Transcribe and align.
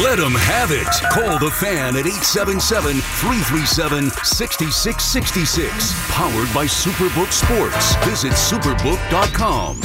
Let 0.00 0.16
them 0.16 0.32
have 0.32 0.70
it. 0.72 0.88
Call 1.12 1.38
the 1.38 1.50
fan 1.50 1.96
at 1.96 2.06
877 2.06 2.96
337 2.96 4.08
6666. 4.24 6.10
Powered 6.10 6.48
by 6.54 6.64
Superbook 6.64 7.30
Sports. 7.30 7.94
Visit 8.06 8.32
superbook.com. 8.32 9.82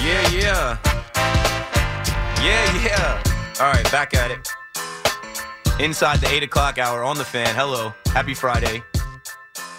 Yeah, 0.00 0.28
yeah. 0.30 0.78
Yeah, 2.40 2.84
yeah. 2.84 3.22
All 3.58 3.72
right, 3.72 3.90
back 3.90 4.14
at 4.14 4.30
it. 4.30 4.48
Inside 5.80 6.20
the 6.20 6.28
8 6.32 6.44
o'clock 6.44 6.78
hour 6.78 7.02
on 7.02 7.18
the 7.18 7.24
fan. 7.24 7.52
Hello. 7.56 7.92
Happy 8.06 8.34
Friday. 8.34 8.84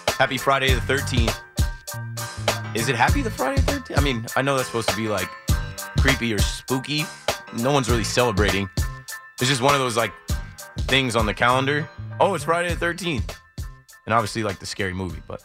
Happy 0.08 0.36
Friday 0.36 0.74
the 0.74 0.80
13th. 0.80 1.40
Is 2.74 2.90
it 2.90 2.96
happy 2.96 3.22
the 3.22 3.30
Friday 3.30 3.62
the 3.62 3.72
13th? 3.72 3.98
I 3.98 4.02
mean, 4.02 4.26
I 4.36 4.42
know 4.42 4.56
that's 4.56 4.68
supposed 4.68 4.90
to 4.90 4.96
be 4.96 5.08
like 5.08 5.30
creepy 6.06 6.32
or 6.32 6.38
spooky. 6.38 7.04
No 7.58 7.72
one's 7.72 7.90
really 7.90 8.04
celebrating. 8.04 8.70
It's 9.40 9.50
just 9.50 9.60
one 9.60 9.74
of 9.74 9.80
those 9.80 9.96
like 9.96 10.12
things 10.82 11.16
on 11.16 11.26
the 11.26 11.34
calendar. 11.34 11.88
Oh, 12.20 12.34
it's 12.34 12.44
Friday 12.44 12.72
the 12.72 12.86
13th. 12.86 13.34
And 14.04 14.14
obviously, 14.14 14.44
like 14.44 14.60
the 14.60 14.66
scary 14.66 14.94
movie. 14.94 15.20
But 15.26 15.42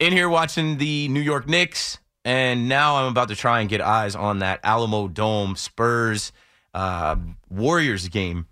in 0.00 0.12
here 0.12 0.28
watching 0.28 0.78
the 0.78 1.06
New 1.08 1.20
York 1.20 1.48
Knicks. 1.48 1.98
And 2.24 2.68
now 2.68 2.96
I'm 2.96 3.10
about 3.12 3.28
to 3.28 3.36
try 3.36 3.60
and 3.60 3.68
get 3.68 3.82
eyes 3.82 4.16
on 4.16 4.40
that 4.40 4.58
Alamo 4.64 5.08
Dome 5.08 5.54
Spurs 5.54 6.32
uh, 6.72 7.14
Warriors 7.48 8.08
game. 8.08 8.46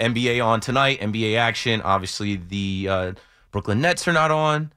NBA 0.00 0.44
on 0.44 0.60
tonight, 0.60 1.00
NBA 1.00 1.36
action. 1.36 1.82
Obviously, 1.82 2.36
the 2.36 2.86
uh, 2.90 3.12
Brooklyn 3.52 3.80
Nets 3.80 4.08
are 4.08 4.12
not 4.12 4.30
on. 4.30 4.72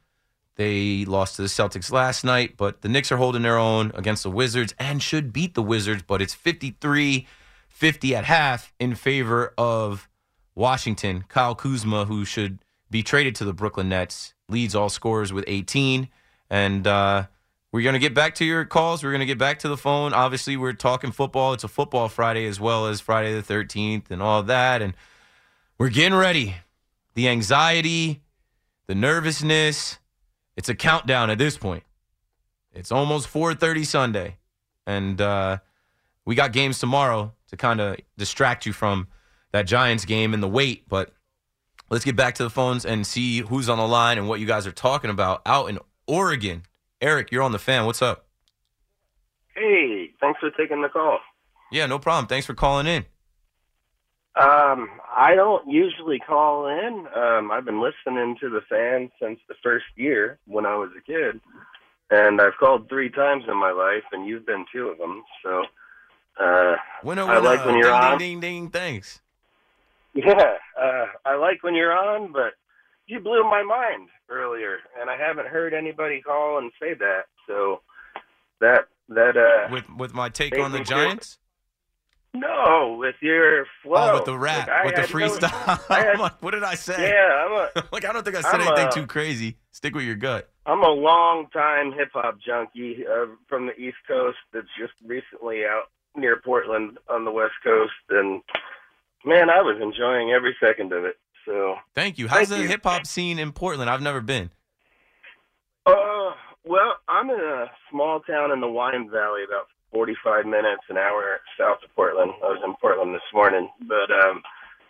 They 0.56 1.06
lost 1.06 1.36
to 1.38 1.42
the 1.42 1.48
Celtics 1.48 1.92
last 1.92 2.24
night, 2.24 2.58
but 2.58 2.82
the 2.82 2.90
Knicks 2.90 3.12
are 3.12 3.18
holding 3.18 3.42
their 3.42 3.58
own 3.58 3.92
against 3.96 4.24
the 4.24 4.30
Wizards 4.30 4.76
and 4.78 5.02
should 5.02 5.34
beat 5.34 5.56
the 5.56 5.64
Wizards, 5.64 6.04
but 6.06 6.22
it's 6.22 6.34
53 6.34 7.28
50 7.74 8.16
at 8.16 8.26
half 8.26 8.72
in 8.80 8.94
favor 8.94 9.54
of 9.58 10.08
Washington. 10.54 11.26
Kyle 11.28 11.56
Kuzma, 11.56 12.06
who 12.06 12.24
should 12.24 12.60
be 12.92 13.02
traded 13.02 13.36
to 13.36 13.46
the 13.46 13.54
Brooklyn 13.54 13.90
Nets, 13.90 14.36
leads 14.48 14.76
all 14.76 14.90
scorers 14.90 15.34
with 15.34 15.44
18. 15.48 16.08
And 16.52 16.86
uh, 16.86 17.26
we're 17.72 17.82
going 17.82 17.94
to 17.94 18.00
get 18.00 18.14
back 18.14 18.36
to 18.36 18.46
your 18.46 18.64
calls. 18.64 19.04
We're 19.04 19.10
going 19.10 19.22
to 19.22 19.26
get 19.26 19.40
back 19.40 19.60
to 19.60 19.68
the 19.68 19.76
phone. 19.76 20.14
Obviously, 20.14 20.56
we're 20.56 20.74
talking 20.74 21.12
football. 21.12 21.54
It's 21.54 21.64
a 21.64 21.68
football 21.68 22.08
Friday 22.08 22.46
as 22.46 22.60
well 22.60 22.86
as 22.86 23.02
Friday 23.02 23.34
the 23.34 23.42
13th 23.42 24.12
and 24.12 24.22
all 24.22 24.44
that. 24.44 24.84
And 24.84 24.94
we're 25.80 25.90
getting 25.90 26.18
ready. 26.18 26.56
The 27.16 27.28
anxiety, 27.28 28.22
the 28.86 28.96
nervousness, 28.96 29.98
it's 30.56 30.70
a 30.70 30.76
countdown 30.76 31.30
at 31.30 31.38
this 31.38 31.58
point. 31.58 31.84
It's 32.74 32.92
almost 32.92 33.28
4:30 33.32 33.86
Sunday, 33.86 34.38
and 34.88 35.20
uh, 35.22 35.58
we 36.26 36.36
got 36.36 36.52
games 36.54 36.80
tomorrow 36.80 37.34
to 37.50 37.58
kind 37.58 37.80
of 37.80 37.98
distract 38.18 38.66
you 38.66 38.74
from 38.74 39.08
that 39.52 39.64
Giants 39.64 40.06
game 40.06 40.34
and 40.34 40.42
the 40.42 40.48
wait. 40.48 40.88
But 40.90 41.12
let's 41.90 42.04
get 42.06 42.16
back 42.16 42.36
to 42.36 42.44
the 42.44 42.50
phones 42.50 42.86
and 42.86 43.06
see 43.06 43.40
who's 43.40 43.70
on 43.70 43.78
the 43.78 43.88
line 43.88 44.18
and 44.18 44.28
what 44.28 44.40
you 44.40 44.48
guys 44.48 44.66
are 44.66 44.72
talking 44.72 45.10
about 45.10 45.42
out 45.46 45.70
in 45.70 45.80
Oregon. 46.08 46.64
Eric, 47.02 47.32
you're 47.32 47.44
on 47.44 47.52
the 47.52 47.60
fan. 47.60 47.86
What's 47.86 48.02
up? 48.02 48.26
Hey, 49.56 50.12
thanks 50.20 50.40
for 50.40 50.50
taking 50.52 50.82
the 50.82 50.90
call. 50.90 51.20
Yeah, 51.72 51.86
no 51.86 52.00
problem. 52.00 52.28
Thanks 52.28 52.46
for 52.46 52.54
calling 52.54 52.88
in. 52.88 53.06
Um, 54.36 54.90
I 55.16 55.36
don't 55.36 55.68
usually 55.70 56.18
call 56.20 56.68
in. 56.68 57.06
Um, 57.16 57.52
I've 57.52 57.66
been 57.66 57.82
listening 57.82 58.36
to 58.42 58.50
the 58.50 58.62
fan 58.68 59.12
since 59.22 59.40
the 59.48 59.54
first 59.62 59.86
year 59.96 60.40
when 60.48 60.66
I 60.66 60.76
was 60.76 60.90
a 60.98 61.02
kid, 61.02 61.40
and 62.10 62.42
I've 62.42 62.58
called 62.60 62.90
three 62.90 63.10
times 63.12 63.44
in 63.48 63.56
my 63.58 63.72
life, 63.72 64.04
and 64.12 64.26
you've 64.28 64.46
been 64.46 64.66
two 64.74 64.88
of 64.88 64.98
them. 64.98 65.24
So, 65.44 65.64
uh, 66.44 66.76
Winner, 67.04 67.24
I 67.24 67.38
like 67.38 67.64
when 67.64 67.76
you're 67.76 67.84
ding, 67.92 67.94
on. 67.94 68.18
Ding, 68.18 68.40
ding, 68.40 68.62
ding. 68.64 68.70
Thanks. 68.72 69.22
Yeah, 70.16 70.58
uh, 70.80 71.06
I 71.26 71.36
like 71.36 71.62
when 71.64 71.76
you're 71.76 71.96
on, 71.96 72.32
but 72.32 72.54
you 73.08 73.20
blew 73.20 73.44
my 73.44 73.62
mind 73.62 74.10
earlier, 74.30 74.78
and 75.00 75.10
I 75.10 75.18
haven't 75.18 75.48
heard 75.48 75.74
anybody 75.76 76.22
call 76.22 76.58
and 76.58 76.72
say 76.82 76.94
that. 76.96 77.26
So 77.48 77.82
that 78.62 78.88
that 79.10 79.38
uh, 79.38 79.72
With 79.72 79.86
with 79.96 80.14
my 80.16 80.30
take 80.30 80.58
on 80.58 80.72
the 80.72 80.80
feel- 80.80 80.86
Giants. 80.86 81.38
No, 82.34 82.96
with 83.00 83.16
your 83.22 83.66
flow, 83.84 84.12
Oh, 84.12 84.16
with 84.16 84.26
the 84.26 84.38
rap, 84.38 84.68
Like, 84.68 84.76
I 84.78 84.86
with 84.86 84.96
the 84.96 85.02
had 85.02 85.10
no- 85.14 85.16
freestyle. 85.16 85.80
I 85.90 86.04
had- 86.04 86.20
like, 86.20 86.42
what 86.42 86.52
did 86.52 86.64
I 86.64 86.76
say? 86.76 87.10
yeah, 87.10 87.46
I'm 87.46 87.52
a 87.52 87.84
like 87.92 88.06
I 88.06 88.12
don't 88.14 88.24
think 88.24 88.36
I 88.36 88.42
said 88.42 88.56
I'm, 88.56 88.62
anything 88.68 88.88
uh, 88.88 88.92
too 88.92 89.06
crazy. 89.08 89.58
Stick 89.72 89.94
with 89.96 90.04
your 90.06 90.16
gut. 90.16 90.50
I'm 90.66 90.82
a 90.84 90.90
long 90.90 91.48
time 91.52 91.92
hip 91.92 92.10
hop 92.14 92.38
junkie 92.40 93.06
uh, 93.06 93.26
from 93.48 93.66
the 93.68 93.76
East 93.80 93.98
Coast 94.08 94.38
that's 94.54 94.68
just 94.80 94.94
recently 95.06 95.64
out 95.66 95.84
near 96.16 96.38
Portland 96.44 96.98
on 97.10 97.26
the 97.26 97.32
West 97.32 97.54
Coast, 97.64 97.92
and 98.10 98.42
man, 99.26 99.50
I 99.50 99.62
was 99.62 99.80
enjoying 99.82 100.32
every 100.32 100.56
second 100.64 100.94
of 100.94 101.06
it. 101.06 101.18
So, 101.46 101.76
Thank 101.96 102.18
you. 102.18 102.28
How's 102.30 102.48
Thank 102.50 102.62
the 102.64 102.68
hip 102.70 102.84
hop 102.84 103.06
scene 103.06 103.38
in 103.40 103.52
Portland? 103.52 103.90
I've 103.90 104.02
never 104.02 104.22
been. 104.22 104.50
uh, 105.86 106.32
well, 106.66 106.96
I'm 107.10 107.30
in 107.30 107.40
a 107.40 107.66
small 107.92 108.22
town 108.22 108.52
in 108.52 108.62
the 108.62 108.68
Wine 108.70 109.10
Valley, 109.10 109.42
about 109.44 109.68
45 109.94 110.46
minutes, 110.46 110.84
an 110.90 110.98
hour 110.98 111.40
south 111.60 111.80
of 111.84 111.96
Portland. 111.96 112.32
I 112.44 112.48
was 112.48 112.62
in 112.66 112.74
Portland 112.82 113.14
this 113.14 113.22
morning, 113.34 113.70
but 113.88 114.10
um, 114.12 114.42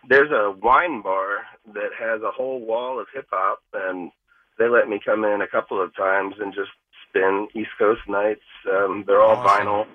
there's 0.09 0.31
a 0.31 0.52
wine 0.62 1.02
bar 1.02 1.40
that 1.74 1.90
has 2.00 2.22
a 2.22 2.31
whole 2.31 2.66
wall 2.66 3.00
of 3.00 3.08
hip 3.14 3.28
hop, 3.31 3.59
and 3.74 4.12
they 4.58 4.68
let 4.68 4.88
me 4.88 5.00
come 5.03 5.24
in 5.25 5.41
a 5.41 5.47
couple 5.47 5.81
of 5.81 5.96
times 5.96 6.36
and 6.40 6.53
just 6.53 6.69
spin 7.09 7.47
East 7.53 7.72
Coast 7.78 8.02
nights. 8.08 8.41
Um, 8.72 9.03
they're 9.06 9.22
all 9.22 9.36
Awesome. 9.38 9.68
vinyl, 9.68 9.86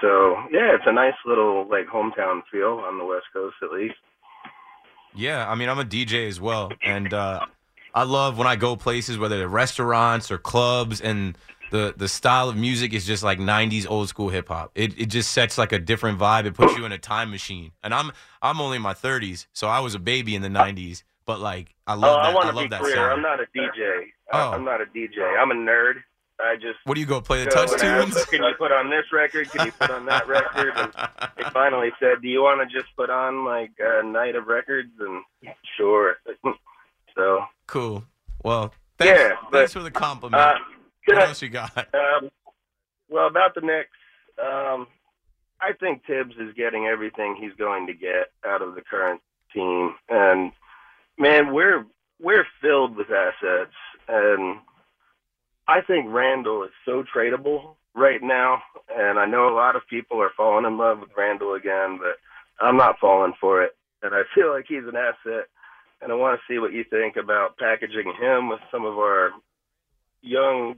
so 0.00 0.36
yeah, 0.50 0.74
it's 0.74 0.84
a 0.86 0.92
nice 0.92 1.14
little 1.26 1.68
like 1.68 1.86
hometown 1.86 2.40
feel 2.50 2.82
on 2.86 2.98
the 2.98 3.04
West 3.04 3.26
Coast 3.32 3.56
at 3.62 3.70
least. 3.72 3.94
Yeah, 5.14 5.48
I 5.48 5.54
mean, 5.54 5.68
I'm 5.68 5.78
a 5.78 5.84
DJ 5.84 6.28
as 6.28 6.40
well, 6.40 6.70
and 6.82 7.12
uh, 7.14 7.46
I 7.94 8.02
love 8.02 8.36
when 8.36 8.46
I 8.46 8.56
go 8.56 8.76
places, 8.76 9.16
whether 9.16 9.38
they're 9.38 9.48
restaurants 9.48 10.30
or 10.30 10.36
clubs, 10.38 11.00
and 11.00 11.38
the 11.70 11.94
the 11.96 12.08
style 12.08 12.48
of 12.48 12.56
music 12.56 12.92
is 12.92 13.06
just 13.06 13.22
like 13.22 13.38
'90s 13.38 13.86
old 13.88 14.08
school 14.08 14.28
hip 14.28 14.48
hop. 14.48 14.70
It 14.74 14.98
it 14.98 15.06
just 15.06 15.30
sets 15.32 15.58
like 15.58 15.72
a 15.72 15.78
different 15.78 16.18
vibe. 16.18 16.44
It 16.46 16.54
puts 16.54 16.76
you 16.76 16.84
in 16.84 16.92
a 16.92 16.98
time 16.98 17.30
machine. 17.30 17.72
And 17.82 17.92
I'm 17.94 18.12
I'm 18.42 18.60
only 18.60 18.76
in 18.76 18.82
my 18.82 18.94
30s, 18.94 19.46
so 19.52 19.66
I 19.68 19.80
was 19.80 19.94
a 19.94 19.98
baby 19.98 20.34
in 20.34 20.42
the 20.42 20.48
'90s. 20.48 21.02
But 21.26 21.40
like, 21.40 21.74
I 21.86 21.94
Oh, 21.94 21.98
love 21.98 22.18
I 22.20 22.26
that. 22.28 22.34
want 22.34 22.46
I 22.46 22.50
to 22.50 22.56
love 22.56 22.64
be 22.64 22.68
that 22.68 22.80
clear. 22.80 22.94
sound. 22.94 23.12
I'm 23.12 23.22
not 23.22 23.40
a 23.40 23.46
DJ. 23.56 24.02
Oh. 24.32 24.50
I'm 24.52 24.64
not 24.64 24.80
a 24.80 24.84
DJ. 24.86 25.18
I'm 25.38 25.50
a 25.50 25.54
nerd. 25.54 25.94
I 26.38 26.54
just 26.56 26.78
what 26.84 26.94
do 26.94 27.00
you 27.00 27.06
go 27.06 27.20
play 27.22 27.42
the 27.44 27.50
touch 27.50 27.72
and 27.72 27.82
ask, 27.82 28.12
tunes? 28.12 28.24
Can 28.26 28.42
you 28.42 28.52
put 28.58 28.70
on 28.70 28.90
this 28.90 29.04
record? 29.12 29.50
Can 29.50 29.66
you 29.66 29.72
put 29.72 29.90
on 29.90 30.04
that 30.06 30.28
record? 30.28 30.72
And 30.76 30.92
they 31.36 31.44
finally 31.50 31.90
said, 31.98 32.20
"Do 32.20 32.28
you 32.28 32.42
want 32.42 32.60
to 32.68 32.78
just 32.78 32.94
put 32.94 33.08
on 33.10 33.44
like 33.46 33.70
a 33.80 34.02
night 34.04 34.36
of 34.36 34.46
records?" 34.46 34.90
And 35.00 35.22
sure. 35.78 36.16
so 37.16 37.44
cool. 37.66 38.04
Well, 38.44 38.72
thanks, 38.98 39.18
Yeah, 39.18 39.36
but, 39.50 39.58
thanks 39.58 39.72
for 39.72 39.80
the 39.82 39.90
compliment. 39.90 40.40
uh, 40.40 40.54
what 41.06 41.18
else 41.18 41.42
you 41.42 41.48
got? 41.48 41.76
Um, 41.76 42.30
well, 43.08 43.26
about 43.26 43.54
the 43.54 43.60
Knicks, 43.60 43.90
um, 44.40 44.86
I 45.60 45.72
think 45.78 46.04
Tibbs 46.06 46.34
is 46.38 46.54
getting 46.56 46.86
everything 46.86 47.36
he's 47.38 47.54
going 47.58 47.86
to 47.86 47.94
get 47.94 48.32
out 48.44 48.62
of 48.62 48.74
the 48.74 48.82
current 48.82 49.20
team, 49.54 49.94
and 50.08 50.52
man, 51.18 51.52
we're 51.52 51.86
we're 52.20 52.46
filled 52.60 52.96
with 52.96 53.08
assets, 53.10 53.74
and 54.08 54.58
I 55.68 55.80
think 55.80 56.06
Randle 56.08 56.62
is 56.64 56.70
so 56.84 57.04
tradable 57.14 57.76
right 57.94 58.22
now, 58.22 58.62
and 58.94 59.18
I 59.18 59.24
know 59.26 59.48
a 59.48 59.56
lot 59.56 59.76
of 59.76 59.88
people 59.88 60.20
are 60.20 60.30
falling 60.36 60.66
in 60.66 60.78
love 60.78 61.00
with 61.00 61.10
Randle 61.16 61.54
again, 61.54 61.98
but 61.98 62.16
I'm 62.64 62.76
not 62.76 62.98
falling 63.00 63.34
for 63.40 63.62
it. 63.62 63.76
And 64.02 64.14
I 64.14 64.22
feel 64.34 64.50
like 64.50 64.66
he's 64.68 64.84
an 64.86 64.96
asset, 64.96 65.46
and 66.00 66.12
I 66.12 66.14
want 66.14 66.38
to 66.38 66.52
see 66.52 66.58
what 66.58 66.72
you 66.72 66.84
think 66.84 67.16
about 67.16 67.58
packaging 67.58 68.12
him 68.20 68.48
with 68.48 68.60
some 68.70 68.84
of 68.84 68.98
our 68.98 69.32
young 70.22 70.76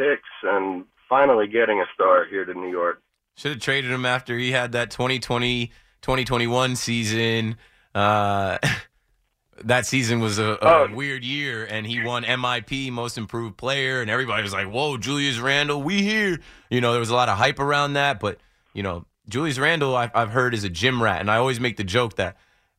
picks 0.00 0.28
and 0.42 0.84
finally 1.08 1.46
getting 1.46 1.80
a 1.80 1.84
star 1.94 2.24
here 2.24 2.44
to 2.44 2.54
New 2.54 2.70
York. 2.70 3.02
Should 3.36 3.52
have 3.52 3.60
traded 3.60 3.90
him 3.90 4.06
after 4.06 4.38
he 4.38 4.50
had 4.52 4.72
that 4.72 4.90
2020 4.90 5.66
2021 6.02 6.76
season. 6.76 7.56
Uh, 7.94 8.58
that 9.64 9.84
season 9.86 10.20
was 10.20 10.38
a, 10.38 10.52
a 10.52 10.58
Oh. 10.62 10.88
weird 10.94 11.22
year, 11.24 11.64
and 11.64 11.86
he 11.86 12.02
won 12.02 12.24
MIP, 12.24 12.90
Most 12.90 13.18
Improved 13.18 13.56
Player, 13.58 14.00
and 14.00 14.10
everybody 14.10 14.42
was 14.42 14.52
like, 14.54 14.66
"Whoa, 14.68 14.96
Julius 14.96 15.38
Randle, 15.38 15.82
we 15.82 16.02
here!" 16.02 16.40
You 16.70 16.80
know, 16.80 16.92
there 16.92 17.00
was 17.00 17.10
a 17.10 17.14
lot 17.14 17.28
of 17.28 17.36
hype 17.36 17.58
around 17.58 17.94
that, 17.94 18.18
but 18.20 18.38
you 18.72 18.82
know, 18.82 19.04
Julius 19.28 19.58
Randle, 19.58 19.94
I've, 19.96 20.10
I've 20.14 20.30
heard 20.30 20.54
is 20.54 20.64
a 20.64 20.70
gym 20.70 21.02
rat, 21.02 21.20
and 21.20 21.30
I 21.30 21.36
always 21.36 21.60
make 21.60 21.76
the 21.76 21.84
joke 21.84 22.16
that 22.16 22.36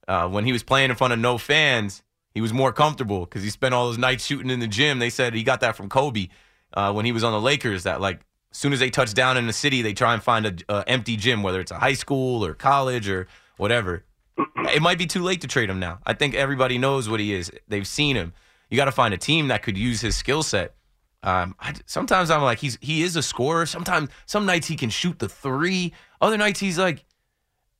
uh, 0.07 0.27
when 0.27 0.45
he 0.45 0.51
was 0.51 0.63
playing 0.63 0.89
in 0.89 0.95
front 0.95 1.13
of 1.13 1.19
no 1.19 1.37
fans, 1.37 2.01
he 2.33 2.41
was 2.41 2.51
more 2.53 2.73
comfortable 2.73 3.21
because 3.21 3.43
he 3.43 3.49
spent 3.51 3.73
all 3.75 3.85
those 3.87 3.97
nights 3.99 4.25
shooting 4.25 4.49
in 4.49 4.59
the 4.59 4.67
gym. 4.67 4.97
They 4.99 5.09
said 5.11 5.33
he 5.35 5.43
got 5.43 5.59
that 5.61 5.75
from 5.75 5.87
Kobe 5.89 6.27
uh, 6.73 6.91
when 6.93 7.05
he 7.05 7.11
was 7.11 7.23
on 7.23 7.31
the 7.31 7.41
Lakers. 7.41 7.83
That 7.83 8.01
like, 8.01 8.21
as 8.51 8.57
soon 8.57 8.73
as 8.73 8.79
they 8.79 8.89
touch 8.89 9.13
down 9.13 9.37
in 9.37 9.47
the 9.47 9.53
city, 9.53 9.81
they 9.81 9.93
try 9.93 10.13
and 10.13 10.21
find 10.21 10.45
a, 10.45 10.55
a 10.69 10.83
empty 10.87 11.17
gym, 11.17 11.43
whether 11.43 11.59
it's 11.59 11.71
a 11.71 11.79
high 11.79 11.93
school 11.93 12.45
or 12.45 12.53
college 12.53 13.09
or 13.09 13.27
whatever. 13.57 14.05
It 14.73 14.81
might 14.81 14.99
be 14.99 15.07
too 15.07 15.23
late 15.23 15.41
to 15.41 15.47
trade 15.47 15.69
him 15.69 15.79
now. 15.79 15.99
I 16.05 16.13
think 16.13 16.33
everybody 16.33 16.77
knows 16.77 17.09
what 17.09 17.19
he 17.19 17.33
is. 17.33 17.51
They've 17.67 17.85
seen 17.85 18.15
him. 18.15 18.31
You 18.69 18.77
got 18.77 18.85
to 18.85 18.91
find 18.91 19.13
a 19.13 19.17
team 19.17 19.49
that 19.49 19.63
could 19.63 19.77
use 19.77 19.99
his 19.99 20.15
skill 20.15 20.43
set. 20.43 20.75
Um, 21.23 21.55
I, 21.59 21.73
sometimes 21.85 22.31
I'm 22.31 22.41
like 22.41 22.59
he's 22.59 22.77
he 22.81 23.03
is 23.03 23.15
a 23.15 23.23
scorer. 23.23 23.65
Sometimes 23.65 24.09
some 24.25 24.45
nights 24.45 24.67
he 24.67 24.75
can 24.75 24.89
shoot 24.89 25.19
the 25.19 25.29
three. 25.29 25.93
Other 26.21 26.37
nights 26.37 26.59
he's 26.59 26.77
like 26.77 27.05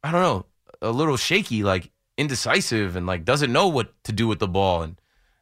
I 0.04 0.12
don't 0.12 0.22
know, 0.22 0.46
a 0.82 0.92
little 0.92 1.18
shaky, 1.18 1.64
like 1.64 1.92
indecisive, 2.18 2.96
and 2.96 3.06
like 3.06 3.26
doesn't 3.26 3.52
know 3.52 3.68
what 3.68 3.94
to 4.04 4.12
do 4.12 4.28
with 4.28 4.40
the 4.40 4.48
ball. 4.48 4.84
And 4.84 5.01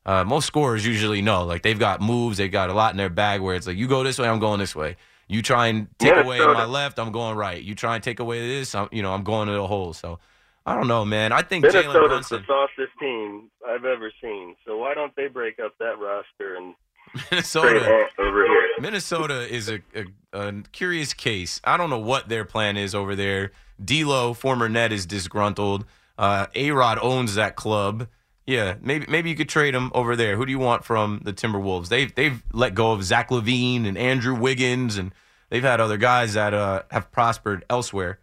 uh, 0.10 0.24
most 0.24 0.48
scorers 0.48 0.84
usually 0.84 1.22
know, 1.22 1.46
like 1.46 1.62
they've 1.62 1.78
got 1.78 2.02
moves, 2.02 2.38
they've 2.40 2.52
got 2.52 2.72
a 2.72 2.74
lot 2.74 2.92
in 2.94 2.98
their 2.98 3.12
bag 3.12 3.42
where 3.42 3.56
it's 3.56 3.68
like 3.68 3.78
you 3.78 3.88
go 3.88 4.04
this 4.04 4.18
way, 4.18 4.28
I'm 4.28 4.40
going 4.40 4.60
this 4.60 4.76
way. 4.76 4.96
You 5.28 5.44
try 5.44 5.68
and 5.68 5.88
take 6.00 6.16
away 6.16 6.40
Minnesota. 6.40 6.54
my 6.54 6.66
left, 6.66 6.98
I'm 6.98 7.12
going 7.12 7.38
right. 7.38 7.62
You 7.62 7.76
try 7.76 7.94
and 7.94 8.04
take 8.04 8.20
away 8.20 8.48
this, 8.48 8.74
I'm, 8.74 8.90
you 8.92 9.04
know, 9.04 9.14
I'm 9.14 9.24
going 9.24 9.48
to 9.50 9.54
the 9.54 9.68
hole. 9.68 9.94
So 9.94 10.18
I 10.66 10.74
don't 10.74 10.88
know, 10.88 11.06
man. 11.06 11.32
I 11.32 11.44
think 11.44 11.64
Jalen 11.64 11.74
Minnesota's 11.94 11.94
the 12.30 12.38
Brunson, 12.40 12.46
softest 12.48 12.92
team 13.00 13.52
I've 13.68 13.86
ever 13.86 14.12
seen. 14.20 14.56
So 14.66 14.78
why 14.78 14.96
don't 14.96 15.16
they 15.16 15.28
break 15.28 15.60
up 15.60 15.78
that 15.78 16.00
roster 16.00 16.56
and 16.56 16.74
Minnesota. 17.32 18.08
Over 18.18 18.46
here? 18.48 18.68
Minnesota 18.80 19.48
is 19.48 19.70
a, 19.70 19.80
a, 19.94 20.06
a 20.34 20.54
curious 20.72 21.14
case. 21.14 21.62
I 21.64 21.78
don't 21.78 21.92
know 21.92 22.00
what 22.00 22.30
their 22.30 22.46
plan 22.46 22.78
is 22.78 22.96
over 22.96 23.16
there. 23.16 23.52
D'Lo, 23.84 24.34
former 24.34 24.68
net, 24.68 24.92
is 24.92 25.06
disgruntled. 25.06 25.86
Uh, 26.18 26.48
A 26.56 26.72
Rod 26.72 26.98
owns 27.00 27.36
that 27.36 27.56
club. 27.56 28.08
Yeah, 28.50 28.78
maybe 28.81 29.06
maybe 29.07 29.30
you 29.30 29.36
could 29.36 29.48
trade 29.48 29.75
him 29.75 29.92
over 29.94 30.16
there. 30.16 30.36
Who 30.36 30.44
do 30.44 30.51
you 30.51 30.57
want 30.57 30.84
from 30.84 31.22
the 31.24 31.31
Timberwolves? 31.31 31.90
They've 31.90 32.13
they've 32.16 32.44
let 32.51 32.74
go 32.74 32.94
of 32.94 33.04
Zach 33.04 33.30
LaVine 33.30 33.86
and 33.86 33.96
Andrew 33.96 34.34
Wiggins, 34.34 34.98
and 34.98 35.13
they've 35.51 35.62
had 35.62 35.80
other 35.80 35.98
guys 35.98 36.34
that 36.34 36.56
uh, 36.56 36.81
have 36.90 37.12
prospered 37.12 37.63
elsewhere. 37.69 38.18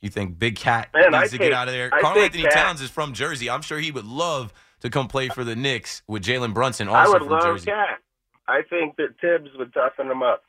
You 0.00 0.08
think 0.08 0.38
Big 0.38 0.56
Cat 0.56 0.88
Man, 0.94 1.12
needs 1.12 1.34
I 1.34 1.36
to 1.36 1.38
get 1.38 1.52
out 1.52 1.68
of 1.68 1.74
there? 1.74 1.90
I 1.92 2.00
Karl 2.00 2.18
Anthony 2.18 2.44
Cat. 2.44 2.52
Towns 2.52 2.80
is 2.80 2.88
from 2.88 3.12
Jersey. 3.12 3.50
I'm 3.50 3.60
sure 3.60 3.78
he 3.78 3.90
would 3.90 4.06
love 4.06 4.54
to 4.80 4.88
come 4.88 5.06
play 5.06 5.28
for 5.28 5.44
the 5.44 5.54
Knicks 5.54 6.02
with 6.08 6.24
Jalen 6.24 6.54
Brunson, 6.54 6.88
I 6.88 7.06
would 7.06 7.18
from 7.18 7.28
love 7.28 7.42
Jersey. 7.42 7.66
Cat. 7.66 7.98
I 8.46 8.62
think 8.70 8.96
that 8.96 9.18
Tibbs 9.20 9.50
would 9.58 9.74
toughen 9.74 10.08
them 10.08 10.22
up. 10.22 10.44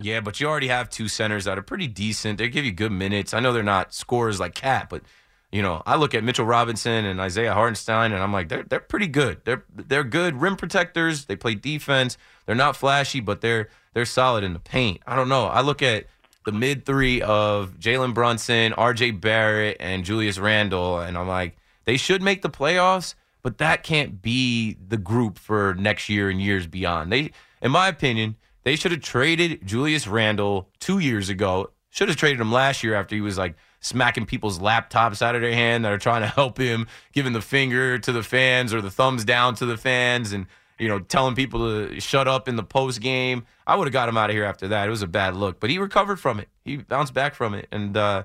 Yeah, 0.00 0.20
but 0.22 0.40
you 0.40 0.48
already 0.48 0.68
have 0.68 0.90
two 0.90 1.06
centers 1.06 1.44
that 1.44 1.56
are 1.56 1.62
pretty 1.62 1.86
decent. 1.86 2.38
They 2.38 2.48
give 2.48 2.64
you 2.64 2.72
good 2.72 2.90
minutes. 2.90 3.32
I 3.32 3.38
know 3.38 3.52
they're 3.52 3.62
not 3.62 3.94
scorers 3.94 4.40
like 4.40 4.56
Cat, 4.56 4.88
but 4.90 5.02
you 5.50 5.62
know, 5.62 5.82
I 5.86 5.96
look 5.96 6.14
at 6.14 6.22
Mitchell 6.22 6.44
Robinson 6.44 7.06
and 7.06 7.20
Isaiah 7.20 7.54
Hartenstein, 7.54 8.12
and 8.12 8.22
I'm 8.22 8.32
like, 8.32 8.48
they're 8.48 8.64
they're 8.64 8.80
pretty 8.80 9.06
good. 9.06 9.40
They're 9.44 9.64
they're 9.74 10.04
good 10.04 10.40
rim 10.40 10.56
protectors. 10.56 11.24
They 11.24 11.36
play 11.36 11.54
defense. 11.54 12.18
They're 12.44 12.54
not 12.54 12.76
flashy, 12.76 13.20
but 13.20 13.40
they're 13.40 13.68
they're 13.94 14.04
solid 14.04 14.44
in 14.44 14.52
the 14.52 14.58
paint. 14.58 15.00
I 15.06 15.16
don't 15.16 15.28
know. 15.28 15.46
I 15.46 15.62
look 15.62 15.82
at 15.82 16.06
the 16.44 16.52
mid 16.52 16.84
three 16.84 17.22
of 17.22 17.78
Jalen 17.78 18.14
Brunson, 18.14 18.74
R.J. 18.74 19.12
Barrett, 19.12 19.78
and 19.80 20.04
Julius 20.04 20.38
Randle, 20.38 20.98
and 20.98 21.16
I'm 21.16 21.28
like, 21.28 21.56
they 21.84 21.96
should 21.96 22.22
make 22.22 22.42
the 22.42 22.50
playoffs, 22.50 23.14
but 23.42 23.58
that 23.58 23.82
can't 23.82 24.20
be 24.20 24.76
the 24.86 24.98
group 24.98 25.38
for 25.38 25.74
next 25.74 26.10
year 26.10 26.28
and 26.28 26.40
years 26.40 26.66
beyond. 26.66 27.10
They, 27.10 27.30
in 27.62 27.70
my 27.70 27.88
opinion, 27.88 28.36
they 28.64 28.76
should 28.76 28.92
have 28.92 29.00
traded 29.00 29.66
Julius 29.66 30.06
Randle 30.06 30.68
two 30.78 30.98
years 30.98 31.30
ago. 31.30 31.70
Should 31.88 32.08
have 32.08 32.18
traded 32.18 32.40
him 32.40 32.52
last 32.52 32.82
year 32.84 32.94
after 32.94 33.14
he 33.14 33.22
was 33.22 33.38
like 33.38 33.56
smacking 33.88 34.26
people's 34.26 34.58
laptops 34.58 35.22
out 35.22 35.34
of 35.34 35.42
their 35.42 35.52
hand 35.52 35.84
that 35.84 35.92
are 35.92 35.98
trying 35.98 36.22
to 36.22 36.28
help 36.28 36.58
him, 36.58 36.86
giving 37.12 37.32
the 37.32 37.40
finger 37.40 37.98
to 37.98 38.12
the 38.12 38.22
fans 38.22 38.72
or 38.72 38.80
the 38.80 38.90
thumbs 38.90 39.24
down 39.24 39.54
to 39.56 39.66
the 39.66 39.76
fans, 39.76 40.32
and 40.32 40.46
you 40.78 40.88
know 40.88 41.00
telling 41.00 41.34
people 41.34 41.60
to 41.60 42.00
shut 42.00 42.28
up 42.28 42.48
in 42.48 42.56
the 42.56 42.62
post 42.62 43.00
game. 43.00 43.44
I 43.66 43.76
would 43.76 43.86
have 43.86 43.92
got 43.92 44.08
him 44.08 44.16
out 44.16 44.30
of 44.30 44.34
here 44.34 44.44
after 44.44 44.68
that. 44.68 44.86
It 44.86 44.90
was 44.90 45.02
a 45.02 45.08
bad 45.08 45.34
look, 45.34 45.60
but 45.60 45.70
he 45.70 45.78
recovered 45.78 46.20
from 46.20 46.38
it. 46.40 46.48
He 46.64 46.76
bounced 46.76 47.14
back 47.14 47.34
from 47.34 47.54
it, 47.54 47.66
and 47.72 47.96
uh, 47.96 48.24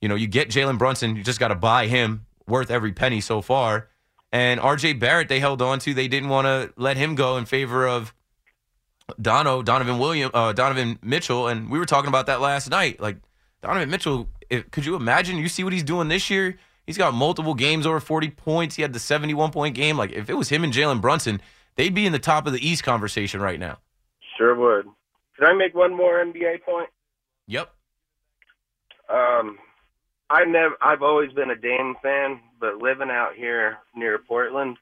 you 0.00 0.08
know 0.08 0.14
you 0.14 0.26
get 0.26 0.50
Jalen 0.50 0.78
Brunson. 0.78 1.16
You 1.16 1.22
just 1.22 1.40
got 1.40 1.48
to 1.48 1.54
buy 1.54 1.86
him, 1.86 2.26
worth 2.46 2.70
every 2.70 2.92
penny 2.92 3.20
so 3.20 3.40
far. 3.40 3.88
And 4.30 4.60
R.J. 4.60 4.94
Barrett, 4.94 5.28
they 5.28 5.40
held 5.40 5.62
on 5.62 5.78
to. 5.80 5.94
They 5.94 6.06
didn't 6.06 6.28
want 6.28 6.46
to 6.46 6.72
let 6.76 6.98
him 6.98 7.14
go 7.14 7.38
in 7.38 7.46
favor 7.46 7.88
of 7.88 8.12
Dono, 9.20 9.62
Donovan 9.62 9.98
William, 9.98 10.30
uh, 10.34 10.52
Donovan 10.52 10.98
Mitchell, 11.02 11.48
and 11.48 11.70
we 11.70 11.78
were 11.78 11.86
talking 11.86 12.08
about 12.08 12.26
that 12.26 12.40
last 12.40 12.70
night. 12.70 13.00
Like 13.00 13.16
Donovan 13.62 13.90
Mitchell, 13.90 14.28
if, 14.50 14.70
could 14.70 14.84
you 14.86 14.94
imagine? 14.96 15.36
You 15.36 15.48
see 15.48 15.64
what 15.64 15.72
he's 15.72 15.82
doing 15.82 16.08
this 16.08 16.30
year. 16.30 16.58
He's 16.86 16.96
got 16.98 17.12
multiple 17.14 17.54
games 17.54 17.86
over 17.86 18.00
forty 18.00 18.30
points. 18.30 18.76
He 18.76 18.82
had 18.82 18.92
the 18.92 18.98
seventy-one 18.98 19.50
point 19.50 19.74
game. 19.74 19.96
Like 19.96 20.12
if 20.12 20.30
it 20.30 20.34
was 20.34 20.48
him 20.48 20.64
and 20.64 20.72
Jalen 20.72 21.00
Brunson, 21.00 21.40
they'd 21.76 21.94
be 21.94 22.06
in 22.06 22.12
the 22.12 22.18
top 22.18 22.46
of 22.46 22.52
the 22.52 22.66
East 22.66 22.82
conversation 22.82 23.40
right 23.40 23.60
now. 23.60 23.78
Sure 24.38 24.54
would. 24.54 24.86
Can 25.36 25.46
I 25.46 25.52
make 25.52 25.74
one 25.74 25.94
more 25.96 26.24
NBA 26.24 26.62
point? 26.62 26.88
Yep. 27.46 27.70
Um, 29.08 29.58
I 30.30 30.44
never. 30.44 30.76
I've 30.82 31.02
always 31.02 31.32
been 31.32 31.50
a 31.50 31.56
Dame 31.56 31.94
fan, 32.02 32.40
but 32.60 32.76
living 32.78 33.10
out 33.10 33.34
here 33.34 33.78
near 33.94 34.18
Portland, 34.18 34.76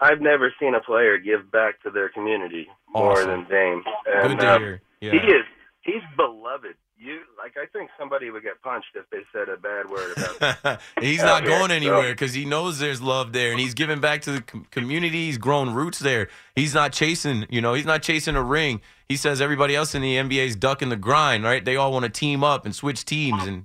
I've 0.00 0.20
never 0.20 0.52
seen 0.60 0.74
a 0.74 0.80
player 0.80 1.18
give 1.18 1.50
back 1.50 1.82
to 1.82 1.90
their 1.90 2.08
community 2.08 2.68
more 2.88 3.12
Awesome. 3.12 3.28
than 3.30 3.44
Dame. 3.48 3.82
Good 4.04 4.38
to 4.40 4.58
hear. 4.58 4.82
Yeah. 5.00 5.12
He 5.12 5.18
is. 5.18 5.44
He's 5.82 6.02
beloved. 6.16 6.74
You 7.02 7.20
like? 7.38 7.56
I 7.56 7.64
think 7.66 7.88
somebody 7.98 8.28
would 8.30 8.42
get 8.42 8.60
punched 8.60 8.88
if 8.94 9.08
they 9.08 9.20
said 9.32 9.48
a 9.48 9.56
bad 9.56 9.88
word 9.88 10.12
about. 10.18 10.80
he's 11.00 11.22
not 11.22 11.44
here, 11.44 11.58
going 11.58 11.70
anywhere 11.70 12.10
because 12.12 12.34
he 12.34 12.44
knows 12.44 12.78
there's 12.78 13.00
love 13.00 13.32
there, 13.32 13.52
and 13.52 13.58
he's 13.58 13.72
giving 13.72 14.00
back 14.00 14.20
to 14.22 14.32
the 14.32 14.42
com- 14.42 14.66
community. 14.70 15.24
He's 15.26 15.38
grown 15.38 15.72
roots 15.72 15.98
there. 15.98 16.28
He's 16.54 16.74
not 16.74 16.92
chasing, 16.92 17.46
you 17.48 17.62
know, 17.62 17.72
he's 17.72 17.86
not 17.86 18.02
chasing 18.02 18.36
a 18.36 18.42
ring. 18.42 18.82
He 19.08 19.16
says 19.16 19.40
everybody 19.40 19.74
else 19.74 19.94
in 19.94 20.02
the 20.02 20.16
NBA 20.16 20.44
is 20.44 20.56
ducking 20.56 20.90
the 20.90 20.96
grind, 20.96 21.42
right? 21.42 21.64
They 21.64 21.76
all 21.76 21.90
want 21.90 22.02
to 22.04 22.10
team 22.10 22.44
up 22.44 22.66
and 22.66 22.74
switch 22.74 23.06
teams, 23.06 23.46
and 23.46 23.64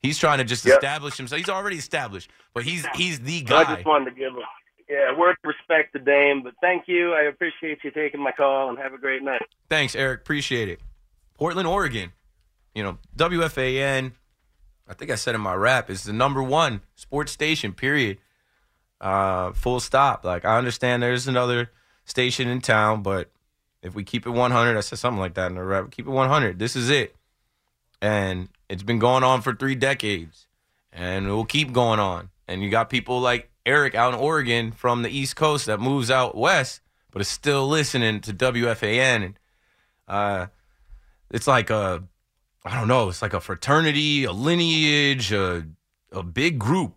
he's 0.00 0.16
trying 0.16 0.38
to 0.38 0.44
just 0.44 0.64
Yep. 0.64 0.76
establish 0.76 1.16
himself. 1.16 1.40
He's 1.40 1.48
already 1.48 1.78
established, 1.78 2.30
but 2.54 2.62
he's 2.62 2.86
he's 2.94 3.18
the 3.18 3.44
So 3.48 3.56
I 3.56 3.64
guy. 3.64 3.74
just 3.74 3.86
wanted 3.86 4.10
to 4.10 4.16
give 4.16 4.32
a 4.32 4.42
yeah 4.88 5.18
word 5.18 5.30
of 5.32 5.36
respect 5.58 5.92
to 5.94 5.98
Dame. 5.98 6.44
But 6.44 6.54
thank 6.60 6.84
you. 6.86 7.14
I 7.14 7.22
appreciate 7.22 7.78
you 7.82 7.90
taking 7.90 8.20
my 8.22 8.30
call 8.30 8.68
and 8.68 8.78
have 8.78 8.92
a 8.94 8.98
great 8.98 9.24
night. 9.24 9.42
Thanks, 9.68 9.96
Eric. 9.96 10.20
Appreciate 10.20 10.68
it. 10.68 10.78
Portland, 11.34 11.66
Oregon. 11.66 12.12
You 12.76 12.82
know, 12.82 12.98
WFAN, 13.16 14.12
I 14.86 14.92
think 14.92 15.10
I 15.10 15.14
said 15.14 15.34
in 15.34 15.40
my 15.40 15.54
rap, 15.54 15.88
is 15.88 16.02
the 16.02 16.12
number 16.12 16.42
one 16.42 16.82
sports 16.94 17.32
station, 17.32 17.72
period. 17.72 18.18
Uh, 19.00 19.52
full 19.52 19.80
stop. 19.80 20.26
Like, 20.26 20.44
I 20.44 20.58
understand 20.58 21.02
there's 21.02 21.26
another 21.26 21.70
station 22.04 22.48
in 22.48 22.60
town, 22.60 23.02
but 23.02 23.30
if 23.80 23.94
we 23.94 24.04
keep 24.04 24.26
it 24.26 24.30
100, 24.30 24.76
I 24.76 24.80
said 24.80 24.98
something 24.98 25.18
like 25.18 25.32
that 25.34 25.46
in 25.46 25.54
the 25.54 25.62
rap. 25.62 25.90
Keep 25.90 26.06
it 26.06 26.10
100. 26.10 26.58
This 26.58 26.76
is 26.76 26.90
it. 26.90 27.16
And 28.02 28.50
it's 28.68 28.82
been 28.82 28.98
going 28.98 29.24
on 29.24 29.40
for 29.40 29.54
three 29.54 29.74
decades, 29.74 30.46
and 30.92 31.26
it 31.28 31.30
will 31.30 31.46
keep 31.46 31.72
going 31.72 31.98
on. 31.98 32.28
And 32.46 32.62
you 32.62 32.68
got 32.68 32.90
people 32.90 33.22
like 33.22 33.48
Eric 33.64 33.94
out 33.94 34.12
in 34.12 34.20
Oregon 34.20 34.70
from 34.70 35.00
the 35.00 35.08
East 35.08 35.34
Coast 35.34 35.64
that 35.64 35.80
moves 35.80 36.10
out 36.10 36.36
west, 36.36 36.82
but 37.10 37.22
is 37.22 37.28
still 37.28 37.66
listening 37.66 38.20
to 38.20 38.34
WFAN. 38.34 39.24
And 39.24 39.38
uh, 40.06 40.46
it's 41.30 41.46
like 41.46 41.70
a, 41.70 42.02
I 42.66 42.74
don't 42.74 42.88
know, 42.88 43.08
it's 43.08 43.22
like 43.22 43.32
a 43.32 43.40
fraternity, 43.40 44.24
a 44.24 44.32
lineage, 44.32 45.32
a, 45.32 45.66
a 46.10 46.22
big 46.22 46.58
group, 46.58 46.94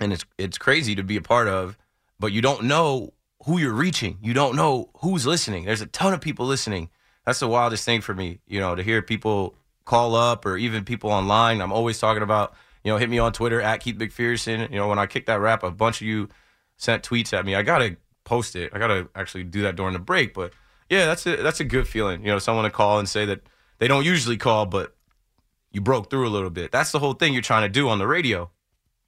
and 0.00 0.12
it's 0.12 0.24
it's 0.36 0.58
crazy 0.58 0.96
to 0.96 1.04
be 1.04 1.16
a 1.16 1.22
part 1.22 1.46
of. 1.46 1.78
But 2.18 2.32
you 2.32 2.42
don't 2.42 2.64
know 2.64 3.12
who 3.44 3.58
you're 3.58 3.72
reaching. 3.72 4.18
You 4.20 4.34
don't 4.34 4.56
know 4.56 4.90
who's 4.98 5.26
listening. 5.26 5.64
There's 5.64 5.80
a 5.80 5.86
ton 5.86 6.12
of 6.12 6.20
people 6.20 6.46
listening. 6.46 6.90
That's 7.24 7.40
the 7.40 7.48
wildest 7.48 7.84
thing 7.84 8.00
for 8.00 8.14
me, 8.14 8.40
you 8.46 8.60
know, 8.60 8.74
to 8.74 8.82
hear 8.82 9.00
people 9.00 9.54
call 9.84 10.14
up 10.16 10.44
or 10.44 10.56
even 10.56 10.84
people 10.84 11.10
online. 11.10 11.60
I'm 11.60 11.72
always 11.72 11.98
talking 11.98 12.22
about, 12.22 12.54
you 12.82 12.90
know, 12.90 12.98
hit 12.98 13.08
me 13.08 13.18
on 13.18 13.32
Twitter 13.32 13.60
at 13.60 13.80
Keith 13.80 13.96
McPherson. 13.96 14.70
You 14.70 14.76
know, 14.76 14.88
when 14.88 14.98
I 14.98 15.06
kicked 15.06 15.26
that 15.26 15.40
rap, 15.40 15.62
a 15.62 15.70
bunch 15.70 16.00
of 16.00 16.06
you 16.06 16.28
sent 16.76 17.02
tweets 17.02 17.32
at 17.32 17.46
me. 17.46 17.54
I 17.54 17.62
gotta 17.62 17.96
post 18.24 18.56
it. 18.56 18.72
I 18.74 18.78
gotta 18.78 19.08
actually 19.14 19.44
do 19.44 19.62
that 19.62 19.76
during 19.76 19.92
the 19.92 19.98
break. 20.00 20.34
But 20.34 20.52
yeah, 20.90 21.06
that's 21.06 21.26
a 21.26 21.36
that's 21.36 21.60
a 21.60 21.64
good 21.64 21.86
feeling. 21.86 22.22
You 22.22 22.32
know, 22.32 22.38
someone 22.38 22.64
to 22.64 22.70
call 22.70 22.98
and 22.98 23.08
say 23.08 23.24
that 23.26 23.42
they 23.78 23.88
don't 23.88 24.04
usually 24.04 24.36
call, 24.36 24.66
but 24.66 24.94
you 25.72 25.80
broke 25.80 26.10
through 26.10 26.28
a 26.28 26.30
little 26.30 26.50
bit. 26.50 26.70
That's 26.72 26.92
the 26.92 26.98
whole 26.98 27.14
thing 27.14 27.32
you're 27.32 27.42
trying 27.42 27.62
to 27.62 27.68
do 27.68 27.88
on 27.88 27.98
the 27.98 28.06
radio. 28.06 28.50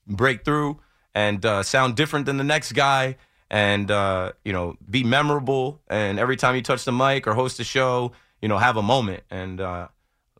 Break 0.07 0.45
through 0.45 0.81
and 1.15 1.45
uh, 1.45 1.63
sound 1.63 1.97
different 1.97 2.27
than 2.27 2.37
the 2.37 2.45
next 2.45 2.73
guy 2.73 3.17
and 3.51 3.91
uh, 3.91 4.33
you 4.45 4.53
know 4.53 4.77
be 4.89 5.03
memorable. 5.05 5.81
And 5.89 6.19
every 6.19 6.37
time 6.37 6.57
you 6.57 6.63
touch 6.63 6.85
the 6.85 6.93
mic 6.93 7.27
or 7.27 7.35
host 7.35 7.61
a 7.61 7.65
show 7.65 8.13
you 8.41 8.49
know 8.49 8.59
have 8.59 8.77
a 8.77 8.83
moment. 8.83 9.23
And 9.31 9.61
uh, 9.61 9.89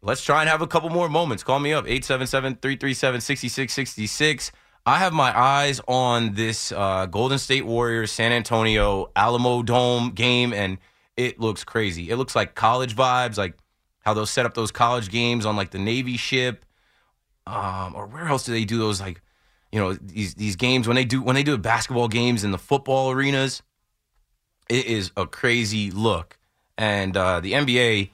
let's 0.03 0.23
try 0.23 0.41
and 0.41 0.49
have 0.49 0.63
a 0.63 0.67
couple 0.67 0.91
more 0.91 1.09
moments. 1.09 1.43
Call 1.43 1.61
me 1.61 1.73
up 1.73 1.87
877-337-6666 1.87 4.51
i 4.89 4.99
have 4.99 5.13
my 5.13 5.37
eyes 5.37 5.81
on 5.89 6.35
this 6.35 6.71
uh, 6.71 7.07
golden 7.07 7.39
state 7.39 7.67
warriors 7.67 8.13
san 8.13 8.31
antonio 8.31 9.11
alamo 9.17 9.65
dome 9.65 10.13
game 10.13 10.53
and 10.53 10.79
it 11.17 11.41
looks 11.41 11.65
crazy. 11.65 12.11
It 12.11 12.17
looks 12.17 12.37
like 12.37 12.55
college 12.55 12.95
vibes 12.95 13.39
like 13.39 13.57
how 14.07 14.15
they'll 14.15 14.25
set 14.25 14.47
up 14.47 14.55
those 14.55 14.71
college 14.71 15.11
games 15.11 15.45
on 15.45 15.57
like 15.57 15.73
the 15.73 15.79
navy 15.81 16.17
ship. 16.17 16.65
Um, 17.45 17.95
or 17.97 18.07
where 18.07 18.29
else 18.29 18.45
do 18.45 18.53
they 18.53 18.65
do 18.65 18.79
those 18.79 19.01
like 19.01 19.21
you 19.73 19.81
know 19.81 19.95
these 19.95 20.35
these 20.35 20.55
games? 20.55 20.87
When 20.87 20.95
they 20.95 21.05
do 21.05 21.21
when 21.21 21.35
they 21.35 21.43
do 21.43 21.59
basketball 21.59 22.07
games 22.07 22.45
in 22.45 22.53
the 22.53 22.59
football 22.59 23.11
arenas 23.11 23.63
it 24.69 24.87
is 24.87 25.11
a 25.17 25.27
crazy 25.27 25.91
look. 25.91 26.39
And 26.79 27.17
uh, 27.17 27.41
the 27.41 27.53
nba 27.53 28.11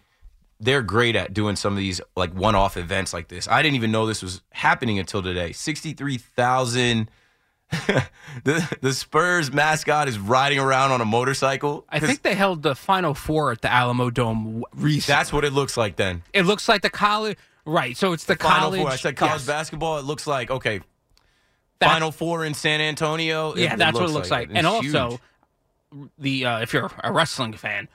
they're 0.60 0.82
great 0.82 1.16
at 1.16 1.34
doing 1.34 1.56
some 1.56 1.72
of 1.72 1.78
these 1.78 2.00
like 2.16 2.32
one-off 2.32 2.76
events 2.76 3.12
like 3.12 3.28
this. 3.28 3.48
I 3.48 3.62
didn't 3.62 3.74
even 3.74 3.90
know 3.90 4.06
this 4.06 4.22
was 4.22 4.42
happening 4.52 4.98
until 4.98 5.22
today. 5.22 5.52
63000 5.52 7.10
the, 8.44 8.76
the 8.80 8.92
spurs 8.92 9.52
mascot 9.52 10.08
is 10.08 10.18
riding 10.18 10.58
around 10.58 10.90
on 10.92 11.00
a 11.00 11.04
motorcycle 11.04 11.84
I 11.88 12.00
think 12.00 12.22
they 12.22 12.34
held 12.34 12.62
the 12.62 12.74
Final 12.74 13.14
Four 13.14 13.52
at 13.52 13.62
the 13.62 13.72
Alamo 13.72 14.10
Dome 14.10 14.64
recently. 14.74 15.16
that's 15.16 15.32
what 15.32 15.44
it 15.44 15.52
looks 15.52 15.76
like 15.76 15.96
then 15.96 16.22
it 16.32 16.42
looks 16.42 16.68
like 16.68 16.82
the 16.82 16.90
college. 16.90 17.38
Right. 17.64 17.96
So 17.96 18.12
it's 18.12 18.24
the 18.24 18.36
final 18.36 18.70
college. 18.70 18.80
four 18.80 18.90
i 18.90 18.96
said 18.96 19.16
college 19.16 19.40
yes. 19.40 19.46
basketball 19.46 19.98
it 19.98 20.04
looks 20.04 20.26
like 20.26 20.50
okay 20.50 20.80
That's- 21.78 21.94
final 21.94 22.12
four 22.12 22.44
in 22.44 22.54
san 22.54 22.80
antonio 22.80 23.54
Yeah, 23.56 23.76
that's 23.76 23.94
what 23.98 24.08
it 24.08 24.12
looks 24.12 24.30
like. 24.30 24.48
It's 24.50 24.56
And 24.58 24.66
also, 24.66 25.20
huge. 25.92 26.08
the 26.18 26.44
uh, 26.46 26.60
if 26.60 26.72
you're 26.72 26.90
a 27.02 27.12
wrestling 27.12 27.52
fan, 27.54 27.88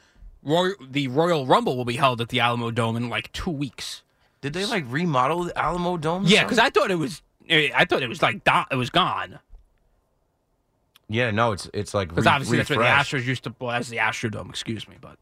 Roy, 0.44 0.70
the 0.82 1.08
Royal 1.10 1.46
Rumble 1.46 1.76
will 1.78 1.86
be 1.86 1.98
held 1.98 2.22
at 2.22 2.30
the 2.30 2.40
Alamo 2.40 2.72
Dome 2.72 2.96
in 2.96 3.10
like 3.10 3.32
two 3.32 3.52
weeks. 3.52 4.04
Did 4.42 4.54
they 4.54 4.66
like 4.66 4.86
remodel 4.88 5.44
the 5.46 5.58
Alamo 5.58 5.98
Dome? 5.98 6.24
Yeah, 6.26 6.44
because? 6.44 6.60
I 6.60 6.70
thought 6.70 6.92
it 6.92 6.96
was. 7.00 7.22
I 7.50 7.86
thought 7.90 8.02
it 8.04 8.08
was 8.10 8.22
like 8.22 8.42
it 8.72 8.76
was 8.76 8.90
gone 8.90 9.40
yeah, 11.10 11.32
no, 11.32 11.54
it's 11.54 11.70
it's 11.74 11.94
like 11.94 12.10
because 12.10 12.26
re- 12.26 12.32
obviously 12.32 12.58
that's 12.58 12.70
where 12.70 12.80
the. 12.80 12.86
Astros 12.86 13.26
used 13.26 13.44
to. 13.46 13.56
Well, 13.60 13.72
that's 13.72 13.90
the 13.90 13.98
Astrodome. 13.98 14.50
Excuse 14.50 14.88
me, 14.88 14.96
but 15.00 15.18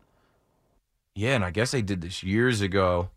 Yeah, 1.14 1.36
and 1.36 1.46
I 1.46 1.52
guess 1.52 1.72
they 1.72 1.82
did 1.82 2.02
this 2.02 2.24
years 2.24 2.62
ago. 2.62 3.10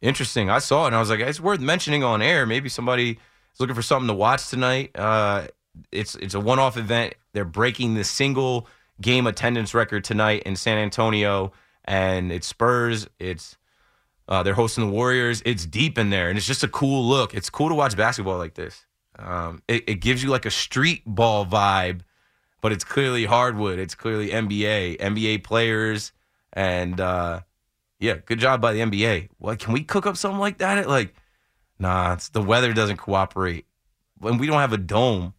Interesting. 0.00 0.48
I 0.48 0.58
saw 0.58 0.84
it 0.84 0.88
and 0.88 0.96
I 0.96 1.00
was 1.00 1.10
like, 1.10 1.20
it's 1.20 1.40
worth 1.40 1.60
mentioning 1.60 2.04
on 2.04 2.22
air. 2.22 2.46
Maybe 2.46 2.68
somebody 2.68 3.10
is 3.10 3.60
looking 3.60 3.74
for 3.74 3.82
something 3.82 4.06
to 4.06 4.14
watch 4.14 4.48
tonight. 4.48 4.90
Uh, 4.94 5.48
it's 5.90 6.14
it's 6.16 6.34
a 6.34 6.40
one 6.40 6.58
off 6.58 6.76
event. 6.76 7.14
They're 7.32 7.44
breaking 7.44 7.94
the 7.94 8.04
single 8.04 8.68
game 9.00 9.26
attendance 9.26 9.74
record 9.74 10.04
tonight 10.04 10.42
in 10.44 10.56
San 10.56 10.78
Antonio, 10.78 11.52
and 11.84 12.32
it's 12.32 12.46
Spurs. 12.46 13.08
It's 13.18 13.56
uh, 14.28 14.42
they're 14.42 14.54
hosting 14.54 14.86
the 14.86 14.92
Warriors. 14.92 15.42
It's 15.46 15.64
deep 15.66 15.98
in 15.98 16.10
there, 16.10 16.28
and 16.28 16.36
it's 16.36 16.46
just 16.46 16.64
a 16.64 16.68
cool 16.68 17.04
look. 17.08 17.34
It's 17.34 17.50
cool 17.50 17.68
to 17.68 17.74
watch 17.74 17.96
basketball 17.96 18.38
like 18.38 18.54
this. 18.54 18.86
Um, 19.18 19.62
it, 19.66 19.88
it 19.88 19.94
gives 19.96 20.22
you 20.22 20.30
like 20.30 20.46
a 20.46 20.50
street 20.50 21.02
ball 21.06 21.44
vibe, 21.44 22.02
but 22.60 22.72
it's 22.72 22.84
clearly 22.84 23.24
hardwood. 23.24 23.78
It's 23.78 23.94
clearly 23.94 24.30
NBA, 24.30 24.98
NBA 24.98 25.44
players, 25.44 26.12
and 26.52 27.00
uh, 27.00 27.40
yeah, 28.00 28.16
good 28.24 28.38
job 28.38 28.60
by 28.60 28.72
the 28.72 28.80
NBA. 28.80 29.28
What 29.38 29.58
can 29.58 29.72
we 29.72 29.82
cook 29.84 30.06
up 30.06 30.16
something 30.16 30.40
like 30.40 30.58
that? 30.58 30.78
At 30.78 30.88
like, 30.88 31.14
nah, 31.78 32.14
it's, 32.14 32.28
the 32.28 32.42
weather 32.42 32.72
doesn't 32.72 32.96
cooperate. 32.98 33.66
and 34.22 34.38
we 34.40 34.46
don't 34.46 34.58
have 34.60 34.72
a 34.72 34.78
dome, 34.78 35.34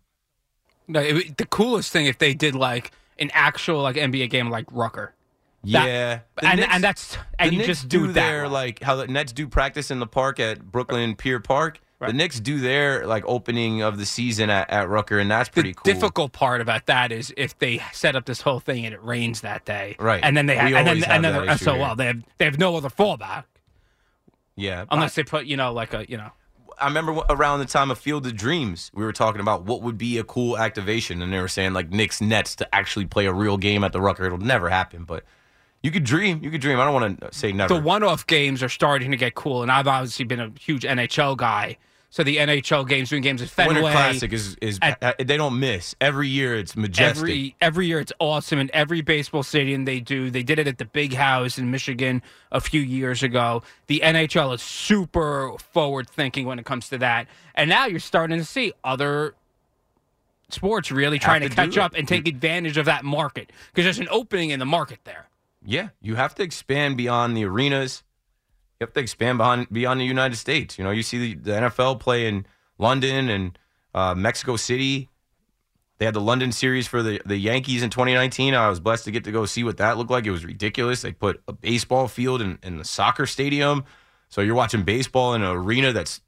no, 0.88 1.00
it, 1.02 1.38
the 1.38 1.46
coolest 1.46 1.92
thing 1.92 2.08
if 2.08 2.18
they 2.18 2.34
did 2.34 2.56
like 2.56 2.92
an 3.20 3.30
actual 3.34 3.82
like 3.84 3.96
NBA 3.96 4.30
game 4.32 4.50
like 4.50 4.66
Rucker. 4.72 5.14
That- 5.66 5.88
yeah, 5.88 6.20
and 6.42 6.60
Knicks- 6.62 6.74
and 6.74 6.84
that's 6.84 7.18
and 7.38 7.52
you 7.52 7.58
Knicks 7.60 7.68
just 7.68 7.90
do, 7.90 8.08
do 8.08 8.14
that 8.14 8.14
their 8.14 8.48
like 8.48 8.82
how 8.82 8.96
the 8.96 9.08
Nets 9.08 9.32
do 9.34 9.48
practice 9.48 9.92
in 9.92 10.00
the 10.00 10.08
park 10.08 10.40
at 10.40 10.72
Brooklyn 10.72 11.16
Pier 11.16 11.40
Park. 11.40 11.80
The. 12.00 12.14
Knicks 12.14 12.40
do 12.40 12.60
their 12.60 13.06
like 13.06 13.24
opening 13.28 13.82
of 13.82 13.98
the 13.98 14.06
season 14.06 14.50
at, 14.50 14.70
at 14.70 14.88
Rucker, 14.88 15.20
and 15.20 15.30
that's 15.30 15.50
the 15.50 15.54
pretty 15.54 15.74
cool. 15.74 15.82
The 15.84 15.94
difficult 15.94 16.32
part 16.32 16.62
about 16.62 16.86
that 16.86 17.12
is 17.12 17.34
if 17.36 17.60
they 17.60 17.82
set 17.92 18.16
up 18.16 18.26
this 18.26 18.40
whole 18.42 18.62
thing 18.62 18.86
and 18.86 18.94
it 18.96 19.04
rains 19.04 19.42
that 19.42 19.66
day, 19.66 19.98
Right. 20.00 20.22
And 20.24 20.38
then 20.38 20.46
they 20.46 20.56
have, 20.56 20.68
and 20.68 20.76
then 20.76 20.88
always 20.88 21.04
and 21.04 21.24
then 21.26 21.34
that 21.34 21.40
they're- 21.42 21.52
issue 21.56 21.66
so 21.66 21.74
here. 21.74 21.82
well 21.82 21.96
they 21.96 22.06
have 22.06 22.24
they 22.38 22.46
have 22.46 22.58
no 22.58 22.78
other 22.78 22.90
fallback 22.90 23.44
yeah, 24.56 24.86
unless 24.92 25.16
they 25.16 25.24
put 25.24 25.46
you 25.46 25.58
know 25.58 25.72
like 25.74 25.94
a 25.94 26.06
you 26.10 26.18
know 26.18 26.32
I 26.82 26.86
remember 26.88 27.22
around 27.30 27.60
the 27.60 27.66
time 27.66 27.92
of 27.92 27.98
Field 27.98 28.26
of 28.26 28.36
Dreams, 28.38 28.90
we 28.94 29.04
were 29.04 29.12
talking 29.12 29.42
about 29.42 29.64
what 29.66 29.82
would 29.82 29.98
be 29.98 30.18
a 30.18 30.24
cool 30.24 30.58
activation, 30.58 31.22
and 31.22 31.32
they 31.34 31.40
were 31.40 31.50
saying 31.50 31.74
like 31.74 31.90
Knicks 31.90 32.22
Nets 32.22 32.56
to 32.58 32.76
actually 32.76 33.06
play 33.06 33.26
a 33.26 33.34
real 33.34 33.58
game 33.58 33.84
at 33.84 33.92
the 33.92 34.00
Rucker. 34.00 34.26
It'll 34.26 34.38
never 34.38 34.70
happen, 34.70 35.04
but 35.04 35.26
you 35.84 35.92
could 35.92 36.06
dream. 36.06 36.42
You 36.42 36.50
could 36.52 36.62
dream. 36.62 36.80
I 36.80 36.86
don't 36.86 36.94
want 36.94 37.20
to 37.22 37.34
say 37.34 37.52
never. 37.52 37.74
the 37.74 37.82
one-off 37.82 38.26
games 38.28 38.64
are 38.64 38.70
starting 38.70 39.12
to 39.12 39.18
get 39.18 39.36
cool, 39.36 39.62
and 39.62 39.70
I've 39.72 39.88
obviously 39.88 40.24
been 40.26 40.40
a 40.40 40.52
huge 40.58 40.84
NHL 40.84 41.36
guy. 41.36 41.78
So 42.12 42.24
the 42.24 42.38
NHL 42.38 42.88
games, 42.88 43.10
doing 43.10 43.22
games 43.22 43.40
at 43.42 43.50
Fenway, 43.50 43.76
Winter 43.76 43.92
Classic 43.92 44.34
is 44.34 44.56
is 44.62 44.80
at- 44.82 45.28
they 45.28 45.38
don't 45.38 45.60
miss 45.60 45.96
every 46.02 46.28
year. 46.28 46.56
It's 46.56 46.76
majestic. 46.76 47.18
every 47.22 47.56
every 47.62 47.86
year 47.88 48.00
it's 48.00 48.14
awesome. 48.20 48.58
In 48.58 48.72
every 48.74 49.02
baseball 49.02 49.44
stadium 49.44 49.86
they 49.86 50.00
do, 50.00 50.32
they 50.32 50.42
did 50.42 50.58
it 50.58 50.68
at 50.68 50.80
the 50.80 50.86
Big 50.86 51.14
House 51.14 51.60
in 51.60 51.70
Michigan 51.70 52.24
a 52.52 52.60
few 52.62 52.82
years 52.82 53.22
ago. 53.22 53.62
The 53.88 54.02
NHL 54.04 54.56
is 54.56 54.62
super 54.64 55.52
forward 55.72 56.10
thinking 56.10 56.48
when 56.48 56.58
it 56.58 56.66
comes 56.66 56.90
to 56.90 56.98
that, 56.98 57.28
and 57.54 57.70
now 57.70 57.86
you're 57.86 58.00
starting 58.00 58.40
to 58.40 58.46
see 58.46 58.74
other 58.84 59.36
sports 60.50 60.92
really 60.92 61.20
trying 61.20 61.42
to, 61.42 61.50
to 61.50 61.56
catch 61.56 61.78
up 61.78 61.94
and 61.96 62.08
take 62.08 62.28
advantage 62.28 62.78
of 62.78 62.86
that 62.86 63.06
market 63.06 63.52
because 63.72 63.86
there's 63.86 64.00
an 64.00 64.08
opening 64.10 64.50
in 64.50 64.60
the 64.60 64.66
market 64.66 64.98
there. 65.04 65.28
Yeah, 65.64 65.90
you 66.02 66.16
have 66.16 66.34
to 66.36 66.44
expand 66.44 66.98
beyond 66.98 67.38
the 67.38 67.46
arenas. 67.46 68.04
You 68.80 68.86
have 68.86 68.94
to 68.94 69.00
expand 69.02 69.38
beyond 69.38 69.68
beyond 69.72 70.00
the 70.00 70.06
United 70.06 70.38
States. 70.38 70.78
You 70.78 70.84
know, 70.86 70.92
you 70.92 71.04
see 71.04 71.34
the, 71.34 71.52
the 71.52 71.52
NFL 71.52 72.00
play 72.00 72.28
in 72.28 72.46
London 72.78 73.30
and 73.30 73.60
uh, 73.94 74.16
Mexico 74.16 74.56
City. 74.56 75.10
They 75.98 76.06
had 76.06 76.14
the 76.14 76.22
London 76.22 76.54
series 76.54 76.88
for 76.88 77.04
the, 77.04 77.22
the 77.26 77.36
Yankees 77.36 77.84
in 77.84 77.90
2019. 77.90 78.54
I 78.54 78.70
was 78.70 78.80
blessed 78.80 79.04
to 79.04 79.12
get 79.12 79.26
to 79.26 79.34
go 79.34 79.46
see 79.46 79.66
what 79.66 79.76
that 79.78 79.98
looked 79.98 80.10
like. 80.10 80.26
It 80.26 80.32
was 80.32 80.46
ridiculous. 80.46 81.02
They 81.02 81.12
put 81.12 81.42
a 81.46 81.52
baseball 81.52 82.08
field 82.08 82.42
in, 82.42 82.58
in 82.64 82.78
the 82.78 82.86
soccer 82.86 83.26
stadium. 83.26 83.84
So 84.30 84.40
you're 84.40 84.56
watching 84.56 84.84
baseball 84.84 85.34
in 85.34 85.42
an 85.42 85.52
arena 85.52 85.92
that's 85.92 86.22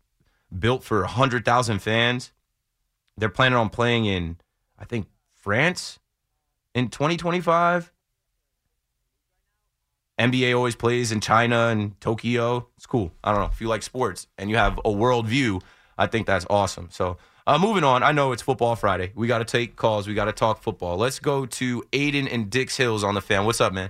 built 0.57 0.83
for 0.83 0.99
100,000 1.01 1.79
fans. 1.79 2.33
They're 3.15 3.29
planning 3.29 3.57
on 3.57 3.69
playing 3.69 4.05
in, 4.05 4.37
I 4.77 4.83
think, 4.83 5.07
France 5.35 5.99
in 6.75 6.89
2025. 6.89 7.93
NBA 10.21 10.55
always 10.55 10.75
plays 10.75 11.11
in 11.11 11.19
China 11.19 11.67
and 11.67 11.99
Tokyo. 11.99 12.67
It's 12.77 12.85
cool. 12.85 13.11
I 13.23 13.31
don't 13.31 13.41
know. 13.41 13.49
If 13.51 13.59
you 13.59 13.67
like 13.67 13.81
sports 13.81 14.27
and 14.37 14.49
you 14.49 14.55
have 14.55 14.79
a 14.85 14.91
world 14.91 15.27
view, 15.27 15.61
I 15.97 16.05
think 16.05 16.27
that's 16.27 16.45
awesome. 16.47 16.89
So, 16.91 17.17
uh, 17.47 17.57
moving 17.57 17.83
on. 17.83 18.03
I 18.03 18.11
know 18.11 18.31
it's 18.31 18.43
Football 18.43 18.75
Friday. 18.75 19.11
We 19.15 19.25
got 19.25 19.39
to 19.39 19.45
take 19.45 19.75
calls. 19.75 20.07
We 20.07 20.13
got 20.13 20.25
to 20.25 20.31
talk 20.31 20.61
football. 20.61 20.97
Let's 20.97 21.17
go 21.17 21.47
to 21.47 21.83
Aiden 21.91 22.31
and 22.31 22.51
Dix 22.51 22.77
Hills 22.77 23.03
on 23.03 23.15
the 23.15 23.21
fan. 23.21 23.45
What's 23.45 23.59
up, 23.59 23.73
man? 23.73 23.89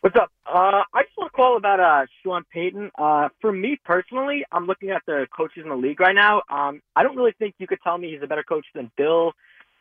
What's 0.00 0.16
up? 0.16 0.30
Uh, 0.44 0.82
I 0.92 1.04
just 1.04 1.16
want 1.16 1.32
to 1.32 1.36
call 1.36 1.56
about 1.56 1.78
uh, 1.78 2.06
Sean 2.22 2.42
Payton. 2.52 2.90
Uh, 2.98 3.28
for 3.40 3.52
me 3.52 3.78
personally, 3.84 4.44
I'm 4.50 4.66
looking 4.66 4.90
at 4.90 5.02
the 5.06 5.26
coaches 5.34 5.62
in 5.62 5.70
the 5.70 5.76
league 5.76 6.00
right 6.00 6.14
now. 6.14 6.42
Um, 6.50 6.82
I 6.96 7.04
don't 7.04 7.16
really 7.16 7.34
think 7.38 7.54
you 7.58 7.68
could 7.68 7.78
tell 7.82 7.96
me 7.96 8.12
he's 8.12 8.22
a 8.22 8.26
better 8.26 8.42
coach 8.42 8.66
than 8.74 8.90
Bill, 8.96 9.32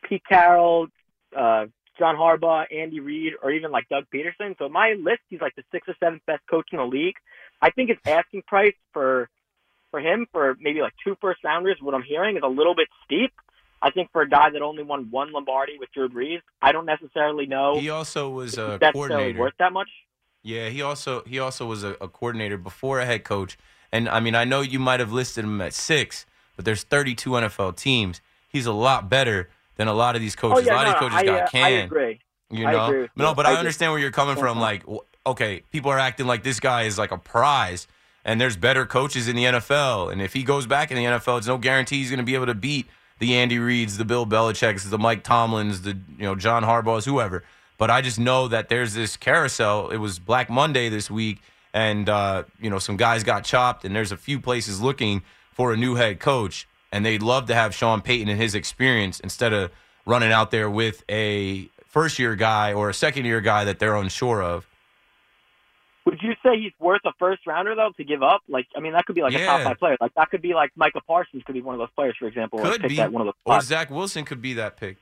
Pete 0.08 0.24
Carroll, 0.30 0.88
uh, 1.36 1.66
John 1.98 2.16
Harbaugh, 2.16 2.66
Andy 2.74 3.00
Reid, 3.00 3.34
or 3.42 3.52
even 3.52 3.72
like 3.72 3.88
Doug 3.90 4.06
Pederson. 4.14 4.58
So 4.58 4.70
my 4.70 4.96
list, 5.00 5.22
he's 5.30 5.42
like 5.42 5.56
the 5.56 5.64
sixth 5.72 5.90
or 5.90 5.96
seventh 6.00 6.24
best 6.26 6.42
coach 6.50 6.68
in 6.72 6.78
the 6.80 6.86
league. 6.86 7.16
I 7.62 7.70
think 7.70 7.90
his 7.90 7.98
asking 8.06 8.44
price 8.48 8.74
for 8.94 9.30
for 9.92 10.00
him 10.00 10.26
for 10.32 10.56
maybe 10.60 10.82
like 10.82 10.94
two 11.04 11.16
first 11.22 11.44
rounders, 11.44 11.78
what 11.80 11.94
I'm 11.94 12.02
hearing 12.04 12.36
is 12.36 12.42
a 12.44 12.48
little 12.48 12.74
bit 12.76 12.88
steep. 13.06 13.32
I 13.82 13.92
think 13.92 14.12
for 14.12 14.22
a 14.22 14.30
guy 14.30 14.50
that 14.50 14.62
only 14.62 14.82
won 14.82 15.10
one 15.12 15.32
Lombardi 15.32 15.74
with 15.78 15.92
Drew 15.92 16.10
Brees, 16.10 16.42
I 16.62 16.72
don't 16.72 16.86
necessarily 16.86 17.46
know 17.46 17.80
He 17.80 17.90
also 17.90 18.30
was 18.30 18.58
a 18.58 18.80
coordinator. 18.92 19.40
worth 19.40 19.54
that 19.60 19.74
much. 19.74 19.90
Yeah, 20.42 20.70
he 20.70 20.82
also 20.82 21.22
he 21.26 21.38
also 21.40 21.66
was 21.66 21.84
a, 21.84 21.96
a 22.02 22.08
coordinator 22.08 22.58
before 22.58 23.00
a 23.00 23.06
head 23.06 23.24
coach. 23.24 23.58
And 23.92 24.10
I 24.10 24.20
mean, 24.20 24.36
I 24.36 24.46
know 24.46 24.62
you 24.62 24.80
might 24.80 25.00
have 25.00 25.12
listed 25.12 25.46
him 25.46 25.62
at 25.62 25.74
six, 25.74 26.26
but 26.56 26.66
there's 26.66 26.84
32 26.84 27.30
NFL 27.30 27.76
teams. 27.78 28.22
He's 28.48 28.66
a 28.66 28.74
lot 28.74 29.10
better 29.10 29.50
than 29.76 29.88
a 29.88 29.94
lot 29.94 30.16
of 30.16 30.22
these 30.22 30.36
coaches. 30.36 30.66
oh 30.68 30.72
yeah, 30.72 30.74
a 30.74 30.76
lot 30.76 30.84
no, 30.84 30.90
of 30.90 30.94
these 30.94 31.00
coaches 31.00 31.18
I, 31.18 31.24
got 31.26 31.42
uh, 31.42 31.46
I 31.46 31.48
canned. 31.50 31.92
agree. 31.92 32.20
You 32.50 32.68
I 32.68 32.72
know, 32.72 32.86
agree 32.88 33.08
no, 33.16 33.34
but 33.34 33.46
I 33.46 33.54
I, 33.54 33.56
understand 33.56 33.92
where 33.92 34.00
you're 34.02 34.12
coming 34.12 34.36
from. 34.36 34.58
Mhm. 34.58 34.62
Like, 34.62 34.84
okay, 35.26 35.64
people 35.72 35.92
are 35.92 36.00
acting 36.00 36.28
like 36.28 36.44
this 36.44 36.60
guy 36.60 36.84
is 36.84 36.98
like 36.98 37.12
a 37.12 37.18
prize, 37.18 37.88
and 38.26 38.40
there's 38.40 38.56
better 38.58 38.86
coaches 38.86 39.28
in 39.28 39.36
the 39.36 39.46
NFL. 39.46 40.12
And 40.12 40.22
if 40.22 40.34
he 40.34 40.44
goes 40.44 40.68
back 40.68 40.92
in 40.92 40.98
the 40.98 41.06
NFL, 41.06 41.40
it's 41.40 41.48
no 41.48 41.58
guarantee 41.58 41.98
he's 41.98 42.10
going 42.10 42.20
to 42.20 42.24
be 42.26 42.36
able 42.36 42.46
to 42.48 42.54
beat 42.54 42.88
the 43.20 43.36
Andy 43.36 43.58
Reids, 43.58 43.98
the 43.98 44.06
Bill 44.06 44.26
Belichick's, 44.26 44.90
the 44.90 44.98
Mike 45.00 45.24
Tomlins, 45.24 45.82
the 45.82 45.92
you 46.18 46.24
know 46.24 46.36
John 46.36 46.64
Harbaugh's, 46.64 47.06
whoever. 47.06 47.44
But 47.80 47.90
I 47.90 48.02
just 48.02 48.20
know 48.20 48.48
that 48.50 48.70
there's 48.70 48.94
this 48.94 49.18
carousel. 49.18 49.90
It 49.90 49.98
was 49.98 50.20
Black 50.20 50.50
Monday 50.50 50.90
this 50.90 51.10
week, 51.10 51.40
and 51.74 52.08
uh, 52.08 52.44
you 52.62 52.70
know 52.70 52.80
some 52.80 52.98
guys 52.98 53.24
got 53.24 53.44
chopped, 53.46 53.84
and 53.84 53.96
there's 53.96 54.12
a 54.12 54.18
few 54.18 54.40
places 54.40 54.80
looking 54.80 55.24
for 55.52 55.74
a 55.74 55.78
new 55.78 55.96
head 55.96 56.20
coach, 56.20 56.68
and 56.94 57.04
they'd 57.06 57.24
love 57.24 57.48
to 57.48 57.56
have 57.56 57.74
Sean 57.76 58.02
Payton 58.02 58.30
and 58.30 58.40
his 58.40 58.54
experience 58.56 59.20
instead 59.20 59.52
of 59.52 59.72
running 60.06 60.32
out 60.32 60.52
there 60.52 60.70
with 60.70 61.04
a 61.10 61.68
first 61.88 62.20
year 62.20 62.36
guy 62.36 62.72
or 62.72 62.90
a 62.90 62.94
second 62.94 63.26
year 63.26 63.42
guy 63.42 63.66
that 63.66 63.80
they're 63.80 63.96
unsure 63.96 64.42
of. 64.44 64.68
Would 66.06 66.20
you 66.22 66.34
say 66.46 66.60
he's 66.60 66.74
worth 66.80 67.02
a 67.06 67.12
first 67.18 67.48
rounder 67.48 67.74
though 67.76 67.92
to 67.98 68.04
give 68.04 68.22
up? 68.22 68.42
Like, 68.48 68.68
I 68.76 68.80
mean, 68.80 68.94
that 68.94 69.06
could 69.06 69.16
be 69.16 69.22
like 69.22 69.34
a 69.34 69.44
top 69.46 69.62
five 69.62 69.80
player. 69.80 69.98
Like 70.00 70.14
that 70.16 70.30
could 70.30 70.42
be 70.42 70.54
like 70.54 70.72
Micah 70.76 71.02
Parsons 71.08 71.42
could 71.46 71.54
be 71.56 71.62
one 71.62 71.74
of 71.76 71.80
those 71.80 71.90
players, 71.96 72.16
for 72.20 72.28
example. 72.28 72.60
Could 72.60 72.88
be, 72.88 73.00
at 73.02 73.12
one 73.12 73.22
of 73.22 73.28
those 73.28 73.34
or 73.46 73.54
spots. 73.56 73.66
Zach 73.68 73.90
Wilson 73.90 74.24
could 74.24 74.42
be 74.42 74.54
that 74.54 74.78
pick. 74.78 74.98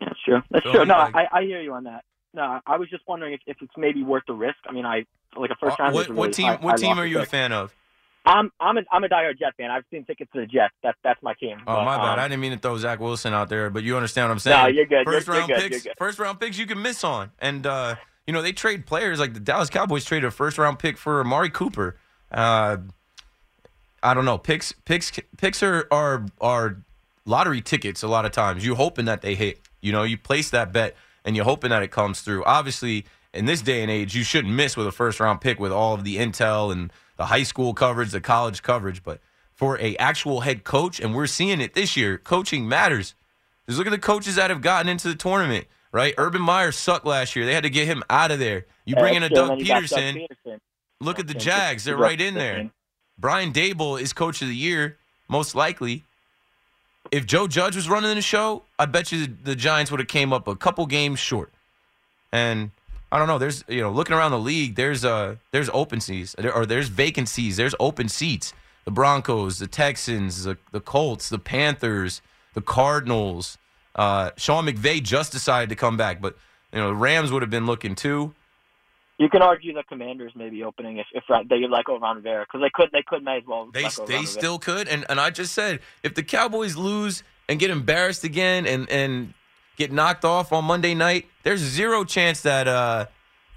Yeah, 0.00 0.08
That's 0.08 0.20
true. 0.24 0.42
That's 0.50 0.64
So, 0.64 0.72
true. 0.72 0.84
No, 0.86 0.98
like- 0.98 1.14
I, 1.14 1.28
I 1.32 1.42
hear 1.42 1.60
you 1.60 1.74
on 1.74 1.84
that. 1.84 2.04
No, 2.34 2.60
I 2.66 2.76
was 2.76 2.88
just 2.90 3.02
wondering 3.08 3.34
if, 3.34 3.40
if 3.46 3.56
it's 3.62 3.72
maybe 3.76 4.02
worth 4.02 4.24
the 4.26 4.34
risk. 4.34 4.58
I 4.68 4.72
mean, 4.72 4.84
I 4.84 5.06
like 5.36 5.50
a 5.50 5.56
first 5.56 5.78
Uh, 5.78 5.84
round. 5.84 5.94
what, 5.94 6.10
what 6.10 6.32
team? 6.32 6.52
What 6.60 6.76
team 6.78 6.98
are 6.98 7.06
you 7.06 7.20
a 7.20 7.26
fan 7.26 7.52
of? 7.52 7.74
I'm 8.28 8.52
I'm 8.60 8.76
a 8.78 8.82
I'm 8.92 9.02
a 9.04 9.08
diehard 9.08 9.38
Jet 9.38 9.54
fan. 9.56 9.70
I've 9.70 9.84
seen 9.90 10.04
tickets 10.04 10.30
to 10.34 10.40
the 10.40 10.46
Jets. 10.46 10.74
That's 10.82 10.98
that's 11.02 11.22
my 11.22 11.34
team. 11.34 11.56
Oh 11.66 11.76
But, 11.76 11.84
my 11.84 11.96
bad. 11.96 12.12
um, 12.12 12.18
I 12.20 12.28
didn't 12.28 12.40
mean 12.40 12.52
to 12.52 12.58
throw 12.58 12.76
Zach 12.78 13.00
Wilson 13.00 13.32
out 13.34 13.48
there, 13.48 13.70
but 13.70 13.82
you 13.82 13.96
understand 13.96 14.28
what 14.28 14.32
I'm 14.32 14.38
saying. 14.38 14.62
No, 14.62 14.68
you're 14.68 14.86
good. 14.86 15.04
First 15.04 15.26
You're- 15.26 15.38
you're 15.40 15.48
round 15.48 15.62
good. 15.62 15.72
picks. 15.72 15.86
First 15.98 16.18
round 16.18 16.38
picks 16.38 16.58
you 16.58 16.66
can 16.66 16.80
miss 16.82 17.02
on, 17.04 17.30
and 17.38 17.66
uh, 17.66 17.96
you 18.26 18.32
know 18.32 18.42
they 18.42 18.52
trade 18.52 18.84
players 18.86 19.18
like 19.18 19.32
the 19.34 19.40
Dallas 19.40 19.70
Cowboys 19.70 20.04
traded 20.04 20.26
a 20.28 20.30
first 20.30 20.58
round 20.58 20.78
pick 20.78 20.98
for 20.98 21.20
Amari 21.20 21.50
Cooper. 21.50 21.96
Uh, 22.30 22.76
I 24.02 24.14
don't 24.14 24.24
know. 24.24 24.38
Picks 24.38 24.72
picks 24.72 25.10
picks 25.36 25.62
are 25.62 25.88
are 25.90 26.26
are 26.40 26.76
lottery 27.24 27.60
tickets. 27.60 28.02
A 28.02 28.08
lot 28.08 28.24
of 28.24 28.32
times 28.32 28.64
you're 28.64 28.76
hoping 28.76 29.06
that 29.06 29.22
they 29.22 29.34
hit. 29.34 29.60
You 29.80 29.92
know, 29.92 30.02
you 30.02 30.16
place 30.18 30.50
that 30.50 30.72
bet 30.72 30.96
and 31.24 31.34
you're 31.36 31.44
hoping 31.44 31.70
that 31.70 31.82
it 31.82 31.90
comes 31.90 32.20
through. 32.20 32.44
Obviously, 32.44 33.06
in 33.34 33.46
this 33.46 33.60
day 33.62 33.82
and 33.82 33.90
age, 33.90 34.14
you 34.14 34.22
shouldn't 34.24 34.52
miss 34.54 34.76
with 34.76 34.86
a 34.86 34.92
first 34.92 35.18
round 35.20 35.40
pick 35.40 35.58
with 35.58 35.72
all 35.72 35.94
of 35.94 36.04
the 36.04 36.16
intel 36.18 36.70
and 36.72 36.92
the 37.18 37.26
high 37.26 37.42
school 37.42 37.74
coverage, 37.74 38.10
the 38.12 38.22
college 38.22 38.62
coverage. 38.62 39.02
But 39.02 39.20
for 39.54 39.78
a 39.78 39.94
actual 39.96 40.40
head 40.40 40.64
coach, 40.64 40.98
and 40.98 41.14
we're 41.14 41.26
seeing 41.26 41.60
it 41.60 41.74
this 41.74 41.94
year, 41.96 42.16
coaching 42.16 42.66
matters. 42.66 43.14
Just 43.66 43.76
look 43.76 43.86
at 43.86 43.90
the 43.90 43.98
coaches 43.98 44.36
that 44.36 44.48
have 44.48 44.62
gotten 44.62 44.88
into 44.88 45.08
the 45.08 45.14
tournament. 45.14 45.66
Right, 45.90 46.14
Urban 46.18 46.42
Meyer 46.42 46.70
sucked 46.70 47.06
last 47.06 47.34
year. 47.34 47.46
They 47.46 47.54
had 47.54 47.62
to 47.62 47.70
get 47.70 47.86
him 47.86 48.02
out 48.10 48.30
of 48.30 48.38
there. 48.38 48.66
You 48.84 48.94
bring 48.94 49.14
in 49.14 49.22
a. 49.22 49.28
Doug 49.28 49.58
you 49.58 49.66
got 49.66 49.82
Pederson. 49.82 50.26
Pederson. 50.46 50.60
Look 51.00 51.18
at 51.18 51.26
the 51.26 51.34
Jags; 51.34 51.84
they're 51.84 51.96
right 51.96 52.20
in 52.20 52.34
there. 52.34 52.70
Brian 53.18 53.52
Daboll 53.52 54.00
is 54.00 54.12
coach 54.12 54.42
of 54.42 54.48
the 54.48 54.54
year, 54.54 54.96
most 55.28 55.54
likely. 55.54 56.04
If 57.10 57.24
Joe 57.24 57.48
Judge 57.48 57.74
was 57.74 57.88
running 57.88 58.14
the 58.14 58.22
show, 58.22 58.64
I 58.78 58.84
bet 58.84 59.12
you 59.12 59.26
the 59.26 59.56
Giants 59.56 59.90
would 59.90 59.98
have 59.98 60.08
came 60.08 60.32
up 60.32 60.46
a 60.46 60.54
couple 60.54 60.84
games 60.86 61.18
short. 61.18 61.50
And 62.32 62.70
I 63.10 63.18
don't 63.18 63.28
know. 63.28 63.38
There's 63.38 63.64
you 63.68 63.80
know 63.80 63.90
looking 63.90 64.14
around 64.14 64.32
the 64.32 64.38
league, 64.38 64.74
there's 64.74 65.04
uh 65.04 65.36
there's 65.50 65.70
open 65.72 66.00
seats 66.00 66.34
or 66.34 66.66
there's 66.66 66.88
vacancies. 66.88 67.56
There's 67.56 67.74
open 67.80 68.08
seats. 68.08 68.52
The 68.84 68.90
Broncos, 68.90 69.58
the 69.58 69.66
Texans, 69.66 70.44
the, 70.44 70.56
the 70.72 70.80
Colts, 70.80 71.28
the 71.28 71.38
Panthers, 71.38 72.22
the 72.54 72.62
Cardinals. 72.62 73.58
Uh, 73.94 74.30
Sean 74.38 74.64
McVay 74.64 75.02
just 75.02 75.30
decided 75.30 75.68
to 75.68 75.76
come 75.76 75.98
back, 75.98 76.22
but 76.22 76.38
you 76.72 76.78
know 76.78 76.88
the 76.88 76.94
Rams 76.94 77.30
would 77.30 77.42
have 77.42 77.50
been 77.50 77.66
looking 77.66 77.94
too. 77.94 78.34
You 79.18 79.28
can 79.28 79.42
argue 79.42 79.74
the 79.74 79.82
Commanders 79.82 80.32
may 80.36 80.48
be 80.48 80.62
opening 80.62 80.98
if 80.98 81.06
if 81.12 81.24
they 81.48 81.66
let 81.68 81.84
go 81.84 81.98
Ron 81.98 82.16
Rivera 82.16 82.46
because 82.46 82.60
they 82.60 82.70
could 82.72 82.90
they 82.92 83.02
could 83.06 83.24
may 83.24 83.38
as 83.38 83.42
well. 83.46 83.68
They 83.72 83.88
they 84.06 84.24
still 84.24 84.58
could, 84.58 84.86
and 84.86 85.04
and 85.08 85.18
I 85.18 85.30
just 85.30 85.52
said 85.52 85.80
if 86.02 86.14
the 86.14 86.22
Cowboys 86.22 86.76
lose 86.76 87.22
and 87.48 87.58
get 87.58 87.70
embarrassed 87.70 88.22
again 88.22 88.64
and 88.66 88.88
and 88.88 89.34
get 89.78 89.92
knocked 89.92 90.24
off 90.24 90.52
on 90.52 90.64
Monday 90.64 90.94
night, 90.94 91.26
there's 91.44 91.60
zero 91.60 92.04
chance 92.04 92.42
that 92.42 92.68
uh, 92.68 93.06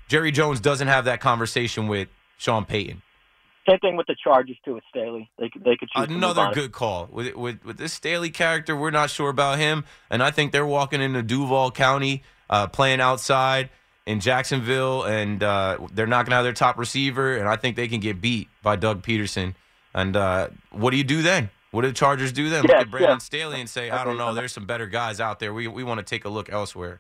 Jerry 0.08 0.32
Jones 0.32 0.62
doesn't 0.62 0.88
have 0.88 1.06
that 1.06 1.20
conversation 1.20 1.88
with 1.88 2.08
Sean 2.38 2.64
Payton. 2.64 3.02
Same 3.68 3.80
thing 3.80 3.96
with 3.96 4.08
the 4.08 4.16
Chargers 4.24 4.58
too 4.64 4.76
with 4.76 4.84
Staley. 4.90 5.30
They 5.38 5.50
could 5.50 5.64
they 5.64 5.76
could 5.76 5.90
choose 5.90 6.08
Another 6.08 6.52
good 6.54 6.72
call 6.72 7.10
with 7.12 7.36
with 7.36 7.64
with 7.64 7.78
this 7.78 7.94
Staley 7.94 8.30
character. 8.30 8.76
We're 8.76 8.92
not 8.92 9.10
sure 9.10 9.30
about 9.30 9.60
him, 9.60 9.84
and 10.10 10.24
I 10.24 10.32
think 10.32 10.52
they're 10.52 10.66
walking 10.66 11.02
into 11.02 11.22
Duval 11.22 11.72
County, 11.72 12.24
uh, 12.50 12.68
playing 12.68 13.02
outside 13.02 13.70
in 14.08 14.20
Jacksonville, 14.20 15.04
and 15.04 15.44
uh, 15.44 15.78
they're 15.94 16.08
knocking 16.08 16.34
out 16.34 16.42
their 16.42 16.54
top 16.54 16.78
receiver, 16.80 17.38
and 17.38 17.48
I 17.48 17.56
think 17.56 17.76
they 17.76 17.88
can 17.88 18.00
get 18.00 18.20
beat 18.20 18.48
by 18.64 18.78
Doug 18.78 19.04
Pederson. 19.04 19.54
And 19.94 20.16
uh, 20.16 20.50
what 20.72 20.90
do 20.90 20.98
you 20.98 21.04
do 21.04 21.22
then? 21.22 21.52
What 21.72 21.82
do 21.82 21.88
the 21.88 21.94
Chargers 21.94 22.32
do 22.34 22.50
then? 22.50 22.66
Yeah, 22.68 22.78
Look 22.78 22.82
at 22.82 22.92
Brandon 22.92 23.12
yeah. 23.12 23.18
Staley 23.20 23.60
and 23.60 23.70
say, 23.70 23.90
I 23.90 24.02
I 24.02 24.04
don't 24.04 24.18
know, 24.18 24.34
there's 24.34 24.52
some 24.52 24.66
better 24.66 24.88
guys 24.88 25.20
out 25.20 25.40
there. 25.40 25.54
We 25.54 25.68
we 25.68 25.84
want 25.84 26.00
to 26.00 26.06
take 26.06 26.26
a 26.26 26.30
look 26.30 26.50
elsewhere. 26.52 27.00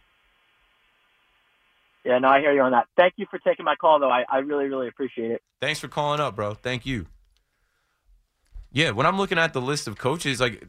Yeah, 2.04 2.18
no, 2.18 2.30
I 2.30 2.40
hear 2.40 2.52
you 2.52 2.62
on 2.62 2.72
that. 2.72 2.88
Thank 2.98 3.14
you 3.18 3.28
for 3.30 3.38
taking 3.40 3.66
my 3.66 3.76
call 3.76 4.00
though. 4.00 4.10
I, 4.10 4.26
I 4.30 4.40
really 4.40 4.66
really 4.66 4.88
appreciate 4.88 5.32
it. 5.32 5.42
Thanks 5.60 5.80
for 5.80 5.88
calling 5.88 6.20
up, 6.20 6.36
bro. 6.36 6.54
Thank 6.54 6.86
you. 6.86 7.06
Yeah, 8.72 8.92
when 8.92 9.06
I'm 9.06 9.18
looking 9.18 9.38
at 9.38 9.54
the 9.54 9.62
list 9.62 9.88
of 9.88 9.98
coaches, 9.98 10.40
like 10.40 10.68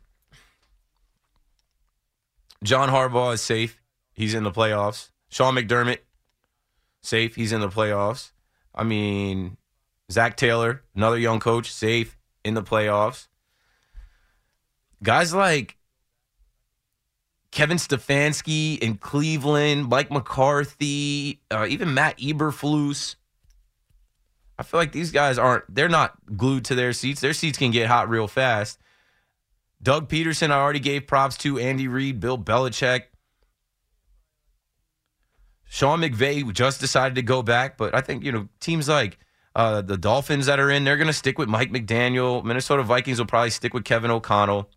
John 2.64 2.88
Harbaugh 2.88 3.34
is 3.34 3.40
safe. 3.40 3.80
He's 4.12 4.34
in 4.34 4.42
the 4.42 4.50
playoffs. 4.50 5.10
Sean 5.30 5.54
McDermott, 5.54 5.98
safe. 7.02 7.36
He's 7.36 7.52
in 7.52 7.60
the 7.60 7.68
playoffs. 7.68 8.32
I 8.74 8.84
mean, 8.84 9.56
Zach 10.10 10.36
Taylor, 10.36 10.82
another 10.94 11.18
young 11.18 11.40
coach, 11.40 11.72
safe 11.72 12.18
in 12.44 12.54
the 12.54 12.62
playoffs. 12.62 13.28
Guys 15.02 15.34
like 15.34 15.76
Kevin 17.50 17.76
Stefanski 17.76 18.78
in 18.78 18.96
Cleveland, 18.96 19.88
Mike 19.88 20.10
McCarthy, 20.10 21.40
uh, 21.50 21.66
even 21.68 21.92
Matt 21.92 22.18
Eberflus. 22.18 23.16
I 24.58 24.62
feel 24.62 24.78
like 24.78 24.92
these 24.92 25.10
guys 25.10 25.38
aren't, 25.38 25.64
they're 25.72 25.88
not 25.88 26.14
glued 26.36 26.64
to 26.66 26.74
their 26.74 26.92
seats. 26.92 27.20
Their 27.20 27.32
seats 27.32 27.58
can 27.58 27.70
get 27.70 27.88
hot 27.88 28.08
real 28.08 28.28
fast. 28.28 28.78
Doug 29.82 30.08
Pederson, 30.08 30.50
I 30.50 30.60
already 30.60 30.78
gave 30.78 31.06
props 31.06 31.36
to. 31.38 31.58
Andy 31.58 31.88
Reid, 31.88 32.20
Bill 32.20 32.38
Belichick. 32.38 33.02
Sean 35.64 36.00
McVay 36.00 36.50
just 36.52 36.80
decided 36.80 37.16
to 37.16 37.22
go 37.22 37.42
back, 37.42 37.76
but 37.76 37.94
I 37.94 38.02
think, 38.02 38.22
you 38.24 38.30
know, 38.30 38.48
teams 38.60 38.88
like 38.88 39.18
uh, 39.56 39.80
the 39.82 39.96
Dolphins 39.96 40.46
that 40.46 40.60
are 40.60 40.70
in, 40.70 40.84
they're 40.84 40.98
going 40.98 41.06
to 41.06 41.12
stick 41.12 41.38
with 41.38 41.48
Mike 41.48 41.70
McDaniel. 41.70 42.44
Minnesota 42.44 42.82
Vikings 42.82 43.18
will 43.18 43.26
probably 43.26 43.50
stick 43.50 43.74
with 43.74 43.84
Kevin 43.84 44.10
O'Connell. 44.10 44.70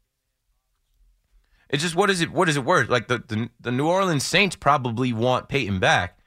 It's 1.70 1.84
just 1.84 1.96
what 1.96 2.10
is 2.10 2.22
it? 2.22 2.32
What 2.32 2.50
is 2.50 2.58
it 2.58 2.66
worth? 2.66 2.90
Like 2.90 3.08
the, 3.08 3.20
the 3.20 3.50
the 3.60 3.72
New 3.72 3.88
Orleans 3.88 4.26
Saints 4.26 4.56
probably 4.56 5.14
want 5.14 5.50
Payton 5.50 5.80
back. 5.80 6.20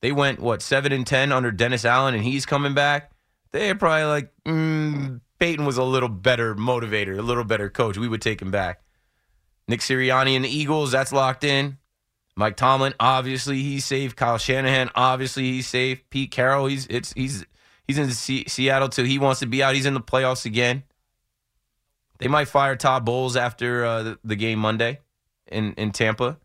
They 0.00 0.12
went 0.12 0.40
what 0.40 0.62
seven 0.62 0.92
and 0.92 1.06
ten 1.06 1.30
under 1.30 1.50
Dennis 1.50 1.84
Allen, 1.84 2.14
and 2.14 2.24
he's 2.24 2.46
coming 2.46 2.74
back. 2.74 3.12
They're 3.52 3.74
probably 3.74 4.04
like 4.04 4.32
mm, 4.46 5.20
Payton 5.38 5.66
was 5.66 5.76
a 5.76 5.84
little 5.84 6.08
better 6.08 6.54
motivator, 6.54 7.18
a 7.18 7.22
little 7.22 7.44
better 7.44 7.68
coach. 7.68 7.98
We 7.98 8.08
would 8.08 8.22
take 8.22 8.40
him 8.40 8.50
back. 8.50 8.80
Nick 9.68 9.80
Sirianni 9.80 10.34
and 10.36 10.44
the 10.44 10.48
Eagles, 10.48 10.92
that's 10.92 11.12
locked 11.12 11.44
in. 11.44 11.78
Mike 12.34 12.56
Tomlin, 12.56 12.94
obviously 12.98 13.62
he's 13.62 13.84
safe. 13.84 14.16
Kyle 14.16 14.38
Shanahan, 14.38 14.90
obviously 14.94 15.44
he's 15.44 15.68
safe. 15.68 16.02
Pete 16.10 16.30
Carroll, 16.30 16.66
he's 16.66 16.86
it's 16.86 17.12
he's 17.12 17.44
he's 17.86 17.98
in 17.98 18.10
Se- 18.10 18.46
Seattle 18.46 18.88
too. 18.88 19.04
He 19.04 19.18
wants 19.18 19.40
to 19.40 19.46
be 19.46 19.62
out. 19.62 19.74
He's 19.74 19.86
in 19.86 19.94
the 19.94 20.00
playoffs 20.00 20.46
again. 20.46 20.82
They 22.18 22.28
might 22.28 22.48
fire 22.48 22.76
Todd 22.76 23.04
Bowles 23.04 23.36
after 23.36 23.84
uh, 23.84 24.14
the, 24.22 24.36
game 24.36 24.58
Monday 24.58 25.00
in 25.48 25.74
in 25.74 25.90
Tampa. 25.90 26.38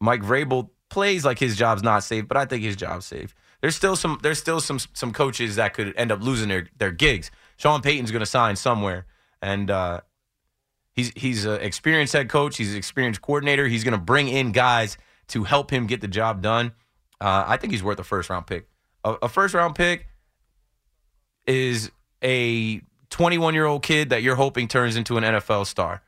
Mike 0.00 0.22
Vrabel 0.22 0.70
plays 0.88 1.24
like 1.24 1.38
his 1.38 1.56
job's 1.56 1.82
not 1.82 2.02
safe, 2.02 2.26
but 2.26 2.36
I 2.36 2.44
think 2.46 2.62
his 2.62 2.76
job's 2.76 3.06
safe. 3.06 3.34
There's 3.60 3.76
still 3.76 3.96
some 3.96 4.18
there's 4.22 4.38
still 4.38 4.60
some 4.60 4.78
some 4.92 5.12
coaches 5.12 5.56
that 5.56 5.74
could 5.74 5.94
end 5.96 6.10
up 6.10 6.20
losing 6.22 6.48
their 6.48 6.66
their 6.76 6.90
gigs. 6.90 7.30
Sean 7.56 7.82
Payton's 7.82 8.10
going 8.10 8.20
to 8.20 8.26
sign 8.26 8.56
somewhere, 8.56 9.06
and 9.42 9.70
uh, 9.70 10.00
he's 10.94 11.12
he's 11.14 11.44
an 11.44 11.60
experienced 11.60 12.12
head 12.12 12.28
coach. 12.28 12.56
He's 12.56 12.72
an 12.72 12.78
experienced 12.78 13.20
coordinator. 13.20 13.66
He's 13.68 13.84
going 13.84 13.92
to 13.92 14.04
bring 14.04 14.28
in 14.28 14.52
guys 14.52 14.96
to 15.28 15.44
help 15.44 15.70
him 15.70 15.86
get 15.86 16.00
the 16.00 16.08
job 16.08 16.42
done. 16.42 16.72
Uh, 17.20 17.44
I 17.46 17.56
think 17.56 17.72
he's 17.72 17.82
worth 17.82 17.98
a 17.98 18.04
first 18.04 18.30
round 18.30 18.46
pick. 18.46 18.68
A, 19.04 19.12
a 19.22 19.28
first 19.28 19.54
round 19.54 19.74
pick 19.74 20.06
is 21.46 21.90
a 22.22 22.80
21 23.10 23.54
year 23.54 23.66
old 23.66 23.82
kid 23.82 24.10
that 24.10 24.22
you're 24.22 24.36
hoping 24.36 24.68
turns 24.68 24.96
into 24.96 25.16
an 25.16 25.24
NFL 25.24 25.66
star. 25.66 26.02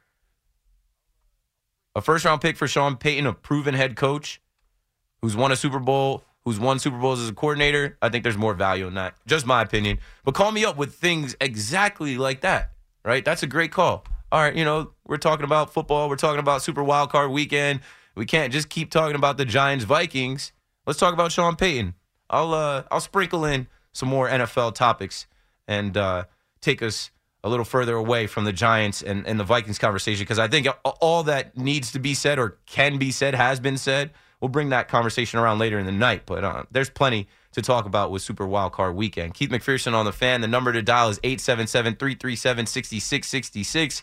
A 1.95 2.01
first 2.01 2.25
round 2.25 2.41
pick 2.41 2.57
for 2.57 2.67
Sean 2.67 2.97
Payton, 2.97 3.27
a 3.27 3.33
proven 3.33 3.75
head 3.75 3.97
coach 3.97 4.41
who's 5.21 5.37
won 5.37 5.53
a 5.53 5.57
Super 5.57 5.79
Bowl, 5.79 6.25
who's 6.45 6.59
won 6.59 6.79
Super 6.79 6.99
Bowls 6.99 7.21
as 7.21 7.29
a 7.29 7.35
coordinator. 7.35 7.97
I 8.03 8.09
think 8.09 8.25
there's 8.25 8.39
more 8.39 8.55
value 8.55 8.87
in 8.87 8.95
that. 8.95 9.15
Just 9.27 9.47
my 9.47 9.63
opinion. 9.63 9.99
But 10.25 10.35
call 10.35 10.53
me 10.53 10.65
up 10.65 10.77
with 10.77 10.95
things 10.95 11.37
exactly 11.41 12.17
like 12.17 12.41
that, 12.41 12.73
right? 13.05 13.25
That's 13.25 13.43
a 13.43 13.47
great 13.47 13.73
call. 13.73 14.05
All 14.33 14.41
right, 14.41 14.55
you 14.55 14.65
know, 14.65 14.93
we're 15.07 15.19
talking 15.19 15.45
about 15.45 15.75
football, 15.75 16.09
we're 16.09 16.17
talking 16.17 16.41
about 16.41 16.63
Super 16.63 16.83
Wild 16.83 17.11
Card 17.11 17.31
weekend. 17.31 17.81
We 18.15 18.27
can't 18.27 18.53
just 18.53 18.69
keep 18.69 18.91
talking 18.91 19.17
about 19.17 19.37
the 19.37 19.45
Giants 19.45 19.85
Vikings. 19.85 20.53
Let's 20.87 20.99
talk 20.99 21.15
about 21.15 21.33
Sean 21.33 21.57
Payton. 21.57 21.95
I'll 22.29 22.55
uh 22.55 22.85
I'll 22.91 23.01
sprinkle 23.01 23.45
in 23.45 23.69
some 23.93 24.09
more 24.09 24.29
NFL 24.29 24.75
topics 24.75 25.27
and 25.69 25.97
uh 25.97 26.25
take 26.63 26.83
us 26.83 27.11
a 27.45 27.49
little 27.49 27.65
further 27.65 27.95
away 27.97 28.27
from 28.27 28.45
the 28.45 28.53
Giants 28.53 29.03
and, 29.03 29.27
and 29.27 29.39
the 29.39 29.45
Vikings 29.45 29.79
conversation 29.79 30.23
because 30.23 30.39
I 30.39 30.49
think 30.49 30.69
all 30.85 31.25
that 31.25 31.57
needs 31.57 31.93
to 31.93 31.99
be 31.99 32.15
said 32.15 32.39
or 32.39 32.59
can 32.67 32.99
be 32.99 33.11
said 33.11 33.35
has 33.35 33.61
been 33.61 33.77
said. 33.77 34.13
we'll 34.41 34.49
bring 34.49 34.71
that 34.71 34.89
conversation 34.89 35.39
around 35.39 35.59
later 35.59 35.79
in 35.79 35.87
the 35.87 35.93
night. 35.93 36.23
But 36.25 36.45
uh, 36.45 36.65
there's 36.71 36.91
plenty 36.91 37.29
to 37.53 37.63
talk 37.63 37.85
about 37.85 38.11
with 38.11 38.23
Super 38.23 38.47
Wild 38.47 38.73
Card 38.73 38.95
Weekend. 38.95 39.35
Keith 39.35 39.51
McPherson 39.51 39.93
on 39.93 40.05
the 40.05 40.13
fan. 40.13 40.41
The 40.41 40.49
number 40.49 40.73
to 40.73 40.83
dial 40.83 41.11
is 41.11 41.19
877 41.23 41.97
337 41.97 42.67
6666. 42.67 44.03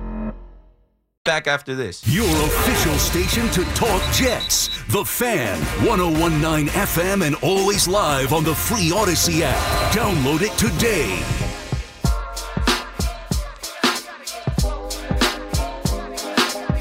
back 1.23 1.45
after 1.45 1.75
this. 1.75 2.07
Your 2.07 2.25
official 2.25 2.95
station 2.95 3.47
to 3.49 3.63
talk 3.75 4.01
Jets. 4.11 4.69
The 4.91 5.05
Fan, 5.05 5.59
1019 5.85 6.67
FM, 6.69 7.25
and 7.25 7.35
always 7.43 7.87
live 7.87 8.33
on 8.33 8.43
the 8.43 8.55
free 8.55 8.91
Odyssey 8.91 9.43
app. 9.43 9.55
Download 9.93 10.41
it 10.41 10.57
today. 10.57 11.21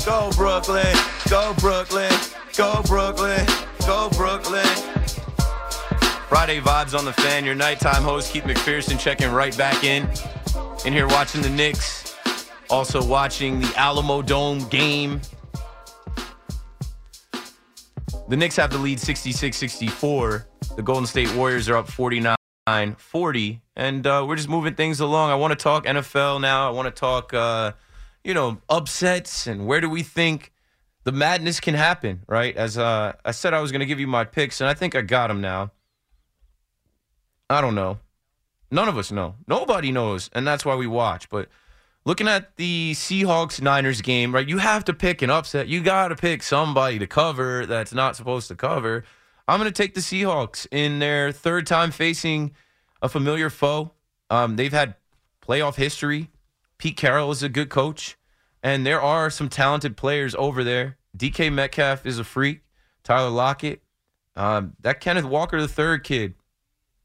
Go 0.06 0.30
Brooklyn, 0.34 0.96
go 1.28 1.54
Brooklyn, 1.58 2.12
go 2.56 2.82
Brooklyn, 2.86 3.46
go 3.86 4.08
Brooklyn. 4.16 4.64
Friday 6.28 6.60
vibes 6.60 6.98
on 6.98 7.04
the 7.04 7.12
fan. 7.12 7.44
Your 7.44 7.54
nighttime 7.54 8.02
host 8.02 8.32
Keith 8.32 8.44
McPherson 8.44 8.98
checking 8.98 9.30
right 9.30 9.56
back 9.58 9.84
in. 9.84 10.08
In 10.86 10.94
here 10.94 11.08
watching 11.08 11.42
the 11.42 11.50
Knicks, 11.50 12.09
also 12.70 13.04
watching 13.04 13.60
the 13.60 13.72
Alamo 13.76 14.22
Dome 14.22 14.68
game. 14.68 15.20
The 18.28 18.36
Knicks 18.36 18.56
have 18.56 18.70
the 18.70 18.78
lead 18.78 18.98
66-64. 18.98 20.44
The 20.76 20.82
Golden 20.82 21.06
State 21.06 21.34
Warriors 21.34 21.68
are 21.68 21.76
up 21.76 21.88
49-40, 21.88 23.60
and 23.76 24.06
uh, 24.06 24.24
we're 24.26 24.36
just 24.36 24.48
moving 24.48 24.74
things 24.74 25.00
along. 25.00 25.30
I 25.30 25.34
want 25.34 25.50
to 25.50 25.62
talk 25.62 25.84
NFL 25.84 26.40
now. 26.40 26.68
I 26.68 26.70
want 26.70 26.94
to 26.94 26.98
talk. 26.98 27.34
Uh, 27.34 27.72
you 28.24 28.34
know, 28.34 28.60
upsets 28.68 29.46
and 29.46 29.66
where 29.66 29.80
do 29.80 29.88
we 29.88 30.02
think 30.02 30.52
the 31.04 31.12
madness 31.12 31.60
can 31.60 31.74
happen, 31.74 32.22
right? 32.28 32.54
As 32.56 32.76
uh, 32.76 33.14
I 33.24 33.30
said, 33.30 33.54
I 33.54 33.60
was 33.60 33.72
going 33.72 33.80
to 33.80 33.86
give 33.86 34.00
you 34.00 34.06
my 34.06 34.24
picks, 34.24 34.60
and 34.60 34.68
I 34.68 34.74
think 34.74 34.94
I 34.94 35.00
got 35.00 35.28
them 35.28 35.40
now. 35.40 35.72
I 37.48 37.60
don't 37.60 37.74
know. 37.74 37.98
None 38.70 38.88
of 38.88 38.96
us 38.96 39.10
know. 39.10 39.34
Nobody 39.48 39.90
knows, 39.90 40.30
and 40.32 40.46
that's 40.46 40.64
why 40.64 40.76
we 40.76 40.86
watch. 40.86 41.28
But 41.28 41.48
looking 42.10 42.26
at 42.26 42.56
the 42.56 42.90
Seahawks 42.94 43.62
Niners 43.62 44.02
game, 44.02 44.34
right, 44.34 44.48
you 44.48 44.58
have 44.58 44.84
to 44.86 44.92
pick 44.92 45.22
an 45.22 45.30
upset. 45.30 45.68
You 45.68 45.80
got 45.80 46.08
to 46.08 46.16
pick 46.16 46.42
somebody 46.42 46.98
to 46.98 47.06
cover 47.06 47.66
that's 47.66 47.94
not 47.94 48.16
supposed 48.16 48.48
to 48.48 48.56
cover. 48.56 49.04
I'm 49.46 49.60
going 49.60 49.72
to 49.72 49.82
take 49.82 49.94
the 49.94 50.00
Seahawks 50.00 50.66
in 50.72 50.98
their 50.98 51.30
third 51.30 51.68
time 51.68 51.92
facing 51.92 52.50
a 53.00 53.08
familiar 53.08 53.48
foe. 53.48 53.92
Um, 54.28 54.56
they've 54.56 54.72
had 54.72 54.96
playoff 55.40 55.76
history. 55.76 56.30
Pete 56.78 56.96
Carroll 56.96 57.30
is 57.30 57.44
a 57.44 57.48
good 57.48 57.68
coach, 57.68 58.18
and 58.60 58.84
there 58.84 59.00
are 59.00 59.30
some 59.30 59.48
talented 59.48 59.96
players 59.96 60.34
over 60.34 60.64
there. 60.64 60.96
DK 61.16 61.52
Metcalf 61.52 62.04
is 62.04 62.18
a 62.18 62.24
freak. 62.24 62.62
Tyler 63.04 63.30
Lockett, 63.30 63.84
um, 64.34 64.72
that 64.80 64.98
Kenneth 65.00 65.26
Walker 65.26 65.60
the 65.60 65.68
third 65.68 66.02
kid, 66.02 66.34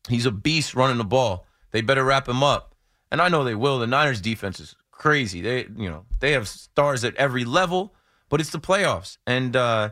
he's 0.10 0.26
a 0.26 0.32
beast 0.32 0.74
running 0.74 0.98
the 0.98 1.04
ball. 1.04 1.46
They 1.70 1.82
better 1.82 2.04
wrap 2.04 2.28
him 2.28 2.41
up, 2.41 2.74
and 3.12 3.22
I 3.22 3.30
know 3.30 3.44
they 3.44 3.54
will. 3.54 3.78
The 3.78 3.86
Niners 3.86 4.20
defense 4.20 4.60
is 4.60 4.76
crazy. 4.95 5.41
They, 5.41 5.67
you 5.75 5.89
know, 5.89 6.05
they 6.19 6.31
have 6.31 6.47
stars 6.47 7.03
at 7.03 7.15
every 7.15 7.45
level, 7.45 7.93
but 8.29 8.41
it's 8.41 8.49
the 8.49 8.60
playoffs, 8.60 9.17
and 9.27 9.55
uh, 9.55 9.91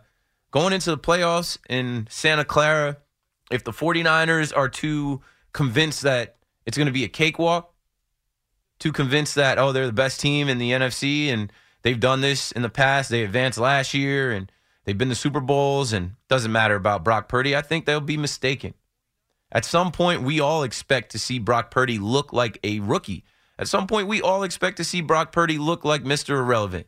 going 0.51 0.73
into 0.73 0.89
the 0.89 0.97
playoffs 0.97 1.57
in 1.69 2.07
Santa 2.09 2.43
Clara, 2.43 2.97
if 3.51 3.63
the 3.63 3.71
49ers 3.71 4.55
are 4.55 4.69
too 4.69 5.21
convinced 5.51 6.01
that 6.01 6.37
it's 6.65 6.77
going 6.77 6.87
to 6.87 6.93
be 6.93 7.03
a 7.03 7.09
cakewalk 7.09 7.73
too 8.83 8.91
convinced 8.91 9.35
that 9.35 9.57
oh 9.57 9.71
they're 9.71 9.85
the 9.85 9.93
best 9.93 10.19
team 10.19 10.49
in 10.49 10.57
the 10.57 10.71
NFC 10.71 11.27
and 11.27 11.53
they've 11.83 11.99
done 11.99 12.19
this 12.19 12.51
in 12.51 12.63
the 12.63 12.69
past. 12.69 13.09
They 13.09 13.23
advanced 13.23 13.57
last 13.57 13.93
year 13.93 14.31
and 14.31 14.51
they've 14.83 14.97
been 14.97 15.07
to 15.07 15.15
Super 15.15 15.39
Bowls 15.39 15.93
and 15.93 16.15
doesn't 16.27 16.51
matter 16.51 16.75
about 16.75 17.03
Brock 17.03 17.29
Purdy. 17.29 17.55
I 17.55 17.61
think 17.61 17.85
they'll 17.85 18.01
be 18.01 18.17
mistaken. 18.17 18.73
At 19.53 19.63
some 19.63 19.93
point, 19.93 20.23
we 20.23 20.41
all 20.41 20.63
expect 20.63 21.11
to 21.11 21.19
see 21.19 21.39
Brock 21.39 21.71
Purdy 21.71 21.97
look 21.97 22.33
like 22.33 22.59
a 22.61 22.81
rookie. 22.81 23.23
At 23.63 23.69
some 23.69 23.88
point, 23.88 24.10
we 24.10 24.21
all 24.21 24.43
expect 24.43 24.76
to 24.76 24.84
see 24.84 24.99
Brock 24.99 25.32
Purdy 25.32 25.58
look 25.58 25.86
like 25.86 26.04
Mr. 26.04 26.38
Irrelevant. 26.38 26.86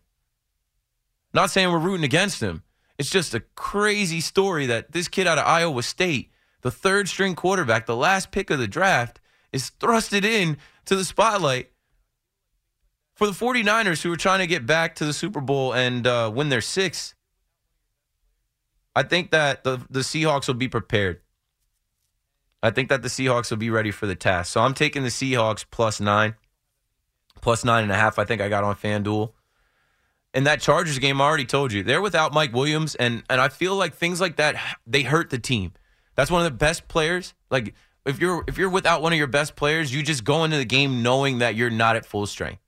Not 1.33 1.49
saying 1.49 1.71
we're 1.71 1.79
rooting 1.79 2.03
against 2.03 2.41
him. 2.41 2.63
It's 2.97 3.09
just 3.09 3.33
a 3.33 3.39
crazy 3.55 4.19
story 4.19 4.65
that 4.65 4.91
this 4.91 5.07
kid 5.07 5.25
out 5.25 5.37
of 5.37 5.47
Iowa 5.47 5.83
State, 5.83 6.31
the 6.63 6.71
third 6.71 7.07
string 7.07 7.33
quarterback, 7.33 7.85
the 7.85 7.95
last 7.95 8.29
pick 8.29 8.49
of 8.49 8.59
the 8.59 8.67
draft, 8.67 9.21
is 9.53 9.71
thrusted 9.79 10.25
in 10.25 10.57
to 10.83 10.97
the 10.97 11.05
spotlight 11.05 11.71
for 13.13 13.25
the 13.25 13.31
49ers 13.31 14.01
who 14.01 14.11
are 14.11 14.17
trying 14.17 14.39
to 14.39 14.47
get 14.47 14.65
back 14.65 14.95
to 14.95 15.05
the 15.05 15.13
Super 15.13 15.39
Bowl 15.39 15.73
and 15.73 16.05
uh, 16.05 16.29
win 16.35 16.49
their 16.49 16.59
sixth. 16.59 17.13
I 18.93 19.03
think 19.03 19.31
that 19.31 19.63
the 19.63 19.79
the 19.89 20.01
Seahawks 20.01 20.47
will 20.47 20.55
be 20.55 20.67
prepared. 20.67 21.21
I 22.61 22.71
think 22.71 22.89
that 22.89 23.01
the 23.01 23.07
Seahawks 23.07 23.49
will 23.49 23.59
be 23.59 23.69
ready 23.69 23.91
for 23.91 24.07
the 24.07 24.15
task. 24.15 24.51
So 24.51 24.59
I'm 24.59 24.73
taking 24.73 25.03
the 25.03 25.09
Seahawks 25.09 25.63
plus 25.71 26.01
nine, 26.01 26.35
plus 27.45 27.63
nine 27.63 27.83
and 27.83 27.91
a 27.91 27.95
half. 27.95 28.17
I 28.17 28.25
think 28.25 28.41
I 28.41 28.49
got 28.49 28.63
on 28.63 28.75
FanDuel. 28.75 29.31
And 30.33 30.47
that 30.47 30.61
Chargers 30.61 30.97
game, 30.97 31.21
I 31.21 31.25
already 31.25 31.45
told 31.45 31.71
you, 31.71 31.83
they're 31.83 32.01
without 32.01 32.33
Mike 32.33 32.53
Williams, 32.53 32.95
and 32.95 33.21
and 33.29 33.39
I 33.39 33.49
feel 33.49 33.75
like 33.75 33.93
things 33.93 34.19
like 34.19 34.37
that 34.37 34.55
they 34.87 35.03
hurt 35.03 35.29
the 35.29 35.37
team. 35.37 35.73
That's 36.15 36.31
one 36.31 36.43
of 36.43 36.51
the 36.51 36.57
best 36.57 36.87
players. 36.87 37.35
Like 37.51 37.75
if 38.03 38.19
you're 38.19 38.43
if 38.47 38.57
you're 38.57 38.71
without 38.71 39.03
one 39.03 39.13
of 39.13 39.19
your 39.19 39.27
best 39.27 39.55
players, 39.55 39.93
you 39.93 40.01
just 40.01 40.23
go 40.23 40.43
into 40.43 40.57
the 40.57 40.65
game 40.65 41.03
knowing 41.03 41.37
that 41.37 41.53
you're 41.53 41.69
not 41.69 41.95
at 41.95 42.03
full 42.03 42.25
strength. 42.25 42.61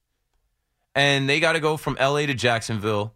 And 0.94 1.28
they 1.28 1.40
got 1.40 1.54
to 1.54 1.60
go 1.60 1.76
from 1.76 1.98
LA 2.00 2.28
to 2.28 2.36
Jacksonville 2.36 3.16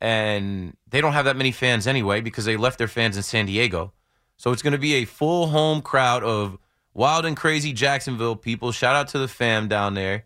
and 0.00 0.76
they 0.90 1.00
don't 1.00 1.12
have 1.12 1.26
that 1.26 1.36
many 1.36 1.52
fans 1.52 1.86
anyway 1.86 2.20
because 2.20 2.44
they 2.44 2.56
left 2.56 2.78
their 2.78 2.88
fans 2.88 3.16
in 3.16 3.22
San 3.22 3.46
Diego. 3.46 3.92
So 4.36 4.50
it's 4.50 4.62
going 4.62 4.72
to 4.72 4.78
be 4.78 4.94
a 4.94 5.04
full 5.04 5.48
home 5.48 5.82
crowd 5.82 6.24
of 6.24 6.58
wild 6.94 7.24
and 7.26 7.36
crazy 7.36 7.72
Jacksonville 7.72 8.36
people. 8.36 8.72
Shout 8.72 8.96
out 8.96 9.08
to 9.08 9.18
the 9.18 9.28
fam 9.28 9.68
down 9.68 9.94
there. 9.94 10.24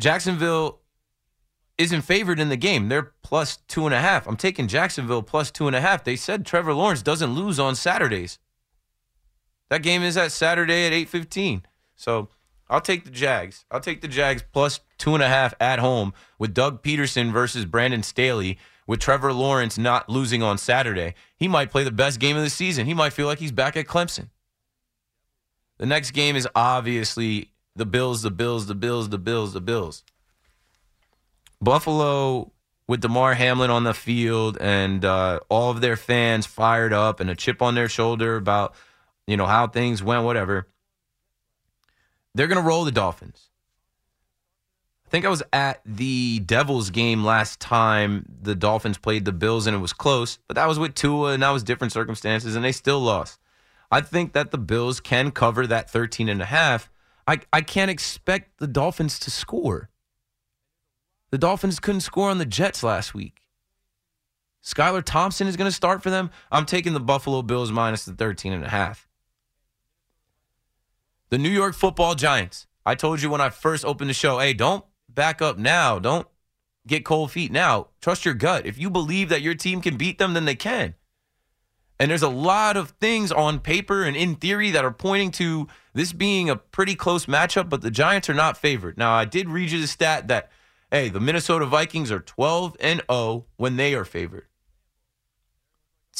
Jacksonville 0.00 0.80
isn't 1.78 2.02
favored 2.02 2.38
in 2.38 2.48
the 2.48 2.56
game. 2.56 2.88
They're 2.88 3.12
plus 3.22 3.58
two 3.68 3.86
and 3.86 3.94
a 3.94 4.00
half. 4.00 4.26
I'm 4.26 4.36
taking 4.36 4.68
Jacksonville 4.68 5.22
plus 5.22 5.50
two 5.50 5.66
and 5.66 5.74
a 5.74 5.80
half. 5.80 6.04
They 6.04 6.16
said 6.16 6.46
Trevor 6.46 6.74
Lawrence 6.74 7.02
doesn't 7.02 7.34
lose 7.34 7.58
on 7.58 7.74
Saturdays. 7.74 8.38
That 9.70 9.82
game 9.82 10.02
is 10.02 10.16
at 10.16 10.32
Saturday 10.32 10.86
at 10.86 10.92
8:15. 10.92 11.64
So 11.96 12.28
I'll 12.68 12.80
take 12.80 13.04
the 13.04 13.10
Jags. 13.10 13.64
I'll 13.70 13.80
take 13.80 14.00
the 14.00 14.08
Jags 14.08 14.44
plus 14.52 14.80
two 14.98 15.14
and 15.14 15.22
a 15.22 15.28
half 15.28 15.54
at 15.60 15.78
home 15.78 16.14
with 16.38 16.54
Doug 16.54 16.82
Pederson 16.82 17.32
versus 17.32 17.64
Brandon 17.64 18.02
Staley. 18.02 18.58
With 18.86 19.00
Trevor 19.00 19.32
Lawrence 19.32 19.78
not 19.78 20.10
losing 20.10 20.42
on 20.42 20.58
Saturday, 20.58 21.14
he 21.38 21.48
might 21.48 21.70
play 21.70 21.84
the 21.84 21.90
best 21.90 22.20
game 22.20 22.36
of 22.36 22.42
the 22.42 22.50
season. 22.50 22.84
He 22.84 22.92
might 22.92 23.14
feel 23.14 23.26
like 23.26 23.38
he's 23.38 23.50
back 23.50 23.78
at 23.78 23.86
Clemson. 23.86 24.28
The 25.78 25.86
next 25.86 26.10
game 26.10 26.36
is 26.36 26.46
obviously 26.54 27.53
the 27.76 27.86
Bills, 27.86 28.22
the 28.22 28.30
Bills, 28.30 28.66
the 28.66 28.74
Bills, 28.74 29.08
the 29.08 29.18
Bills, 29.18 29.52
the 29.52 29.60
Bills. 29.60 30.04
Buffalo 31.60 32.52
with 32.86 33.00
Damar 33.00 33.34
Hamlin 33.34 33.70
on 33.70 33.84
the 33.84 33.94
field 33.94 34.58
and 34.60 35.04
uh, 35.04 35.40
all 35.48 35.70
of 35.70 35.80
their 35.80 35.96
fans 35.96 36.46
fired 36.46 36.92
up 36.92 37.20
and 37.20 37.30
a 37.30 37.34
chip 37.34 37.62
on 37.62 37.74
their 37.74 37.88
shoulder 37.88 38.36
about 38.36 38.74
you 39.26 39.36
know 39.36 39.46
how 39.46 39.66
things 39.66 40.02
went, 40.02 40.24
whatever. 40.24 40.68
They're 42.34 42.48
going 42.48 42.60
to 42.60 42.68
roll 42.68 42.84
the 42.84 42.92
Dolphins. 42.92 43.48
I 45.06 45.10
think 45.10 45.24
I 45.24 45.28
was 45.28 45.42
at 45.52 45.80
the 45.86 46.40
Devils 46.40 46.90
game 46.90 47.24
last 47.24 47.60
time 47.60 48.26
the 48.42 48.54
Dolphins 48.54 48.98
played 48.98 49.24
the 49.24 49.32
Bills 49.32 49.66
and 49.66 49.76
it 49.76 49.80
was 49.80 49.92
close, 49.92 50.38
but 50.48 50.56
that 50.56 50.66
was 50.66 50.78
with 50.78 50.94
Tua 50.94 51.32
and 51.32 51.42
that 51.42 51.50
was 51.50 51.62
different 51.62 51.92
circumstances 51.92 52.56
and 52.56 52.64
they 52.64 52.72
still 52.72 53.00
lost. 53.00 53.38
I 53.90 54.00
think 54.00 54.32
that 54.32 54.50
the 54.50 54.58
Bills 54.58 54.98
can 55.00 55.30
cover 55.30 55.66
that 55.66 55.88
13 55.88 56.28
and 56.28 56.42
a 56.42 56.46
half. 56.46 56.90
I, 57.26 57.40
I 57.52 57.62
can't 57.62 57.90
expect 57.90 58.58
the 58.58 58.66
Dolphins 58.66 59.18
to 59.20 59.30
score. 59.30 59.90
The 61.30 61.38
Dolphins 61.38 61.80
couldn't 61.80 62.02
score 62.02 62.30
on 62.30 62.38
the 62.38 62.46
Jets 62.46 62.82
last 62.82 63.14
week. 63.14 63.40
Skylar 64.62 65.02
Thompson 65.02 65.46
is 65.46 65.56
going 65.56 65.68
to 65.68 65.74
start 65.74 66.02
for 66.02 66.10
them. 66.10 66.30
I'm 66.50 66.64
taking 66.64 66.94
the 66.94 67.00
Buffalo 67.00 67.42
Bills 67.42 67.70
minus 67.70 68.04
the 68.04 68.12
13 68.12 68.52
and 68.52 68.64
a 68.64 68.68
half. 68.68 69.08
The 71.30 71.38
New 71.38 71.50
York 71.50 71.74
Football 71.74 72.14
Giants. 72.14 72.66
I 72.86 72.94
told 72.94 73.20
you 73.20 73.30
when 73.30 73.40
I 73.40 73.50
first 73.50 73.84
opened 73.84 74.10
the 74.10 74.14
show, 74.14 74.38
hey, 74.38 74.54
don't 74.54 74.84
back 75.08 75.42
up 75.42 75.58
now. 75.58 75.98
Don't 75.98 76.26
get 76.86 77.04
cold 77.04 77.30
feet 77.30 77.50
now. 77.50 77.88
Trust 78.00 78.24
your 78.24 78.34
gut. 78.34 78.66
If 78.66 78.78
you 78.78 78.90
believe 78.90 79.28
that 79.30 79.42
your 79.42 79.54
team 79.54 79.80
can 79.80 79.96
beat 79.96 80.18
them, 80.18 80.34
then 80.34 80.44
they 80.44 80.54
can. 80.54 80.94
And 81.98 82.10
there's 82.10 82.22
a 82.22 82.28
lot 82.28 82.76
of 82.76 82.90
things 83.00 83.32
on 83.32 83.60
paper 83.60 84.02
and 84.04 84.16
in 84.16 84.36
theory 84.36 84.70
that 84.72 84.84
are 84.84 84.90
pointing 84.90 85.30
to 85.32 85.68
this 85.94 86.12
being 86.12 86.50
a 86.50 86.56
pretty 86.56 86.94
close 86.94 87.26
matchup, 87.26 87.68
but 87.68 87.80
the 87.80 87.90
Giants 87.90 88.28
are 88.28 88.34
not 88.34 88.56
favored. 88.56 88.98
Now, 88.98 89.14
I 89.14 89.24
did 89.24 89.48
read 89.48 89.70
you 89.70 89.80
the 89.80 89.86
stat 89.86 90.28
that, 90.28 90.50
hey, 90.90 91.08
the 91.08 91.20
Minnesota 91.20 91.64
Vikings 91.64 92.10
are 92.10 92.20
12 92.20 92.76
and 92.80 93.00
0 93.10 93.46
when 93.56 93.76
they 93.76 93.94
are 93.94 94.04
favored. 94.04 94.46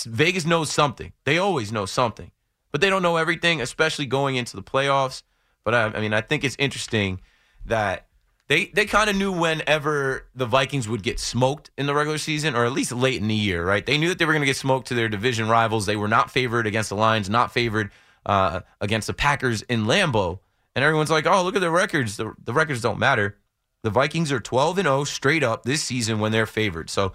Vegas 0.06 0.44
knows 0.44 0.70
something. 0.70 1.12
They 1.24 1.38
always 1.38 1.72
know 1.72 1.86
something, 1.86 2.30
but 2.72 2.80
they 2.80 2.88
don't 2.90 3.02
know 3.02 3.16
everything, 3.16 3.60
especially 3.60 4.06
going 4.06 4.36
into 4.36 4.56
the 4.56 4.62
playoffs. 4.62 5.22
But 5.64 5.74
I, 5.74 5.84
I 5.86 6.00
mean, 6.00 6.12
I 6.12 6.20
think 6.20 6.44
it's 6.44 6.56
interesting 6.58 7.20
that 7.66 8.06
they 8.48 8.66
they 8.66 8.86
kind 8.86 9.08
of 9.08 9.16
knew 9.16 9.32
whenever 9.32 10.26
the 10.34 10.46
Vikings 10.46 10.88
would 10.88 11.02
get 11.02 11.18
smoked 11.18 11.70
in 11.78 11.86
the 11.86 11.94
regular 11.94 12.18
season, 12.18 12.54
or 12.54 12.64
at 12.64 12.72
least 12.72 12.92
late 12.92 13.20
in 13.20 13.28
the 13.28 13.34
year, 13.34 13.64
right? 13.64 13.84
They 13.84 13.98
knew 13.98 14.08
that 14.08 14.18
they 14.18 14.24
were 14.24 14.32
going 14.32 14.42
to 14.42 14.46
get 14.46 14.56
smoked 14.56 14.88
to 14.88 14.94
their 14.94 15.08
division 15.08 15.48
rivals. 15.48 15.86
They 15.86 15.96
were 15.96 16.08
not 16.08 16.30
favored 16.30 16.66
against 16.66 16.90
the 16.90 16.96
Lions, 16.96 17.30
not 17.30 17.52
favored 17.52 17.90
uh, 18.26 18.60
against 18.80 19.06
the 19.06 19.14
Packers 19.14 19.62
in 19.62 19.84
Lambeau. 19.84 20.40
And 20.74 20.84
everyone's 20.84 21.10
like, 21.10 21.26
"Oh, 21.26 21.42
look 21.42 21.56
at 21.56 21.60
the 21.60 21.70
records. 21.70 22.16
The, 22.16 22.32
the 22.42 22.52
records 22.52 22.80
don't 22.80 22.98
matter." 22.98 23.38
The 23.82 23.90
Vikings 23.90 24.32
are 24.32 24.40
12 24.40 24.78
and 24.78 24.86
0 24.86 25.04
straight 25.04 25.42
up 25.42 25.64
this 25.64 25.82
season 25.82 26.18
when 26.18 26.32
they're 26.32 26.46
favored. 26.46 26.88
So 26.88 27.12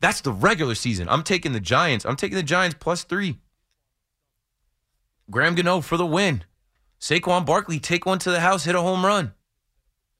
that's 0.00 0.22
the 0.22 0.32
regular 0.32 0.74
season. 0.74 1.08
I'm 1.10 1.22
taking 1.22 1.52
the 1.52 1.60
Giants. 1.60 2.06
I'm 2.06 2.16
taking 2.16 2.36
the 2.36 2.42
Giants 2.42 2.76
plus 2.80 3.04
three. 3.04 3.38
Graham 5.30 5.54
Gano 5.54 5.80
for 5.80 5.96
the 5.96 6.06
win. 6.06 6.44
Saquon 7.00 7.44
Barkley 7.44 7.78
take 7.78 8.06
one 8.06 8.18
to 8.20 8.30
the 8.30 8.40
house, 8.40 8.64
hit 8.64 8.74
a 8.74 8.80
home 8.80 9.04
run. 9.04 9.34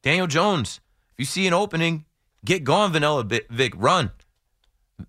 Daniel 0.02 0.26
Jones, 0.26 0.80
if 1.12 1.18
you 1.18 1.24
see 1.24 1.46
an 1.46 1.54
opening, 1.54 2.04
get 2.44 2.62
gone, 2.62 2.92
Vanilla 2.92 3.24
Vic, 3.24 3.72
run. 3.76 4.10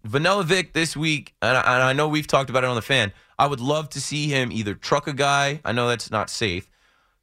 Vanilla 0.05 0.43
Vic 0.43 0.73
this 0.73 0.95
week, 0.95 1.35
and 1.41 1.57
I, 1.57 1.61
and 1.75 1.83
I 1.83 1.93
know 1.93 2.07
we've 2.07 2.27
talked 2.27 2.49
about 2.49 2.63
it 2.63 2.67
on 2.67 2.75
the 2.75 2.81
fan. 2.81 3.11
I 3.37 3.47
would 3.47 3.59
love 3.59 3.89
to 3.89 4.01
see 4.01 4.27
him 4.27 4.51
either 4.51 4.73
truck 4.73 5.07
a 5.07 5.13
guy. 5.13 5.61
I 5.65 5.71
know 5.71 5.87
that's 5.87 6.11
not 6.11 6.29
safe. 6.29 6.69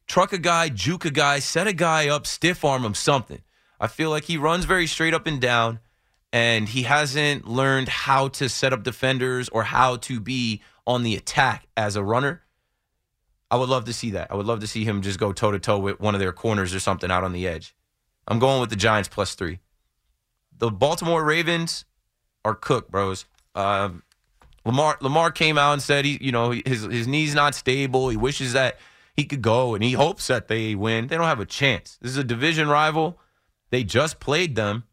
Truck 0.05 0.33
a 0.33 0.37
guy, 0.37 0.69
juke 0.69 1.05
a 1.05 1.11
guy, 1.11 1.39
set 1.39 1.67
a 1.67 1.73
guy 1.73 2.07
up, 2.07 2.27
stiff 2.27 2.63
arm 2.63 2.83
him, 2.83 2.93
something. 2.93 3.41
I 3.79 3.87
feel 3.87 4.09
like 4.09 4.25
he 4.25 4.37
runs 4.37 4.65
very 4.65 4.87
straight 4.87 5.13
up 5.13 5.27
and 5.27 5.41
down, 5.41 5.79
and 6.31 6.69
he 6.69 6.83
hasn't 6.83 7.47
learned 7.47 7.89
how 7.89 8.27
to 8.29 8.49
set 8.49 8.73
up 8.73 8.83
defenders 8.83 9.49
or 9.49 9.63
how 9.63 9.97
to 9.97 10.19
be 10.19 10.61
on 10.85 11.03
the 11.03 11.15
attack 11.15 11.67
as 11.75 11.95
a 11.95 12.03
runner. 12.03 12.43
I 13.49 13.55
would 13.55 13.69
love 13.69 13.85
to 13.85 13.93
see 13.93 14.11
that. 14.11 14.31
I 14.31 14.35
would 14.35 14.45
love 14.45 14.59
to 14.61 14.67
see 14.67 14.83
him 14.83 15.01
just 15.01 15.19
go 15.19 15.31
toe 15.31 15.51
to 15.51 15.59
toe 15.59 15.79
with 15.79 15.99
one 15.99 16.15
of 16.15 16.19
their 16.19 16.33
corners 16.33 16.73
or 16.73 16.79
something 16.79 17.11
out 17.11 17.23
on 17.23 17.33
the 17.33 17.47
edge. 17.47 17.75
I'm 18.27 18.39
going 18.39 18.61
with 18.61 18.69
the 18.69 18.75
Giants 18.75 19.09
plus 19.09 19.35
three. 19.35 19.59
The 20.57 20.71
Baltimore 20.71 21.23
Ravens 21.23 21.85
are 22.45 22.55
cooked, 22.55 22.89
bros. 22.89 23.25
Um, 23.55 24.03
Lamar 24.65 24.97
Lamar 25.01 25.31
came 25.31 25.57
out 25.57 25.73
and 25.73 25.81
said 25.81 26.05
he, 26.05 26.17
you 26.21 26.31
know, 26.31 26.51
his 26.51 26.83
his 26.83 27.07
knee's 27.07 27.35
not 27.35 27.55
stable. 27.55 28.09
He 28.09 28.17
wishes 28.17 28.53
that 28.53 28.79
he 29.15 29.25
could 29.25 29.41
go, 29.41 29.75
and 29.75 29.83
he 29.83 29.93
hopes 29.93 30.27
that 30.27 30.47
they 30.47 30.75
win. 30.75 31.07
They 31.07 31.17
don't 31.17 31.25
have 31.25 31.39
a 31.39 31.45
chance. 31.45 31.97
This 32.01 32.11
is 32.11 32.17
a 32.17 32.23
division 32.23 32.67
rival. 32.67 33.19
They 33.69 33.83
just 33.83 34.19
played 34.19 34.55
them. 34.55 34.83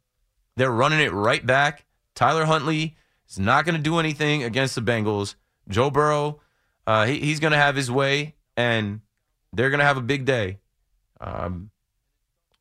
They're 0.57 0.71
running 0.71 1.01
it 1.01 1.13
right 1.13 1.45
back. 1.45 1.85
Tyler 2.15 2.45
Huntley 2.45 2.97
is 3.29 3.39
not 3.39 3.65
going 3.65 3.77
to 3.77 3.81
do 3.83 3.99
anything 3.99 4.43
against 4.43 4.75
the 4.75 4.83
Bengals. 4.83 5.37
Joe 5.69 5.91
Burrow, 5.91 6.41
uh, 6.87 7.07
he, 7.07 7.21
he's 7.21 7.41
going 7.41 7.53
to 7.53 7.59
have 7.59 7.77
his 7.77 7.91
way 7.91 8.35
and 8.57 9.01
they're 9.53 9.71
going 9.71 9.81
to 9.81 9.87
have 9.87 9.97
a 9.97 10.03
big 10.03 10.25
day. 10.25 10.59
Um, 11.21 11.71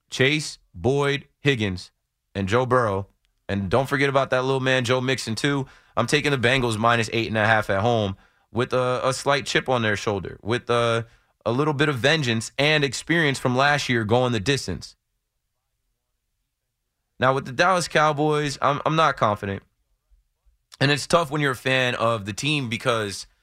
Chase, 0.09 0.59
Boyd, 0.73 1.27
Higgins, 1.39 1.91
and 2.33 2.47
Joe 2.47 2.65
Burrow. 2.65 3.07
And 3.47 3.69
don't 3.69 3.89
forget 3.89 4.09
about 4.09 4.29
that 4.29 4.43
little 4.43 4.59
man, 4.59 4.85
Joe 4.85 5.01
Mixon, 5.01 5.35
too. 5.35 5.65
I'm 5.99 6.07
taking 6.07 6.31
the 6.31 6.37
Bengals 6.37 6.77
minus 6.77 7.09
eight 7.13 7.27
and 7.27 7.37
a 7.37 7.45
half 7.45 7.69
at 7.69 7.81
home 7.81 8.17
with 8.51 8.73
a, 8.73 9.01
a 9.03 9.13
slight 9.13 9.45
chip 9.45 9.69
on 9.69 9.81
their 9.81 9.95
shoulder, 9.95 10.39
with 10.41 10.69
a, 10.69 11.05
a 11.45 11.51
little 11.51 11.73
bit 11.73 11.89
of 11.89 11.97
vengeance 11.97 12.51
and 12.57 12.83
experience 12.83 13.37
from 13.37 13.55
last 13.55 13.89
year 13.89 14.03
going 14.03 14.31
the 14.31 14.39
distance. 14.39 14.95
Now, 17.19 17.33
with 17.33 17.45
the 17.45 17.51
Dallas 17.51 17.87
Cowboys, 17.87 18.57
I'm, 18.61 18.81
I'm 18.85 18.95
not 18.95 19.17
confident. 19.17 19.61
And 20.79 20.89
it's 20.89 21.05
tough 21.05 21.29
when 21.29 21.41
you're 21.41 21.51
a 21.51 21.55
fan 21.55 21.95
of 21.95 22.25
the 22.25 22.33
team 22.33 22.69
because– 22.69 23.27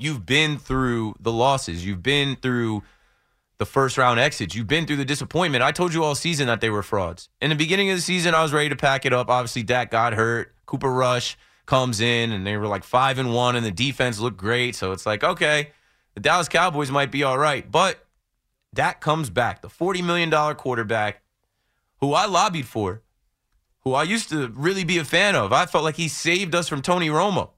you've 0.00 0.24
been 0.24 0.58
through 0.58 1.14
the 1.20 1.30
losses. 1.30 1.84
You've 1.84 2.02
been 2.02 2.36
through 2.36 2.82
the 3.58 3.66
first 3.66 3.98
round 3.98 4.18
exits. 4.18 4.54
You've 4.54 4.66
been 4.66 4.86
through 4.86 4.96
the 4.96 5.04
disappointment. 5.04 5.62
I 5.62 5.70
told 5.70 5.92
you 5.92 6.02
all 6.02 6.14
season 6.14 6.46
that 6.46 6.60
they 6.60 6.70
were 6.70 6.82
frauds. 6.82 7.28
In 7.40 7.50
the 7.50 7.56
beginning 7.56 7.90
of 7.90 7.96
the 7.96 8.02
season, 8.02 8.34
I 8.34 8.42
was 8.42 8.52
ready 8.52 8.70
to 8.70 8.76
pack 8.76 9.04
it 9.04 9.12
up. 9.12 9.28
Obviously, 9.28 9.62
Dak 9.62 9.90
got 9.90 10.14
hurt. 10.14 10.54
Cooper 10.66 10.90
Rush 10.90 11.36
comes 11.70 12.00
in, 12.00 12.32
and 12.32 12.44
they 12.44 12.56
were 12.56 12.66
like 12.66 12.82
five 12.82 13.20
and 13.20 13.32
one, 13.32 13.54
and 13.54 13.64
the 13.64 13.70
defense 13.70 14.18
looked 14.18 14.36
great. 14.36 14.74
So 14.74 14.90
it's 14.90 15.06
like, 15.06 15.22
okay, 15.22 15.70
the 16.14 16.20
Dallas 16.20 16.48
Cowboys 16.48 16.90
might 16.90 17.12
be 17.12 17.22
all 17.22 17.38
right. 17.38 17.70
But 17.70 18.04
Dak 18.74 19.00
comes 19.00 19.30
back, 19.30 19.62
the 19.62 19.68
$40 19.68 20.04
million 20.04 20.30
quarterback 20.56 21.22
who 22.00 22.12
I 22.12 22.26
lobbied 22.26 22.66
for, 22.66 23.02
who 23.82 23.94
I 23.94 24.02
used 24.02 24.30
to 24.30 24.48
really 24.48 24.82
be 24.82 24.98
a 24.98 25.04
fan 25.04 25.36
of. 25.36 25.52
I 25.52 25.66
felt 25.66 25.84
like 25.84 25.94
he 25.94 26.08
saved 26.08 26.56
us 26.56 26.66
from 26.66 26.82
Tony 26.82 27.08
Romo. 27.08 27.50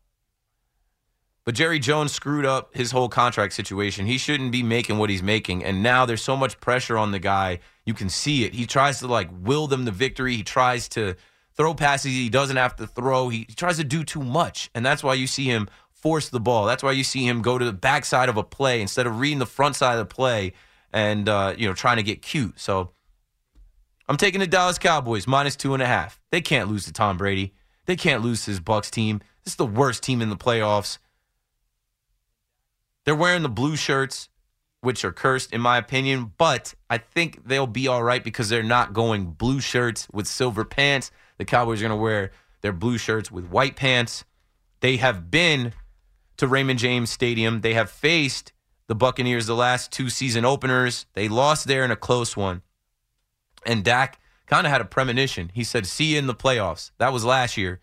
But 1.46 1.54
Jerry 1.54 1.78
Jones 1.78 2.12
screwed 2.12 2.44
up 2.44 2.76
his 2.76 2.90
whole 2.90 3.08
contract 3.08 3.54
situation. 3.54 4.04
He 4.04 4.18
shouldn't 4.18 4.52
be 4.52 4.62
making 4.62 4.98
what 4.98 5.08
he's 5.08 5.22
making. 5.22 5.64
And 5.64 5.82
now 5.82 6.04
there's 6.04 6.22
so 6.22 6.36
much 6.36 6.60
pressure 6.60 6.98
on 6.98 7.12
the 7.12 7.18
guy. 7.18 7.60
You 7.86 7.94
can 7.94 8.10
see 8.10 8.44
it. 8.44 8.54
He 8.54 8.66
tries 8.66 8.98
to 8.98 9.06
like 9.06 9.30
will 9.32 9.66
them 9.66 9.86
the 9.86 9.90
victory. 9.90 10.36
He 10.36 10.42
tries 10.42 10.88
to 10.90 11.16
throw 11.56 11.74
passes 11.74 12.12
he 12.12 12.28
doesn't 12.28 12.56
have 12.56 12.76
to 12.76 12.86
throw. 12.86 13.28
He 13.28 13.44
tries 13.44 13.76
to 13.76 13.84
do 13.84 14.04
too 14.04 14.22
much, 14.22 14.70
and 14.74 14.84
that's 14.84 15.02
why 15.02 15.14
you 15.14 15.26
see 15.26 15.46
him 15.46 15.68
force 15.92 16.28
the 16.28 16.40
ball. 16.40 16.66
That's 16.66 16.82
why 16.82 16.92
you 16.92 17.04
see 17.04 17.26
him 17.26 17.42
go 17.42 17.58
to 17.58 17.64
the 17.64 17.72
backside 17.72 18.28
of 18.28 18.36
a 18.36 18.42
play 18.42 18.80
instead 18.80 19.06
of 19.06 19.20
reading 19.20 19.38
the 19.38 19.46
front 19.46 19.76
side 19.76 19.92
of 19.92 20.08
the 20.08 20.14
play 20.14 20.52
and 20.92 21.28
uh, 21.28 21.54
you 21.56 21.68
know 21.68 21.74
trying 21.74 21.96
to 21.96 22.02
get 22.02 22.22
cute. 22.22 22.58
So 22.58 22.90
I'm 24.08 24.16
taking 24.16 24.40
the 24.40 24.46
Dallas 24.46 24.78
Cowboys 24.78 25.26
minus 25.26 25.56
two 25.56 25.74
and 25.74 25.82
a 25.82 25.86
half. 25.86 26.20
They 26.30 26.40
can't 26.40 26.68
lose 26.68 26.84
to 26.86 26.92
Tom 26.92 27.16
Brady. 27.16 27.54
They 27.86 27.96
can't 27.96 28.22
lose 28.22 28.44
to 28.44 28.50
his 28.50 28.60
Bucs 28.60 28.90
team. 28.90 29.20
This 29.44 29.52
is 29.52 29.56
the 29.56 29.66
worst 29.66 30.02
team 30.02 30.20
in 30.20 30.30
the 30.30 30.36
playoffs. 30.36 30.98
They're 33.04 33.16
wearing 33.16 33.42
the 33.42 33.48
blue 33.48 33.76
shirts, 33.76 34.28
which 34.82 35.04
are 35.04 35.12
cursed 35.12 35.52
in 35.52 35.60
my 35.60 35.78
opinion, 35.78 36.32
but 36.36 36.74
I 36.90 36.98
think 36.98 37.46
they'll 37.46 37.66
be 37.68 37.88
all 37.88 38.02
right 38.02 38.22
because 38.22 38.48
they're 38.48 38.62
not 38.62 38.92
going 38.92 39.26
blue 39.26 39.60
shirts 39.60 40.08
with 40.12 40.26
silver 40.26 40.64
pants. 40.64 41.10
The 41.38 41.44
Cowboys 41.44 41.80
are 41.80 41.88
going 41.88 41.98
to 41.98 42.02
wear 42.02 42.32
their 42.60 42.72
blue 42.72 42.98
shirts 42.98 43.30
with 43.30 43.46
white 43.46 43.76
pants. 43.76 44.24
They 44.80 44.96
have 44.96 45.30
been 45.30 45.72
to 46.36 46.48
Raymond 46.48 46.80
James 46.80 47.10
Stadium. 47.10 47.60
They 47.60 47.74
have 47.74 47.90
faced 47.90 48.52
the 48.88 48.96
Buccaneers 48.96 49.46
the 49.46 49.54
last 49.54 49.92
two 49.92 50.10
season 50.10 50.44
openers. 50.44 51.06
They 51.14 51.28
lost 51.28 51.68
there 51.68 51.84
in 51.84 51.92
a 51.92 51.96
close 51.96 52.36
one. 52.36 52.62
And 53.64 53.84
Dak 53.84 54.20
kind 54.46 54.66
of 54.66 54.72
had 54.72 54.80
a 54.80 54.84
premonition. 54.84 55.52
He 55.54 55.62
said, 55.62 55.86
See 55.86 56.12
you 56.12 56.18
in 56.18 56.26
the 56.26 56.34
playoffs. 56.34 56.90
That 56.98 57.12
was 57.12 57.24
last 57.24 57.56
year. 57.56 57.80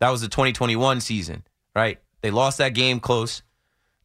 That 0.00 0.10
was 0.10 0.20
the 0.20 0.28
2021 0.28 1.00
season, 1.00 1.44
right? 1.74 1.98
They 2.20 2.30
lost 2.30 2.58
that 2.58 2.74
game 2.74 3.00
close. 3.00 3.42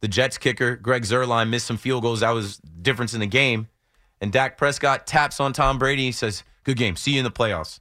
The 0.00 0.08
Jets 0.08 0.38
kicker, 0.38 0.76
Greg 0.76 1.02
Zuerlein, 1.02 1.50
missed 1.50 1.66
some 1.66 1.76
field 1.76 2.02
goals. 2.02 2.20
That 2.20 2.30
was 2.30 2.58
difference 2.58 3.14
in 3.14 3.20
the 3.20 3.26
game. 3.26 3.68
And 4.20 4.32
Dak 4.32 4.56
Prescott 4.56 5.06
taps 5.06 5.40
on 5.40 5.52
Tom 5.52 5.78
Brady. 5.78 6.04
He 6.04 6.12
says, 6.12 6.42
Good 6.64 6.76
game. 6.76 6.96
See 6.96 7.12
you 7.12 7.18
in 7.18 7.24
the 7.24 7.30
playoffs. 7.30 7.80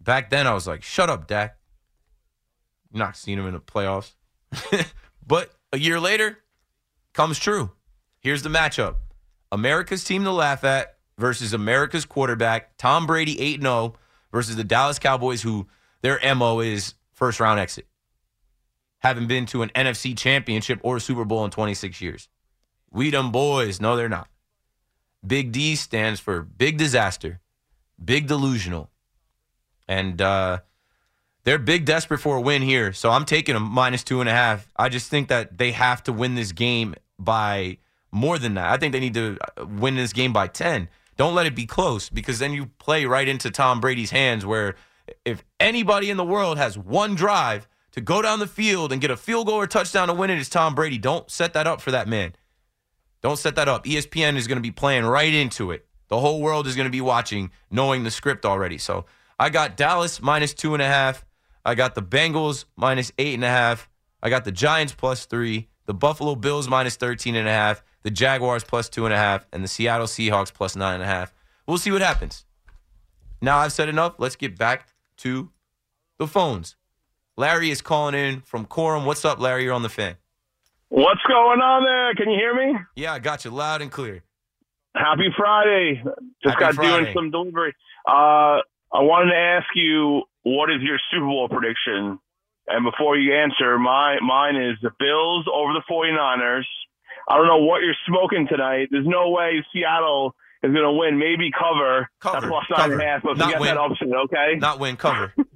Back 0.00 0.30
then, 0.30 0.46
I 0.46 0.54
was 0.54 0.66
like, 0.66 0.82
Shut 0.82 1.10
up, 1.10 1.26
Dak. 1.26 1.56
Not 2.92 3.16
seeing 3.16 3.38
him 3.38 3.46
in 3.46 3.54
the 3.54 3.60
playoffs. 3.60 4.12
but 5.26 5.50
a 5.72 5.78
year 5.78 6.00
later, 6.00 6.38
comes 7.12 7.38
true. 7.38 7.70
Here's 8.20 8.42
the 8.42 8.48
matchup 8.48 8.96
America's 9.52 10.04
team 10.04 10.24
to 10.24 10.32
laugh 10.32 10.64
at 10.64 10.96
versus 11.18 11.52
America's 11.52 12.04
quarterback, 12.04 12.76
Tom 12.76 13.06
Brady 13.06 13.40
8 13.40 13.62
0 13.62 13.94
versus 14.32 14.56
the 14.56 14.64
Dallas 14.64 14.98
Cowboys, 14.98 15.42
who 15.42 15.68
their 16.02 16.18
MO 16.34 16.60
is 16.60 16.94
first 17.12 17.40
round 17.40 17.60
exit. 17.60 17.86
Haven't 19.00 19.26
been 19.26 19.46
to 19.46 19.62
an 19.62 19.70
NFC 19.74 20.16
championship 20.16 20.80
or 20.82 21.00
Super 21.00 21.24
Bowl 21.24 21.44
in 21.44 21.50
26 21.50 22.00
years. 22.00 22.28
We 22.90 23.10
them 23.10 23.32
boys. 23.32 23.80
No, 23.80 23.96
they're 23.96 24.08
not. 24.08 24.28
Big 25.26 25.52
D 25.52 25.76
stands 25.76 26.20
for 26.20 26.42
big 26.42 26.78
disaster, 26.78 27.40
big 28.02 28.26
delusional. 28.26 28.90
And 29.86 30.20
uh, 30.20 30.60
they're 31.44 31.58
big 31.58 31.84
desperate 31.84 32.18
for 32.18 32.36
a 32.36 32.40
win 32.40 32.62
here. 32.62 32.92
So 32.92 33.10
I'm 33.10 33.24
taking 33.24 33.54
them 33.54 33.64
minus 33.64 34.04
two 34.04 34.20
and 34.20 34.28
a 34.28 34.32
half. 34.32 34.70
I 34.76 34.88
just 34.88 35.10
think 35.10 35.28
that 35.28 35.58
they 35.58 35.72
have 35.72 36.02
to 36.04 36.12
win 36.12 36.34
this 36.34 36.52
game 36.52 36.94
by 37.18 37.78
more 38.12 38.38
than 38.38 38.54
that. 38.54 38.70
I 38.70 38.76
think 38.76 38.92
they 38.92 39.00
need 39.00 39.14
to 39.14 39.38
uh, 39.56 39.66
win 39.66 39.96
this 39.96 40.12
game 40.12 40.32
by 40.32 40.46
10. 40.46 40.88
Don't 41.16 41.34
let 41.34 41.46
it 41.46 41.54
be 41.54 41.66
close 41.66 42.08
because 42.08 42.38
then 42.38 42.52
you 42.52 42.66
play 42.78 43.04
right 43.04 43.28
into 43.28 43.50
Tom 43.50 43.80
Brady's 43.80 44.10
hands 44.10 44.46
where 44.46 44.76
if 45.24 45.44
anybody 45.58 46.10
in 46.10 46.16
the 46.16 46.24
world 46.24 46.56
has 46.58 46.78
one 46.78 47.14
drive 47.14 47.68
to 47.92 48.00
go 48.00 48.22
down 48.22 48.38
the 48.38 48.46
field 48.46 48.92
and 48.92 49.00
get 49.00 49.10
a 49.10 49.16
field 49.16 49.46
goal 49.46 49.56
or 49.56 49.66
touchdown 49.66 50.08
to 50.08 50.14
win 50.14 50.30
it's 50.30 50.48
Tom 50.48 50.74
Brady. 50.74 50.98
Don't 50.98 51.30
set 51.30 51.52
that 51.54 51.66
up 51.66 51.80
for 51.80 51.90
that 51.90 52.08
man. 52.08 52.34
Don't 53.22 53.38
set 53.38 53.56
that 53.56 53.68
up. 53.68 53.84
ESPN 53.84 54.36
is 54.36 54.46
going 54.46 54.56
to 54.56 54.62
be 54.62 54.70
playing 54.70 55.04
right 55.04 55.32
into 55.32 55.70
it. 55.70 55.86
The 56.08 56.18
whole 56.18 56.40
world 56.40 56.66
is 56.66 56.74
going 56.76 56.86
to 56.86 56.90
be 56.90 57.00
watching, 57.00 57.50
knowing 57.70 58.02
the 58.02 58.10
script 58.10 58.44
already. 58.44 58.78
So 58.78 59.06
I 59.38 59.50
got 59.50 59.76
Dallas 59.76 60.20
minus 60.20 60.54
two 60.54 60.74
and 60.74 60.82
a 60.82 60.86
half. 60.86 61.24
I 61.64 61.74
got 61.74 61.94
the 61.94 62.02
Bengals 62.02 62.64
minus 62.76 63.12
eight 63.18 63.34
and 63.34 63.44
a 63.44 63.48
half. 63.48 63.88
I 64.22 64.30
got 64.30 64.44
the 64.44 64.52
Giants 64.52 64.92
plus 64.92 65.26
three, 65.26 65.68
the 65.86 65.94
Buffalo 65.94 66.34
Bills 66.34 66.68
minus 66.68 66.96
13 66.96 67.34
and 67.34 67.48
a 67.48 67.52
half, 67.52 67.82
the 68.02 68.10
Jaguars 68.10 68.64
plus 68.64 68.88
two 68.88 69.06
and 69.06 69.14
a 69.14 69.16
half, 69.16 69.46
and 69.52 69.64
the 69.64 69.68
Seattle 69.68 70.06
Seahawks 70.06 70.52
plus 70.52 70.76
nine 70.76 70.94
and 70.94 71.02
a 71.02 71.06
half. 71.06 71.32
We'll 71.66 71.78
see 71.78 71.90
what 71.90 72.02
happens. 72.02 72.44
Now 73.40 73.58
I've 73.58 73.72
said 73.72 73.88
enough. 73.88 74.14
Let's 74.18 74.36
get 74.36 74.58
back 74.58 74.88
to 75.18 75.50
the 76.18 76.26
phones. 76.26 76.76
Larry 77.40 77.70
is 77.70 77.80
calling 77.80 78.14
in 78.14 78.42
from 78.42 78.66
Quorum. 78.66 79.06
What's 79.06 79.24
up, 79.24 79.40
Larry? 79.40 79.64
You're 79.64 79.72
on 79.72 79.82
the 79.82 79.88
fan. 79.88 80.16
What's 80.90 81.22
going 81.26 81.60
on 81.60 81.84
there? 81.84 82.14
Can 82.14 82.30
you 82.30 82.38
hear 82.38 82.54
me? 82.54 82.78
Yeah, 82.96 83.14
I 83.14 83.18
got 83.18 83.46
you 83.46 83.50
loud 83.50 83.80
and 83.80 83.90
clear. 83.90 84.22
Happy 84.94 85.28
Friday. 85.38 86.02
Just 86.44 86.58
Happy 86.58 86.60
got 86.60 86.74
Friday. 86.74 87.04
doing 87.04 87.14
some 87.14 87.30
delivery. 87.30 87.74
Uh, 88.06 88.60
I 88.92 89.00
wanted 89.00 89.30
to 89.30 89.38
ask 89.38 89.66
you 89.74 90.22
what 90.42 90.68
is 90.70 90.82
your 90.82 90.98
Super 91.10 91.24
Bowl 91.24 91.48
prediction? 91.48 92.18
And 92.68 92.84
before 92.84 93.16
you 93.16 93.34
answer, 93.34 93.78
my 93.78 94.18
mine 94.20 94.56
is 94.56 94.76
the 94.82 94.90
Bills 94.98 95.46
over 95.50 95.72
the 95.72 95.82
49ers. 95.90 96.64
I 97.26 97.38
don't 97.38 97.46
know 97.46 97.64
what 97.64 97.80
you're 97.80 97.96
smoking 98.06 98.48
tonight. 98.50 98.88
There's 98.90 99.06
no 99.06 99.30
way 99.30 99.64
Seattle 99.72 100.34
is 100.62 100.72
going 100.74 100.84
to 100.84 100.92
win. 100.92 101.18
Maybe 101.18 101.50
cover, 101.58 102.10
Cover, 102.20 102.36
at 102.36 102.42
plus 102.50 102.64
nine 102.70 102.92
and 102.92 102.92
a 102.92 102.96
cover. 102.96 103.08
half, 103.08 103.22
but 103.22 103.38
Not 103.38 103.46
forget 103.46 103.60
win. 103.62 103.74
that 103.74 103.80
upset, 103.80 104.08
okay? 104.26 104.56
Not 104.58 104.78
win, 104.78 104.96
cover. 104.98 105.32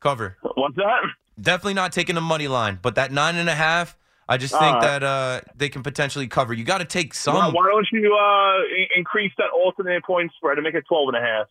cover. 0.00 0.36
What's 0.54 0.76
that? 0.76 1.02
Definitely 1.40 1.74
not 1.74 1.92
taking 1.92 2.14
the 2.14 2.20
money 2.20 2.48
line, 2.48 2.78
but 2.80 2.96
that 2.96 3.12
nine 3.12 3.36
and 3.36 3.48
a 3.48 3.54
half, 3.54 3.96
I 4.28 4.36
just 4.36 4.52
think 4.52 4.74
right. 4.74 4.82
that 4.82 5.02
uh, 5.02 5.40
they 5.56 5.68
can 5.68 5.82
potentially 5.82 6.26
cover. 6.26 6.52
You 6.52 6.64
got 6.64 6.78
to 6.78 6.84
take 6.84 7.14
some. 7.14 7.34
Why, 7.34 7.48
why 7.48 7.68
don't 7.68 7.86
you 7.92 8.14
uh, 8.14 8.96
increase 8.96 9.32
that 9.38 9.50
alternate 9.54 10.04
point 10.04 10.32
spread 10.36 10.58
and 10.58 10.64
make 10.64 10.74
it 10.74 10.84
12 10.88 11.08
and 11.08 11.16
a 11.16 11.20
half 11.20 11.46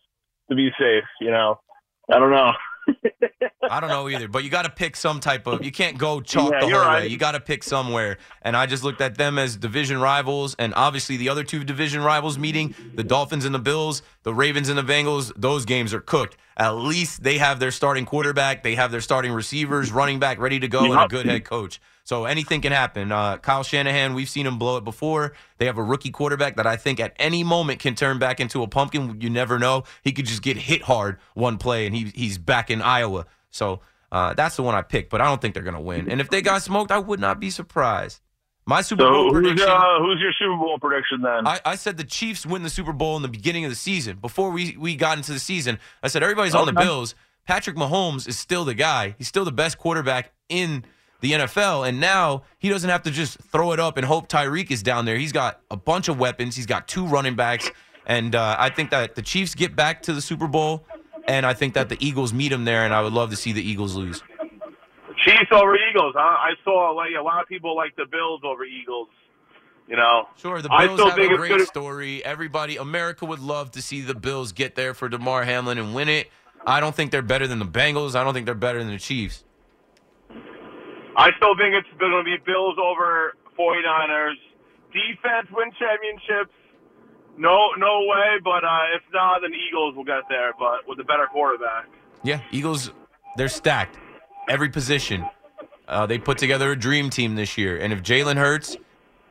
to 0.50 0.54
be 0.54 0.68
safe, 0.78 1.04
you 1.20 1.30
know? 1.30 1.60
I 2.10 2.18
don't 2.18 2.30
know. 2.30 2.52
I 3.70 3.80
don't 3.80 3.90
know 3.90 4.08
either, 4.08 4.28
but 4.28 4.44
you 4.44 4.50
got 4.50 4.62
to 4.62 4.70
pick 4.70 4.96
some 4.96 5.20
type 5.20 5.46
of. 5.46 5.64
You 5.64 5.70
can't 5.70 5.98
go 5.98 6.20
chalk 6.20 6.52
Yeah, 6.52 6.60
the 6.60 6.66
whole 6.70 6.84
right. 6.84 7.02
way. 7.02 7.08
You 7.08 7.18
got 7.18 7.32
to 7.32 7.40
pick 7.40 7.62
somewhere. 7.62 8.16
And 8.42 8.56
I 8.56 8.66
just 8.66 8.82
looked 8.82 9.00
at 9.00 9.16
them 9.16 9.38
as 9.38 9.56
division 9.56 10.00
rivals, 10.00 10.56
and 10.58 10.72
obviously 10.74 11.16
the 11.16 11.28
other 11.28 11.44
two 11.44 11.64
division 11.64 12.02
rivals 12.02 12.38
meeting, 12.38 12.74
the 12.94 13.04
Dolphins 13.04 13.44
and 13.44 13.54
the 13.54 13.58
Bills, 13.58 14.02
the 14.22 14.32
Ravens 14.32 14.68
and 14.68 14.78
the 14.78 14.82
Bengals. 14.82 15.32
Those 15.36 15.64
games 15.64 15.92
are 15.92 16.00
cooked. 16.00 16.36
At 16.58 16.70
least 16.70 17.22
they 17.22 17.38
have 17.38 17.60
their 17.60 17.70
starting 17.70 18.04
quarterback, 18.04 18.64
they 18.64 18.74
have 18.74 18.90
their 18.90 19.00
starting 19.00 19.32
receivers, 19.32 19.92
running 19.92 20.18
back 20.18 20.38
ready 20.40 20.58
to 20.58 20.66
go, 20.68 20.80
and 20.84 20.92
a 21.04 21.08
good 21.08 21.24
head 21.32 21.44
coach. 21.44 21.80
So 22.02 22.24
anything 22.24 22.62
can 22.62 22.72
happen. 22.72 23.12
Uh, 23.12 23.36
Kyle 23.36 23.62
Shanahan, 23.62 24.14
we've 24.14 24.28
seen 24.28 24.46
him 24.46 24.58
blow 24.58 24.76
it 24.78 24.84
before. 24.84 25.34
They 25.58 25.66
have 25.66 25.78
a 25.78 25.82
rookie 25.82 26.10
quarterback 26.10 26.56
that 26.56 26.66
I 26.66 26.76
think 26.76 27.00
at 27.00 27.12
any 27.18 27.44
moment 27.44 27.80
can 27.80 27.94
turn 27.94 28.18
back 28.18 28.40
into 28.40 28.62
a 28.62 28.66
pumpkin. 28.66 29.20
You 29.20 29.30
never 29.30 29.58
know. 29.58 29.84
He 30.02 30.12
could 30.12 30.26
just 30.26 30.42
get 30.42 30.56
hit 30.56 30.82
hard 30.82 31.18
one 31.34 31.58
play, 31.58 31.86
and 31.86 31.94
he 31.94 32.10
he's 32.14 32.38
back 32.38 32.70
in 32.70 32.82
Iowa. 32.82 33.26
So 33.50 33.80
uh, 34.10 34.34
that's 34.34 34.56
the 34.56 34.62
one 34.62 34.74
I 34.74 34.82
picked, 34.82 35.10
but 35.10 35.20
I 35.20 35.26
don't 35.26 35.40
think 35.40 35.54
they're 35.54 35.62
going 35.62 35.74
to 35.74 35.80
win. 35.80 36.10
And 36.10 36.20
if 36.20 36.30
they 36.30 36.42
got 36.42 36.62
smoked, 36.62 36.90
I 36.90 36.98
would 36.98 37.20
not 37.20 37.38
be 37.40 37.50
surprised. 37.50 38.20
My 38.68 38.82
Super 38.82 39.02
So 39.04 39.10
Bowl 39.10 39.32
who's, 39.32 39.42
prediction. 39.46 39.66
uh, 39.66 39.98
who's 39.98 40.20
your 40.20 40.32
Super 40.38 40.56
Bowl 40.58 40.78
prediction 40.78 41.22
then? 41.22 41.46
I, 41.46 41.58
I 41.64 41.74
said 41.74 41.96
the 41.96 42.04
Chiefs 42.04 42.44
win 42.44 42.62
the 42.62 42.68
Super 42.68 42.92
Bowl 42.92 43.16
in 43.16 43.22
the 43.22 43.28
beginning 43.28 43.64
of 43.64 43.70
the 43.70 43.74
season. 43.76 44.18
Before 44.18 44.50
we, 44.50 44.76
we 44.78 44.94
got 44.94 45.16
into 45.16 45.32
the 45.32 45.38
season, 45.38 45.78
I 46.02 46.08
said 46.08 46.22
everybody's 46.22 46.54
on 46.54 46.66
the 46.66 46.74
Bills. 46.74 47.14
Patrick 47.46 47.76
Mahomes 47.76 48.28
is 48.28 48.38
still 48.38 48.66
the 48.66 48.74
guy. 48.74 49.14
He's 49.16 49.26
still 49.26 49.46
the 49.46 49.52
best 49.52 49.78
quarterback 49.78 50.32
in 50.50 50.84
the 51.22 51.32
NFL. 51.32 51.88
And 51.88 51.98
now 51.98 52.42
he 52.58 52.68
doesn't 52.68 52.90
have 52.90 53.02
to 53.04 53.10
just 53.10 53.38
throw 53.40 53.72
it 53.72 53.80
up 53.80 53.96
and 53.96 54.04
hope 54.04 54.28
Tyreek 54.28 54.70
is 54.70 54.82
down 54.82 55.06
there. 55.06 55.16
He's 55.16 55.32
got 55.32 55.62
a 55.70 55.76
bunch 55.76 56.08
of 56.08 56.18
weapons. 56.18 56.54
He's 56.54 56.66
got 56.66 56.86
two 56.86 57.06
running 57.06 57.36
backs. 57.36 57.70
And 58.04 58.34
uh, 58.34 58.54
I 58.58 58.68
think 58.68 58.90
that 58.90 59.14
the 59.14 59.22
Chiefs 59.22 59.54
get 59.54 59.76
back 59.76 60.02
to 60.02 60.12
the 60.12 60.20
Super 60.20 60.46
Bowl. 60.46 60.84
And 61.26 61.46
I 61.46 61.54
think 61.54 61.72
that 61.72 61.88
the 61.88 61.96
Eagles 62.06 62.34
meet 62.34 62.50
them 62.50 62.66
there. 62.66 62.84
And 62.84 62.92
I 62.92 63.00
would 63.00 63.14
love 63.14 63.30
to 63.30 63.36
see 63.36 63.52
the 63.52 63.62
Eagles 63.62 63.96
lose. 63.96 64.22
Chiefs 65.24 65.50
over 65.52 65.76
Eagles. 65.76 66.14
Huh? 66.16 66.20
I 66.20 66.50
saw 66.64 66.90
like 66.92 67.10
a 67.18 67.22
lot 67.22 67.42
of 67.42 67.48
people 67.48 67.76
like 67.76 67.96
the 67.96 68.06
Bills 68.10 68.40
over 68.44 68.64
Eagles. 68.64 69.08
You 69.88 69.96
know, 69.96 70.28
Sure, 70.36 70.60
the 70.60 70.68
Bills 70.68 71.00
have 71.00 71.18
a 71.18 71.36
great 71.36 71.66
story. 71.66 72.22
Everybody, 72.22 72.76
America 72.76 73.24
would 73.24 73.38
love 73.40 73.70
to 73.70 73.80
see 73.80 74.02
the 74.02 74.14
Bills 74.14 74.52
get 74.52 74.74
there 74.74 74.92
for 74.92 75.08
Damar 75.08 75.44
Hamlin 75.44 75.78
and 75.78 75.94
win 75.94 76.10
it. 76.10 76.30
I 76.66 76.80
don't 76.80 76.94
think 76.94 77.10
they're 77.10 77.22
better 77.22 77.46
than 77.46 77.58
the 77.58 77.64
Bengals. 77.64 78.14
I 78.14 78.22
don't 78.22 78.34
think 78.34 78.44
they're 78.44 78.54
better 78.54 78.80
than 78.80 78.92
the 78.92 78.98
Chiefs. 78.98 79.44
I 81.16 81.30
still 81.38 81.56
think 81.56 81.74
it's 81.74 81.88
going 81.98 82.12
to 82.12 82.22
be 82.22 82.36
Bills 82.44 82.76
over 82.78 83.34
49ers. 83.58 84.34
Defense 84.92 85.48
win 85.52 85.70
championships. 85.78 86.52
No, 87.38 87.70
no 87.78 88.00
way. 88.06 88.38
But 88.44 88.64
uh, 88.64 88.94
if 88.94 89.02
not, 89.12 89.40
then 89.40 89.52
Eagles 89.54 89.96
will 89.96 90.04
get 90.04 90.24
there. 90.28 90.52
But 90.58 90.86
with 90.86 91.00
a 91.00 91.04
better 91.04 91.26
quarterback. 91.32 91.86
Yeah, 92.22 92.42
Eagles, 92.52 92.92
they're 93.36 93.48
stacked. 93.48 93.98
Every 94.48 94.68
position. 94.68 95.24
Uh, 95.86 96.06
they 96.06 96.18
put 96.18 96.38
together 96.38 96.72
a 96.72 96.76
dream 96.76 97.10
team 97.10 97.34
this 97.34 97.56
year. 97.56 97.78
And 97.78 97.92
if 97.92 98.02
Jalen 98.02 98.36
Hurts 98.36 98.76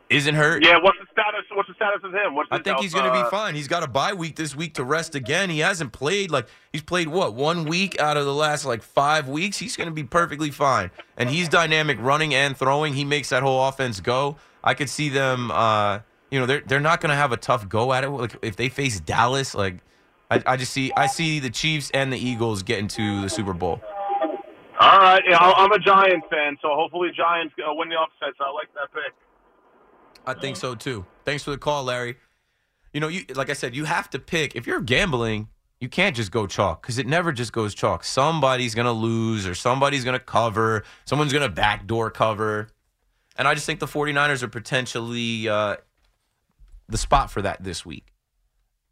isn't 0.09 0.36
hurt, 0.36 0.63
Yeah. 0.63 0.78
What's 0.82 0.97
the 0.99 1.05
status? 1.11 1.43
What's 1.53 1.68
the 1.70 1.76
status 1.76 2.01
of 2.03 2.13
him? 2.13 2.34
What's 2.34 2.49
I 2.51 2.55
think 2.57 2.68
health, 2.68 2.82
he's 2.82 2.93
going 2.93 3.05
to 3.05 3.11
be 3.11 3.20
uh, 3.20 3.30
fine. 3.30 3.55
He's 3.55 3.68
got 3.68 3.84
a 3.84 3.88
bye 3.88 4.13
week 4.13 4.36
this 4.36 4.55
week 4.55 4.74
to 4.76 4.84
rest 4.84 5.15
again. 5.15 5.49
He 5.49 5.59
hasn't 5.59 5.91
played 5.91 6.32
like 6.32 6.47
he's 6.72 6.82
played 6.82 7.07
what 7.07 7.34
one 7.36 7.65
week 7.65 7.99
out 7.99 8.18
of 8.18 8.26
the 8.26 8.34
last 8.34 8.65
like 8.65 8.82
five 8.82 9.28
weeks. 9.28 9.57
He's 9.57 9.76
going 9.76 9.89
to 9.89 9.93
be 9.93 10.03
perfectly 10.03 10.49
fine, 10.49 10.91
and 11.18 11.30
he's 11.30 11.49
dynamic 11.49 11.97
running 11.99 12.34
and 12.34 12.55
throwing. 12.55 12.93
He 12.93 13.03
makes 13.05 13.30
that 13.30 13.43
whole 13.43 13.68
offense 13.68 13.99
go. 13.99 14.38
I 14.63 14.74
could 14.74 14.89
see 14.89 15.09
them. 15.09 15.51
Uh, 15.51 15.99
you 16.32 16.39
know, 16.39 16.45
they're 16.45 16.61
they're 16.65 16.80
not 16.80 17.01
going 17.01 17.09
to 17.09 17.15
have 17.15 17.32
a 17.32 17.38
tough 17.38 17.68
go 17.68 17.93
at 17.93 18.03
it. 18.03 18.09
Like 18.09 18.36
if 18.41 18.55
they 18.55 18.70
face 18.70 18.99
Dallas, 18.99 19.53
like 19.53 19.78
I, 20.32 20.41
I 20.45 20.57
just 20.57 20.72
see 20.72 20.91
I 20.95 21.07
see 21.07 21.39
the 21.39 21.49
Chiefs 21.49 21.91
and 21.93 22.11
the 22.11 22.18
Eagles 22.18 22.63
getting 22.63 22.88
to 22.89 23.22
the 23.22 23.30
Super 23.30 23.53
Bowl. 23.53 23.82
All 24.80 25.00
right, 25.00 25.24
yeah, 25.28 25.38
I'm 25.40 25.72
a 25.72 25.80
Giants 25.80 26.28
fan, 26.30 26.58
so 26.62 26.70
hopefully 26.72 27.10
Giants 27.16 27.54
uh, 27.60 27.74
win 27.74 27.90
the 27.90 27.96
upsets. 27.96 28.38
I 28.40 28.52
like 28.52 28.72
that 28.76 28.94
pick. 28.94 29.14
I 30.26 30.34
think 30.40 30.58
so 30.58 30.76
too. 30.76 31.06
Thanks 31.26 31.44
for 31.44 31.52
the 31.52 31.58
call, 31.58 31.86
Larry. 31.86 32.18
You 32.94 33.00
know, 33.00 33.08
you 33.08 33.26
like 33.34 33.50
I 33.50 33.54
said, 33.54 33.76
you 33.76 33.86
have 33.86 34.10
to 34.12 34.20
pick. 34.20 34.56
If 34.56 34.68
you're 34.68 34.82
gambling, 34.82 35.48
you 35.80 35.90
can't 35.90 36.16
just 36.16 36.32
go 36.32 36.48
chalk 36.48 36.82
because 36.82 36.98
it 36.98 37.08
never 37.08 37.32
just 37.32 37.54
goes 37.54 37.74
chalk. 37.74 38.04
Somebody's 38.04 38.76
gonna 38.76 38.94
lose 38.94 39.48
or 39.48 39.56
somebody's 39.56 40.04
gonna 40.04 40.20
cover. 40.20 40.84
Someone's 41.06 41.34
gonna 41.34 41.50
backdoor 41.50 42.12
cover. 42.12 42.70
And 43.36 43.48
I 43.48 43.54
just 43.54 43.66
think 43.66 43.80
the 43.80 43.88
49ers 43.88 44.42
are 44.42 44.48
potentially 44.48 45.48
uh, 45.48 45.78
the 46.90 46.98
spot 46.98 47.32
for 47.32 47.42
that 47.44 47.64
this 47.64 47.86
week. 47.86 48.14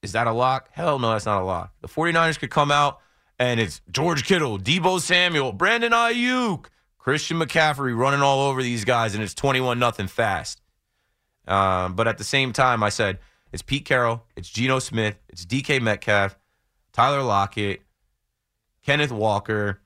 Is 0.01 0.11
that 0.11 0.27
a 0.27 0.31
lock? 0.31 0.69
Hell 0.71 0.99
no, 0.99 1.11
that's 1.11 1.25
not 1.25 1.41
a 1.41 1.45
lock. 1.45 1.73
The 1.81 1.87
49ers 1.87 2.37
could 2.37 2.51
come 2.51 2.71
out 2.71 3.01
and 3.39 3.59
it's 3.59 3.81
George 3.91 4.25
Kittle, 4.25 4.57
Deebo 4.57 4.99
Samuel, 4.99 5.51
Brandon 5.51 5.91
Aiyuk, 5.91 6.65
Christian 6.97 7.37
McCaffrey 7.37 7.95
running 7.95 8.21
all 8.21 8.47
over 8.49 8.63
these 8.63 8.85
guys, 8.85 9.13
and 9.13 9.23
it's 9.23 9.33
21 9.33 9.77
nothing 9.77 10.07
fast. 10.07 10.61
Um, 11.47 11.95
but 11.95 12.07
at 12.07 12.17
the 12.17 12.23
same 12.23 12.53
time, 12.53 12.81
I 12.81 12.89
said 12.89 13.19
it's 13.51 13.61
Pete 13.61 13.85
Carroll, 13.85 14.23
it's 14.35 14.49
Geno 14.49 14.79
Smith, 14.79 15.17
it's 15.29 15.45
DK 15.45 15.81
Metcalf, 15.81 16.37
Tyler 16.93 17.21
Lockett, 17.21 17.81
Kenneth 18.83 19.11
Walker, 19.11 19.81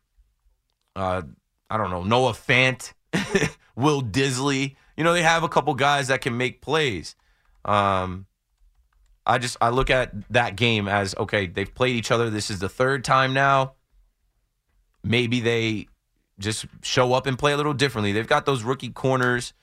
uh, 0.95 1.23
I 1.69 1.77
don't 1.77 1.89
know, 1.89 2.03
Noah 2.03 2.33
Fant, 2.33 2.93
Will 3.75 4.01
Dissly. 4.01 4.75
You 4.95 5.03
know, 5.03 5.13
they 5.13 5.23
have 5.23 5.43
a 5.43 5.49
couple 5.49 5.73
guys 5.73 6.07
that 6.07 6.21
can 6.21 6.37
make 6.37 6.61
plays. 6.61 7.15
Um, 7.65 8.25
I 9.29 9.37
just 9.37 9.57
I 9.61 9.69
look 9.69 9.91
at 9.91 10.11
that 10.31 10.55
game 10.55 10.87
as 10.87 11.13
okay, 11.15 11.45
they've 11.45 11.73
played 11.73 11.95
each 11.95 12.09
other. 12.09 12.31
This 12.31 12.49
is 12.49 12.57
the 12.57 12.67
third 12.67 13.03
time 13.03 13.31
now. 13.33 13.73
Maybe 15.03 15.39
they 15.39 15.87
just 16.39 16.65
show 16.81 17.13
up 17.13 17.27
and 17.27 17.37
play 17.37 17.53
a 17.53 17.57
little 17.57 17.75
differently. 17.75 18.11
They've 18.11 18.27
got 18.27 18.47
those 18.47 18.63
rookie 18.63 18.89
corners 18.89 19.53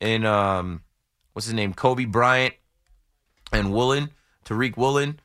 in 0.00 0.24
um 0.24 0.82
what's 1.32 1.46
his 1.46 1.54
name? 1.54 1.74
Coby 1.74 2.10
Bryant 2.10 2.54
and 3.52 3.72
Woolen, 3.72 4.10
Tariq 4.44 4.76
Woolen. 4.76 5.18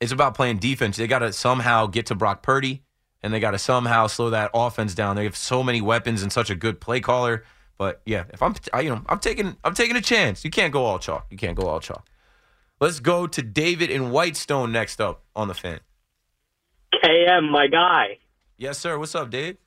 It's 0.00 0.12
about 0.12 0.34
playing 0.34 0.58
defense. 0.58 0.96
They 0.96 1.08
got 1.08 1.18
to 1.18 1.32
somehow 1.32 1.86
get 1.86 2.06
to 2.06 2.14
Brock 2.14 2.42
Purdy, 2.42 2.82
and 3.22 3.34
they 3.34 3.40
got 3.40 3.50
to 3.50 3.58
somehow 3.58 4.06
slow 4.06 4.30
that 4.30 4.52
offense 4.54 4.94
down. 4.94 5.16
They 5.16 5.24
have 5.24 5.36
so 5.36 5.62
many 5.62 5.82
weapons 5.82 6.22
and 6.22 6.32
such 6.32 6.48
a 6.48 6.54
good 6.54 6.80
play 6.80 7.00
caller. 7.00 7.44
But 7.76 8.00
yeah, 8.06 8.24
if 8.32 8.40
I'm, 8.40 8.54
I, 8.72 8.80
you 8.80 8.90
know, 8.90 9.02
I'm 9.08 9.18
taking, 9.18 9.56
I'm 9.62 9.74
taking 9.74 9.96
a 9.96 10.00
chance. 10.00 10.42
You 10.44 10.50
can't 10.50 10.72
go 10.72 10.84
all 10.84 10.98
chalk. 10.98 11.26
You 11.30 11.36
can't 11.36 11.56
go 11.56 11.66
all 11.66 11.80
chalk. 11.80 12.06
Let's 12.80 12.98
go 12.98 13.26
to 13.26 13.42
David 13.42 13.90
in 13.90 14.10
Whitestone 14.10 14.72
next 14.72 15.02
up 15.02 15.22
on 15.36 15.48
the 15.48 15.54
fan. 15.54 15.80
KM, 16.94 17.50
my 17.50 17.66
guy. 17.66 18.18
Yes, 18.56 18.78
sir. 18.78 18.98
What's 18.98 19.14
up, 19.14 19.28
Dave? 19.30 19.58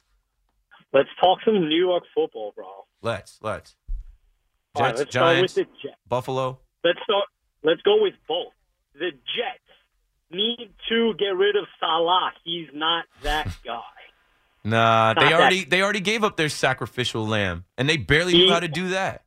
Let's 0.92 1.10
talk 1.22 1.40
some 1.46 1.70
New 1.70 1.86
York 1.86 2.04
football, 2.16 2.54
bro. 2.56 2.66
Let's, 3.04 3.38
let's. 3.44 3.76
All 4.76 4.82
right, 4.82 4.90
Jets, 4.90 5.00
let's 5.00 5.12
start 5.12 5.42
with 5.42 5.54
the 5.54 5.64
Jets. 5.64 5.96
Buffalo. 6.08 6.60
Let's 6.84 7.00
start. 7.04 7.26
Let's 7.64 7.82
go 7.84 8.02
with 8.02 8.16
both. 8.28 8.52
The 8.96 9.12
Jets 9.12 9.60
need 10.32 10.74
to 10.90 11.14
get 11.20 11.36
rid 11.38 11.56
of 11.56 11.66
Saleh. 11.80 12.34
He's 12.44 12.68
not 12.74 13.06
that 13.22 13.56
guy. 13.64 13.82
Nah, 14.64 15.14
Not 15.14 15.20
they 15.20 15.34
already 15.34 15.64
they 15.66 15.82
already 15.84 16.00
gave 16.00 16.24
up 16.24 16.38
their 16.38 16.50
sacrificial 16.50 17.28
lamb, 17.28 17.66
and 17.78 17.88
they 17.88 17.98
barely 17.98 18.34
knew 18.34 18.50
how 18.52 18.60
to 18.60 18.68
do 18.68 18.90
that. 18.90 19.24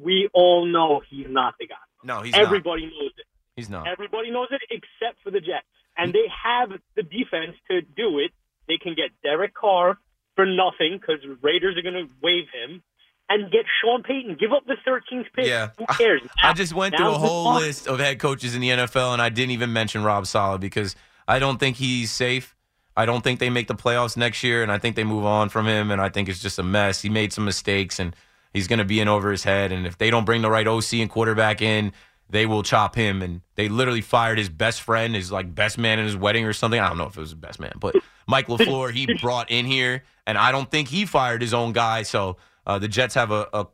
We 0.00 0.28
all 0.34 0.66
know 0.66 1.00
he's 1.08 1.26
not 1.28 1.54
the 1.58 1.68
guy. 1.68 1.76
No, 2.04 2.20
he's 2.20 2.32
not. 2.32 2.42
Everybody 2.42 2.82
knows 2.86 3.12
it. 3.16 3.26
He's 3.56 3.70
not. 3.70 3.88
Everybody 3.88 4.30
knows 4.30 4.48
it 4.50 4.60
except 4.70 5.22
for 5.22 5.30
the 5.30 5.40
Jets. 5.40 5.66
And 5.96 6.12
they 6.12 6.26
have 6.42 6.70
the 6.96 7.02
defense 7.02 7.56
to 7.70 7.80
do 7.80 8.18
it. 8.18 8.32
They 8.68 8.78
can 8.78 8.94
get 8.94 9.10
Derek 9.22 9.54
Carr 9.54 9.98
for 10.36 10.44
nothing 10.44 10.98
because 11.00 11.20
Raiders 11.42 11.76
are 11.76 11.82
going 11.82 11.94
to 11.94 12.08
waive 12.22 12.46
him 12.52 12.82
and 13.28 13.50
get 13.50 13.64
Sean 13.80 14.02
Payton. 14.02 14.36
Give 14.38 14.52
up 14.52 14.64
the 14.66 14.76
13th 14.86 15.26
pick. 15.34 15.46
Yeah. 15.46 15.70
Who 15.78 15.86
cares? 15.86 16.22
I 16.42 16.52
just 16.52 16.74
went 16.74 16.96
through 16.96 17.08
a 17.08 17.18
whole 17.18 17.54
list 17.54 17.86
of 17.86 18.00
head 18.00 18.18
coaches 18.18 18.54
in 18.54 18.60
the 18.60 18.70
NFL, 18.70 19.12
and 19.12 19.22
I 19.22 19.28
didn't 19.28 19.52
even 19.52 19.72
mention 19.72 20.02
Rob 20.02 20.26
Saleh 20.26 20.60
because 20.60 20.96
I 21.28 21.38
don't 21.38 21.58
think 21.58 21.76
he's 21.76 22.10
safe. 22.10 22.54
I 22.96 23.06
don't 23.06 23.22
think 23.24 23.40
they 23.40 23.50
make 23.50 23.66
the 23.66 23.74
playoffs 23.74 24.16
next 24.16 24.42
year, 24.42 24.62
and 24.62 24.70
I 24.70 24.78
think 24.78 24.94
they 24.96 25.04
move 25.04 25.24
on 25.24 25.48
from 25.48 25.66
him. 25.66 25.90
And 25.90 26.00
I 26.00 26.08
think 26.08 26.28
it's 26.28 26.40
just 26.40 26.58
a 26.58 26.62
mess. 26.62 27.02
He 27.02 27.08
made 27.08 27.32
some 27.32 27.44
mistakes, 27.44 27.98
and 27.98 28.14
he's 28.54 28.66
going 28.66 28.78
to 28.78 28.84
be 28.86 29.00
in 29.00 29.08
over 29.08 29.30
his 29.30 29.44
head. 29.44 29.70
And 29.70 29.86
if 29.86 29.98
they 29.98 30.08
don't 30.08 30.24
bring 30.24 30.40
the 30.40 30.50
right 30.50 30.66
OC 30.66 30.94
and 30.94 31.10
quarterback 31.10 31.60
in, 31.60 31.92
they 32.30 32.46
will 32.46 32.62
chop 32.62 32.94
him. 32.94 33.20
And 33.20 33.42
they 33.56 33.68
literally 33.68 34.00
fired 34.00 34.38
his 34.38 34.48
best 34.48 34.80
friend, 34.80 35.14
his 35.14 35.30
like 35.30 35.54
best 35.54 35.76
man 35.76 35.98
in 35.98 36.06
his 36.06 36.16
wedding 36.16 36.46
or 36.46 36.54
something. 36.54 36.80
I 36.80 36.88
don't 36.88 36.96
know 36.96 37.06
if 37.06 37.18
it 37.18 37.20
was 37.20 37.30
his 37.30 37.38
best 37.38 37.60
man, 37.60 37.74
but 37.78 37.94
Mike 38.26 38.46
LaFleur 38.46 38.90
he 38.92 39.12
brought 39.20 39.50
in 39.50 39.66
here, 39.66 40.04
and 40.26 40.38
I 40.38 40.50
don't 40.50 40.70
think 40.70 40.88
he 40.88 41.04
fired 41.04 41.42
his 41.42 41.52
own 41.52 41.72
guy. 41.72 42.04
So 42.04 42.38
uh, 42.66 42.78
the 42.78 42.88
Jets 42.88 43.14
have 43.14 43.30
a, 43.30 43.46
a 43.52 43.66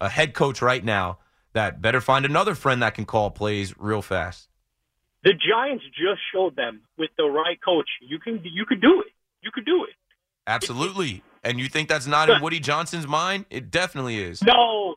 a 0.00 0.08
head 0.08 0.34
coach 0.34 0.62
right 0.62 0.82
now 0.82 1.18
that 1.52 1.82
better 1.82 2.00
find 2.00 2.24
another 2.24 2.54
friend 2.54 2.82
that 2.82 2.94
can 2.94 3.04
call 3.04 3.30
plays 3.30 3.74
real 3.78 4.02
fast. 4.02 4.48
The 5.22 5.32
Giants 5.34 5.84
just 5.84 6.20
showed 6.32 6.56
them 6.56 6.80
with 6.96 7.10
the 7.18 7.24
right 7.24 7.58
coach, 7.62 7.88
you 8.00 8.18
can 8.18 8.40
you 8.44 8.64
could 8.64 8.80
do 8.80 9.00
it. 9.00 9.12
You 9.42 9.50
could 9.52 9.66
do 9.66 9.84
it. 9.84 9.94
Absolutely. 10.46 11.22
And 11.42 11.58
you 11.58 11.68
think 11.68 11.88
that's 11.88 12.06
not 12.06 12.28
in 12.28 12.42
Woody 12.42 12.60
Johnson's 12.60 13.06
mind? 13.06 13.46
It 13.50 13.70
definitely 13.70 14.18
is. 14.18 14.42
No, 14.42 14.96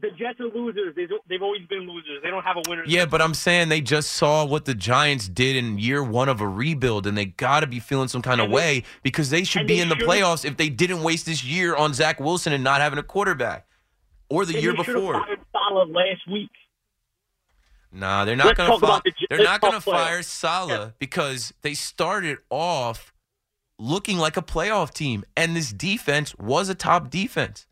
the 0.00 0.10
Jets 0.18 0.40
are 0.40 0.44
losers. 0.44 0.94
They, 0.94 1.06
they've 1.28 1.42
always 1.42 1.66
been 1.68 1.80
losers. 1.88 2.22
They 2.22 2.30
don't 2.30 2.42
have 2.44 2.56
a 2.56 2.62
winner. 2.68 2.82
Yeah, 2.86 3.04
but 3.06 3.20
I'm 3.20 3.34
saying 3.34 3.68
they 3.68 3.80
just 3.80 4.12
saw 4.12 4.44
what 4.44 4.64
the 4.64 4.74
Giants 4.74 5.28
did 5.28 5.56
in 5.56 5.78
year 5.78 6.02
one 6.02 6.28
of 6.28 6.40
a 6.40 6.48
rebuild, 6.48 7.06
and 7.06 7.16
they 7.16 7.26
got 7.26 7.60
to 7.60 7.66
be 7.66 7.80
feeling 7.80 8.08
some 8.08 8.22
kind 8.22 8.40
of 8.40 8.48
they- 8.48 8.54
way 8.54 8.82
because 9.02 9.30
they 9.30 9.44
should 9.44 9.66
be 9.66 9.80
in 9.80 9.88
the 9.88 9.96
playoffs 9.96 10.44
if 10.44 10.56
they 10.56 10.68
didn't 10.68 11.02
waste 11.02 11.26
this 11.26 11.44
year 11.44 11.76
on 11.76 11.92
Zach 11.94 12.20
Wilson 12.20 12.52
and 12.52 12.64
not 12.64 12.80
having 12.80 12.98
a 12.98 13.02
quarterback, 13.02 13.66
or 14.28 14.44
the 14.46 14.54
And 14.54 14.62
year 14.62 14.74
before. 14.74 15.24
Saleh 15.52 15.88
last 15.90 16.26
week. 16.30 16.50
Nah, 17.92 18.24
they're 18.24 18.36
not 18.36 18.56
going 18.56 18.70
to 18.70 18.76
about 18.76 19.02
the- 19.04 19.12
they're 19.28 19.42
not 19.44 19.60
going 19.60 19.74
to 19.74 19.80
fire 19.80 20.22
Saleh 20.22 20.92
because 20.98 21.52
they 21.62 21.74
started 21.74 22.38
off 22.48 23.12
looking 23.80 24.18
like 24.18 24.36
a 24.36 24.42
playoff 24.42 24.92
team, 24.92 25.24
and 25.36 25.56
this 25.56 25.72
defense 25.72 26.36
was 26.36 26.68
a 26.68 26.74
top 26.74 27.10
defense. 27.10 27.66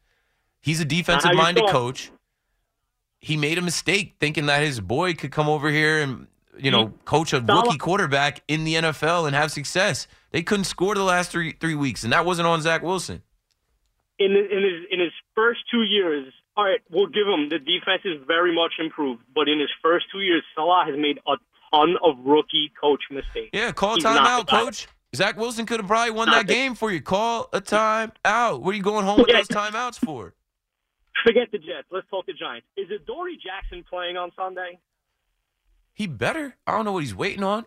He's 0.60 0.80
a 0.80 0.84
defensive 0.84 1.34
minded 1.34 1.68
coach. 1.68 2.10
He 3.20 3.36
made 3.36 3.58
a 3.58 3.62
mistake 3.62 4.14
thinking 4.18 4.46
that 4.46 4.62
his 4.62 4.80
boy 4.80 5.14
could 5.14 5.30
come 5.30 5.48
over 5.48 5.70
here 5.70 6.02
and 6.02 6.26
you 6.56 6.70
know 6.70 6.86
mm-hmm. 6.86 7.04
coach 7.04 7.32
a 7.32 7.40
rookie 7.40 7.78
quarterback 7.78 8.42
in 8.48 8.64
the 8.64 8.74
NFL 8.74 9.26
and 9.26 9.36
have 9.36 9.52
success. 9.52 10.08
They 10.30 10.42
couldn't 10.42 10.64
score 10.64 10.94
the 10.94 11.02
last 11.02 11.30
three 11.30 11.52
three 11.60 11.74
weeks, 11.74 12.04
and 12.04 12.12
that 12.12 12.24
wasn't 12.24 12.48
on 12.48 12.60
Zach 12.62 12.82
Wilson. 12.82 13.22
in 14.18 14.32
in 14.32 14.62
his 14.62 14.86
in 14.90 15.00
his 15.00 15.12
first 15.34 15.60
two 15.70 15.82
years, 15.82 16.32
all 16.56 16.64
right, 16.64 16.80
we'll 16.90 17.06
give 17.06 17.26
him 17.26 17.48
the 17.48 17.58
defense 17.58 18.02
is 18.04 18.20
very 18.26 18.54
much 18.54 18.74
improved. 18.78 19.22
But 19.34 19.48
in 19.48 19.60
his 19.60 19.70
first 19.82 20.06
two 20.12 20.20
years, 20.20 20.42
Saleh 20.54 20.86
has 20.86 20.96
made 20.98 21.18
a 21.26 21.36
ton 21.72 21.96
of 22.02 22.16
rookie 22.24 22.72
coach 22.80 23.02
mistakes. 23.10 23.50
Yeah, 23.52 23.72
call 23.72 23.94
He's 23.94 24.04
timeout, 24.04 24.46
guy. 24.46 24.70
Zach 25.16 25.36
Wilson 25.36 25.66
could 25.66 25.80
have 25.80 25.86
probably 25.86 26.10
won 26.10 26.30
that 26.30 26.46
game 26.46 26.74
for 26.74 26.92
you. 26.92 27.00
Call 27.00 27.48
a 27.52 27.60
time 27.60 28.12
out. 28.24 28.62
What 28.62 28.74
are 28.74 28.76
you 28.76 28.82
going 28.82 29.04
home 29.04 29.18
with 29.18 29.28
those 29.28 29.48
timeouts 29.48 29.98
for? 29.98 30.34
Forget 31.24 31.50
the 31.50 31.58
Jets. 31.58 31.88
Let's 31.90 32.06
talk 32.10 32.26
the 32.26 32.34
Giants. 32.34 32.66
Is 32.76 32.86
it 32.90 33.06
Dory 33.06 33.38
Jackson 33.42 33.84
playing 33.88 34.16
on 34.16 34.30
Sunday? 34.36 34.78
He 35.94 36.06
better. 36.06 36.54
I 36.66 36.72
don't 36.72 36.84
know 36.84 36.92
what 36.92 37.02
he's 37.02 37.14
waiting 37.14 37.42
on. 37.42 37.64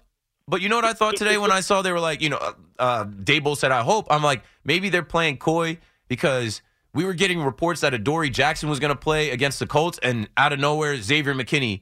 But 0.48 0.62
you 0.62 0.70
know 0.70 0.76
what 0.76 0.86
I 0.86 0.94
thought 0.94 1.16
today 1.16 1.38
when 1.38 1.52
I 1.52 1.62
saw 1.62 1.82
they 1.82 1.92
were 1.92 2.00
like, 2.00 2.22
you 2.22 2.30
know, 2.30 2.38
uh, 2.38 2.54
uh, 2.80 3.06
Daboll 3.06 3.58
said, 3.58 3.72
I 3.72 3.82
hope. 3.82 4.08
I'm 4.10 4.24
like, 4.24 4.44
maybe 4.64 4.90
they're 4.90 5.04
playing 5.04 5.38
coy 5.38 5.78
because 6.08 6.62
we 6.94 7.06
were 7.06 7.14
getting 7.14 7.42
reports 7.42 7.82
that 7.82 7.94
Adoree 7.94 8.30
Jackson 8.30 8.70
was 8.70 8.80
going 8.80 8.90
to 8.90 9.00
play 9.00 9.30
against 9.30 9.60
the 9.60 9.68
Colts, 9.68 10.00
and 10.04 10.30
out 10.36 10.52
of 10.52 10.60
nowhere, 10.60 10.98
Xavier 10.98 11.34
McKinney 11.34 11.82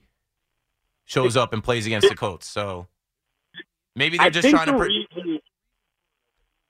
shows 1.06 1.36
up 1.36 1.52
and 1.54 1.64
plays 1.64 1.88
against 1.88 2.10
the 2.10 2.16
Colts. 2.16 2.48
So 2.48 2.88
maybe 3.96 4.18
they're 4.18 4.28
I 4.28 4.30
just 4.30 4.50
trying 4.50 4.68
to. 4.68 4.78
Pre- 4.78 5.08
reason, 5.16 5.40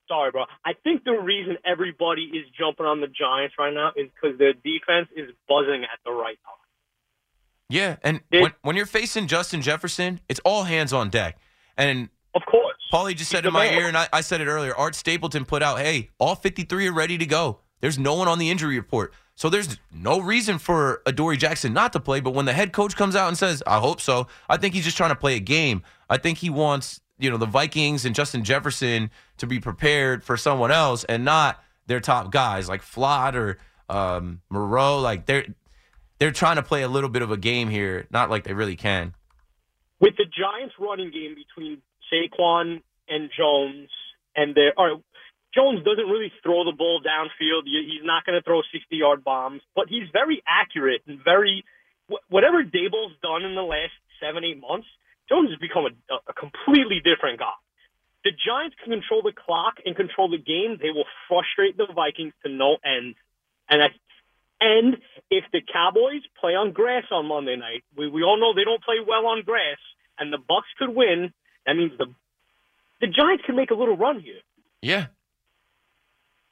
sorry, 0.09 0.31
bro. 0.31 0.43
I 0.65 0.73
think 0.83 1.05
the 1.05 1.13
reason 1.13 1.57
everybody 1.65 2.23
is 2.23 2.45
jumping 2.59 2.85
on 2.85 2.99
the 2.99 3.07
Giants 3.07 3.55
right 3.57 3.73
now 3.73 3.91
is 3.95 4.09
because 4.13 4.37
their 4.37 4.51
defense 4.53 5.07
is 5.15 5.29
buzzing 5.47 5.83
at 5.85 5.99
the 6.05 6.11
right 6.11 6.37
time. 6.43 6.55
yeah, 7.69 7.95
and 8.03 8.21
It- 8.31 8.41
when, 8.41 8.53
when 8.63 8.75
you're 8.75 8.85
facing 8.85 9.27
Justin 9.27 9.61
Jefferson, 9.61 10.19
it's 10.27 10.39
all 10.43 10.63
hands 10.63 10.91
on 10.91 11.09
deck. 11.09 11.37
And 11.77 12.09
Of 12.35 12.41
course. 12.45 12.75
Paulie 12.91 13.15
just 13.15 13.29
said 13.29 13.45
in 13.45 13.53
my 13.53 13.65
man. 13.67 13.77
ear, 13.79 13.87
and 13.87 13.95
I, 13.97 14.07
I 14.11 14.21
said 14.21 14.41
it 14.41 14.47
earlier. 14.47 14.75
Art 14.75 14.95
Stapleton 14.95 15.45
put 15.45 15.61
out, 15.61 15.77
"Hey, 15.79 16.09
all 16.19 16.35
53 16.35 16.87
are 16.87 16.91
ready 16.93 17.17
to 17.19 17.25
go. 17.25 17.59
There's 17.81 17.99
no 17.99 18.15
one 18.15 18.27
on 18.27 18.39
the 18.39 18.49
injury 18.49 18.75
report, 18.75 19.13
so 19.35 19.49
there's 19.49 19.77
no 19.91 20.19
reason 20.19 20.57
for 20.57 21.01
Adoree 21.05 21.37
Jackson 21.37 21.71
not 21.71 21.93
to 21.93 21.99
play. 21.99 22.19
But 22.19 22.31
when 22.31 22.45
the 22.45 22.51
head 22.53 22.73
coach 22.73 22.95
comes 22.95 23.15
out 23.15 23.27
and 23.29 23.37
says, 23.37 23.61
"I 23.67 23.77
hope 23.79 24.01
so," 24.01 24.27
I 24.49 24.57
think 24.57 24.73
he's 24.73 24.83
just 24.83 24.97
trying 24.97 25.11
to 25.11 25.15
play 25.15 25.35
a 25.35 25.39
game. 25.39 25.83
I 26.09 26.17
think 26.17 26.39
he 26.39 26.49
wants 26.49 26.99
you 27.19 27.29
know 27.29 27.37
the 27.37 27.45
Vikings 27.45 28.05
and 28.05 28.15
Justin 28.15 28.43
Jefferson 28.43 29.11
to 29.37 29.45
be 29.45 29.59
prepared 29.59 30.23
for 30.23 30.37
someone 30.37 30.71
else 30.71 31.03
and 31.03 31.23
not 31.25 31.63
their 31.87 31.99
top 31.99 32.31
guys 32.31 32.67
like 32.69 32.81
Flott 32.81 33.35
or 33.35 33.57
um, 33.89 34.41
Moreau. 34.49 34.99
Like 34.99 35.25
they're 35.25 35.45
they're 36.19 36.31
trying 36.31 36.55
to 36.55 36.63
play 36.63 36.81
a 36.81 36.87
little 36.87 37.09
bit 37.09 37.21
of 37.21 37.31
a 37.31 37.37
game 37.37 37.69
here, 37.69 38.07
not 38.09 38.29
like 38.29 38.43
they 38.43 38.53
really 38.53 38.75
can. 38.75 39.13
with 39.99 40.15
the 40.17 40.25
Giants' 40.25 40.75
running 40.79 41.11
game 41.11 41.35
between 41.35 41.81
Saquon 42.11 42.81
and 43.07 43.29
Jones, 43.37 43.89
and 44.35 44.55
their 44.55 44.73
all 44.77 44.85
right, 44.87 45.03
Jones 45.53 45.83
doesn't 45.83 46.05
really 46.07 46.31
throw 46.43 46.63
the 46.63 46.71
ball 46.77 47.01
downfield. 47.01 47.63
He's 47.65 48.03
not 48.03 48.25
going 48.25 48.37
to 48.39 48.43
throw 48.43 48.61
60 48.71 48.95
yard 48.95 49.23
bombs, 49.23 49.61
but 49.75 49.87
he's 49.89 50.07
very 50.13 50.41
accurate 50.47 51.01
and 51.07 51.19
very 51.23 51.63
whatever 52.29 52.63
Daboll's 52.63 53.13
done 53.21 53.43
in 53.43 53.55
the 53.55 53.61
last 53.61 53.93
seven 54.21 54.43
eight 54.43 54.59
months. 54.59 54.87
Jones 55.29 55.49
has 55.51 55.59
become 55.59 55.85
a, 55.85 56.15
a 56.27 56.33
completely 56.33 57.01
different 57.03 57.39
guy. 57.39 57.53
The 58.23 58.31
Giants 58.31 58.75
can 58.83 58.91
control 58.91 59.21
the 59.21 59.31
clock 59.31 59.75
and 59.85 59.95
control 59.95 60.29
the 60.29 60.37
game. 60.37 60.77
They 60.81 60.91
will 60.91 61.07
frustrate 61.29 61.77
the 61.77 61.87
Vikings 61.93 62.33
to 62.43 62.51
no 62.51 62.77
end. 62.83 63.15
And 63.69 63.81
I, 63.83 63.87
and 64.59 64.97
if 65.31 65.45
the 65.53 65.61
Cowboys 65.61 66.23
play 66.39 66.51
on 66.51 66.73
grass 66.73 67.05
on 67.11 67.27
Monday 67.27 67.55
night, 67.55 67.83
we, 67.95 68.09
we 68.09 68.23
all 68.23 68.37
know 68.37 68.53
they 68.53 68.65
don't 68.65 68.83
play 68.83 68.97
well 69.05 69.27
on 69.27 69.43
grass, 69.43 69.77
and 70.17 70.33
the 70.33 70.37
Bucs 70.37 70.67
could 70.77 70.89
win. 70.89 71.31
That 71.65 71.75
means 71.75 71.93
the 71.97 72.07
the 72.99 73.07
Giants 73.07 73.43
can 73.45 73.55
make 73.55 73.71
a 73.71 73.75
little 73.75 73.95
run 73.95 74.19
here. 74.19 74.41
Yeah. 74.81 75.07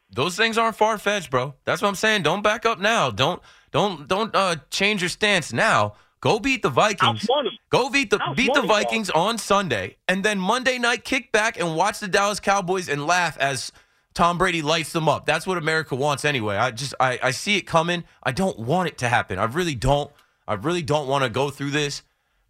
Those 0.09 0.37
things 0.37 0.57
aren't 0.57 0.77
far 0.77 0.97
fetched, 0.97 1.29
bro. 1.29 1.55
That's 1.65 1.81
what 1.81 1.89
I'm 1.89 1.95
saying. 1.95 2.23
Don't 2.23 2.41
back 2.41 2.65
up 2.65 2.79
now. 2.79 3.09
Don't 3.09 3.41
don't 3.71 4.07
don't 4.07 4.33
uh 4.33 4.55
change 4.69 5.01
your 5.01 5.09
stance 5.09 5.51
now. 5.51 5.95
Go 6.19 6.39
beat 6.39 6.61
the 6.63 6.69
Vikings. 6.69 7.27
Go 7.69 7.89
beat 7.89 8.09
the 8.09 8.19
beat 8.35 8.53
the 8.53 8.61
Vikings 8.63 9.09
on 9.09 9.37
Sunday, 9.37 9.97
and 10.07 10.23
then 10.23 10.39
Monday 10.39 10.79
night 10.79 11.03
kick 11.03 11.31
back 11.31 11.59
and 11.59 11.75
watch 11.75 11.99
the 11.99 12.07
Dallas 12.07 12.39
Cowboys 12.39 12.89
and 12.89 13.05
laugh 13.05 13.37
as 13.37 13.71
Tom 14.13 14.39
Brady 14.39 14.63
lights 14.63 14.93
them 14.93 15.07
up. 15.07 15.27
That's 15.27 15.45
what 15.45 15.59
America 15.59 15.95
wants 15.95 16.25
anyway. 16.25 16.57
I 16.57 16.71
just 16.71 16.95
I, 16.99 17.19
I 17.21 17.31
see 17.31 17.57
it 17.57 17.63
coming. 17.63 18.03
I 18.23 18.31
don't 18.31 18.57
want 18.57 18.89
it 18.89 18.97
to 18.99 19.09
happen. 19.09 19.37
I 19.37 19.45
really 19.45 19.75
don't. 19.75 20.11
I 20.47 20.55
really 20.55 20.81
don't 20.81 21.07
want 21.07 21.23
to 21.23 21.29
go 21.29 21.51
through 21.51 21.71
this. 21.71 22.01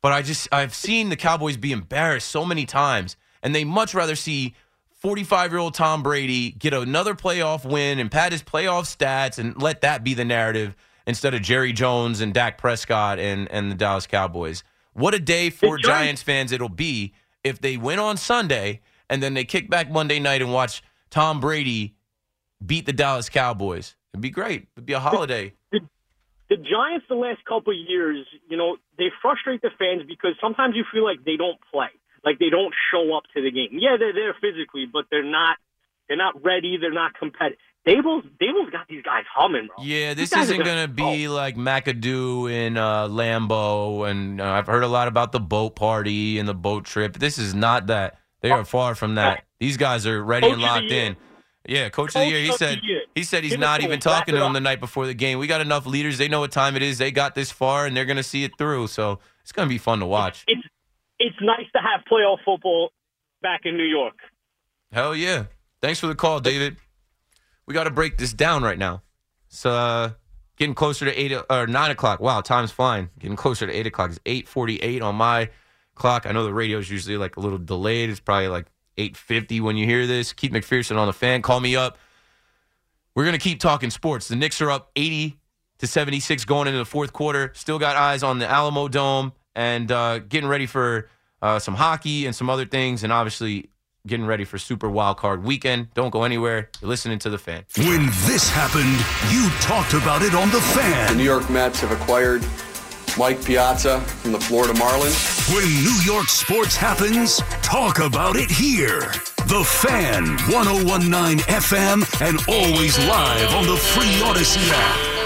But 0.01 0.13
I 0.13 0.22
just 0.22 0.47
I've 0.51 0.74
seen 0.74 1.09
the 1.09 1.18
Cowboys 1.18 1.57
be 1.57 1.74
embarrassed 1.74 2.30
so 2.30 2.45
many 2.45 2.65
times, 2.65 3.18
and 3.43 3.53
they 3.53 3.65
much 3.65 3.93
rather 3.93 4.15
see 4.15 4.55
45 5.01 5.51
year 5.51 5.59
old 5.59 5.74
Tom 5.74 6.03
Brady 6.03 6.51
get 6.51 6.74
another 6.74 7.15
playoff 7.15 7.70
win 7.70 7.99
and 7.99 8.09
pad 8.09 8.32
his 8.32 8.41
playoff 8.41 8.84
stats 8.84 9.38
and 9.38 9.61
let 9.61 9.82
that 9.82 10.03
be 10.03 10.13
the 10.13 10.26
narrative 10.26 10.74
instead 11.08 11.34
of 11.34 11.41
Jerry 11.41 11.74
Jones 11.74 12.22
and 12.22 12.34
Dak 12.34 12.60
Prescott 12.60 13.18
and, 13.18 13.49
and 13.49 13.72
the 13.72 13.76
Dallas 13.76 14.05
Cowboys. 14.05 14.64
What 14.93 15.14
a 15.14 15.20
day 15.20 15.49
for 15.49 15.78
The 15.78 15.84
Giants- 15.84 16.22
fans 16.22 16.51
it'll 16.51 16.70
be 16.70 17.14
if 17.43 17.60
they 17.60 17.78
win 17.78 17.97
on 17.97 18.18
Sunday 18.18 18.82
and 19.10 19.24
then 19.24 19.34
they 19.34 19.45
kick 19.45 19.70
back 19.70 19.89
Monday 19.89 20.20
night 20.20 20.41
and 20.41 20.51
watch 20.53 20.84
Tom 21.10 21.39
Brady 21.39 21.95
beat 22.64 22.86
the 22.86 22.93
Dallas 22.93 23.30
Cowboys. 23.30 23.95
It'd 24.14 24.22
be 24.22 24.30
great. 24.30 24.68
It'd 24.76 24.86
be 24.86 24.93
a 24.93 24.99
holiday. 24.99 25.53
the 25.72 26.55
Giants 26.58 27.05
the 27.08 27.16
last 27.16 27.43
couple 27.45 27.72
of 27.72 27.80
years, 27.88 28.26
you 28.49 28.58
know, 28.58 28.78
they 28.97 29.10
frustrate 29.22 29.62
the 29.62 29.70
fans 29.80 30.03
because 30.08 30.32
sometimes 30.41 30.76
you 30.76 30.84
feel 30.91 31.03
like 31.05 31.24
they 31.24 31.38
don't 31.38 31.58
play, 31.72 31.89
like 32.26 32.39
they 32.39 32.49
don't 32.49 32.74
show 32.91 33.16
up 33.16 33.24
to 33.36 33.41
the 33.41 33.51
game. 33.51 33.70
Yeah, 33.80 33.95
they're 33.99 34.14
there 34.14 34.36
physically, 34.41 34.86
but 34.91 35.05
they're 35.10 35.24
not. 35.24 35.58
They're 36.08 36.18
not 36.18 36.41
ready. 36.43 36.78
They're 36.80 36.93
not 36.93 37.14
competitive. 37.20 37.60
Daboll's 37.88 38.26
Daboll's 38.42 38.70
got 38.70 38.86
these 38.90 39.02
guys 39.02 39.24
humming, 39.34 39.68
bro. 39.68 39.84
Yeah, 39.84 40.14
this 40.14 40.34
isn't 40.34 40.64
going 40.64 40.88
to 40.88 40.94
be 40.94 41.30
like 41.30 41.56
McAdoo 41.56 42.52
in 42.52 42.76
uh, 42.76 43.08
Lambeau, 43.08 44.10
and 44.10 44.42
uh, 44.42 44.46
I've 44.46 44.68
heard 44.68 44.84
a 44.84 44.88
lot 44.88 45.08
about 45.08 45.32
the 45.32 45.40
boat 45.40 45.76
party 45.76 46.38
and 46.38 46.48
the 46.50 46.54
boat 46.54 46.84
trip. 46.84 47.18
This 47.18 47.38
is 47.38 47.56
not 47.56 47.88
that. 47.88 48.20
They 48.42 48.52
are 48.52 48.66
far 48.66 48.94
from 48.94 49.16
that. 49.16 49.46
These 49.60 49.78
guys 49.78 50.06
are 50.06 50.22
ready 50.22 50.48
Coach 50.48 50.54
and 50.54 50.62
locked 50.62 50.92
in. 50.92 51.16
Yeah, 51.66 51.90
coach, 51.90 52.16
of 52.16 52.22
the 52.22 52.28
year. 52.28 52.40
He 52.40 52.52
said 52.52 52.80
year. 52.84 53.02
he 53.16 53.24
said 53.24 53.44
he's 53.44 53.54
Give 53.54 53.60
not 53.60 53.82
even 53.82 54.00
talking 54.00 54.34
to 54.36 54.40
them 54.40 54.54
the 54.54 54.62
night 54.62 54.80
before 54.80 55.06
the 55.06 55.14
game. 55.14 55.40
We 55.40 55.48
got 55.48 55.60
enough 55.60 55.86
leaders. 55.86 56.18
They 56.18 56.28
know 56.28 56.42
what 56.42 56.52
time 56.52 56.76
it 56.76 56.82
is. 56.82 56.98
They 56.98 57.12
got 57.12 57.36
this 57.36 57.52
far, 57.52 57.86
and 57.86 57.96
they're 57.96 58.06
to 58.18 58.24
see 58.24 58.44
it 58.44 58.52
through. 58.58 58.88
So 58.88 59.20
it's 59.42 59.52
to 59.68 59.70
be 59.70 59.78
fun 59.78 60.00
to 60.00 60.06
watch. 60.06 60.44
It's 60.48 60.62
it's 61.20 61.36
nice 61.42 61.66
to 61.74 61.82
have 61.82 62.02
playoff 62.10 62.38
football 62.46 62.92
back 63.42 63.62
in 63.66 63.76
New 63.76 63.84
York. 63.84 64.16
Hell 64.92 65.16
yeah. 65.16 65.46
Thanks 65.82 66.00
for 66.00 66.08
the 66.08 66.16
call, 66.16 66.40
David. 66.40 66.78
We 67.68 67.74
got 67.74 67.84
to 67.84 67.91
break 67.91 68.18
this 68.18 68.34
down 68.34 68.63
right 68.63 68.78
now. 68.78 69.03
So, 69.49 69.72
uh, 69.72 70.11
getting 70.55 70.76
closer 70.76 71.05
to 71.05 71.13
eight 71.20 71.34
or 71.49 71.68
9 71.68 71.91
o'clock. 71.91 72.20
Wow, 72.20 72.41
time's 72.41 72.72
flying. 72.72 73.09
Getting 73.20 73.38
closer 73.38 73.68
to 73.68 73.74
8 73.74 73.88
o'clock. 73.88 74.11
It's 74.11 74.20
8.48 74.49 75.03
on 75.03 75.15
my 75.15 75.49
clock. 75.95 76.26
I 76.26 76.32
know 76.32 76.43
the 76.43 76.53
radio's 76.53 76.89
usually 76.89 77.18
like 77.18 77.38
a 77.38 77.39
little 77.39 77.57
delayed. 77.57 78.09
It's 78.09 78.20
probably 78.20 78.47
like 78.47 78.68
8.50 78.97 79.61
when 79.61 79.78
you 79.78 79.86
hear 79.86 80.07
this. 80.07 80.34
Keith 80.34 80.51
McPherson 80.51 80.97
on 80.97 81.07
the 81.07 81.13
fan. 81.13 81.41
Call 81.41 81.59
me 81.59 81.76
up. 81.76 81.97
We're 83.15 83.32
to 83.32 83.38
keep 83.38 83.59
talking 83.59 83.89
sports. 83.89 84.28
The 84.28 84.36
Knicks 84.36 84.61
are 84.61 84.70
up 84.70 84.91
80 84.95 85.39
to 85.80 85.88
76 85.88 86.45
going 86.45 86.68
into 86.68 86.78
the 86.78 86.86
fourth 86.86 87.13
quarter. 87.13 87.51
Still 87.55 87.80
got 87.80 87.95
eyes 87.95 88.24
on 88.24 88.39
the 88.39 88.45
Alamodome 88.45 89.34
and 89.55 89.91
uh, 89.91 90.20
getting 90.20 90.47
ready 90.49 90.68
for 90.68 91.09
uh, 91.41 91.59
some 91.59 91.74
hockey 91.74 92.26
and 92.26 92.36
some 92.36 92.49
other 92.49 92.65
things. 92.65 93.03
And 93.03 93.11
obviously, 93.11 93.70
getting 94.08 94.26
ready 94.26 94.45
for 94.45 94.58
Super 94.58 94.89
Wild 94.89 95.18
Card 95.18 95.43
Weekend. 95.43 95.93
Don't 95.93 96.10
go 96.10 96.24
anywhere. 96.24 96.70
You're 96.82 96.89
listening 96.89 97.20
to 97.20 97.30
the 97.30 97.38
fan. 97.38 97.66
When 97.78 98.05
this 98.26 98.49
happened, 98.49 98.97
you 99.32 99.49
talked 99.62 99.93
about 99.93 100.22
it 100.22 100.34
on 100.34 100.49
The 100.49 100.62
Fan. 100.62 101.10
The 101.10 101.16
New 101.18 101.24
York 101.24 101.49
Mets 101.49 101.82
have 101.82 101.91
acquired 101.91 102.45
Mike 103.18 103.43
Piazza 103.43 103.99
from 104.01 104.32
the 104.32 104.39
Florida 104.39 104.74
Marlins. 104.74 105.53
When 105.53 105.66
New 105.66 105.99
York 106.03 106.30
sports 106.30 106.76
happens, 106.76 107.38
talk 107.62 107.99
about 107.99 108.36
it 108.36 108.49
here. 108.49 109.01
The 109.47 109.64
Fan, 109.66 110.38
1019 110.51 111.39
FM, 111.39 112.22
and 112.22 112.39
always 112.47 112.97
live 113.08 113.53
on 113.53 113.66
the 113.66 113.78
free 113.78 114.14
Audacy 114.22 114.70
app. 114.72 115.16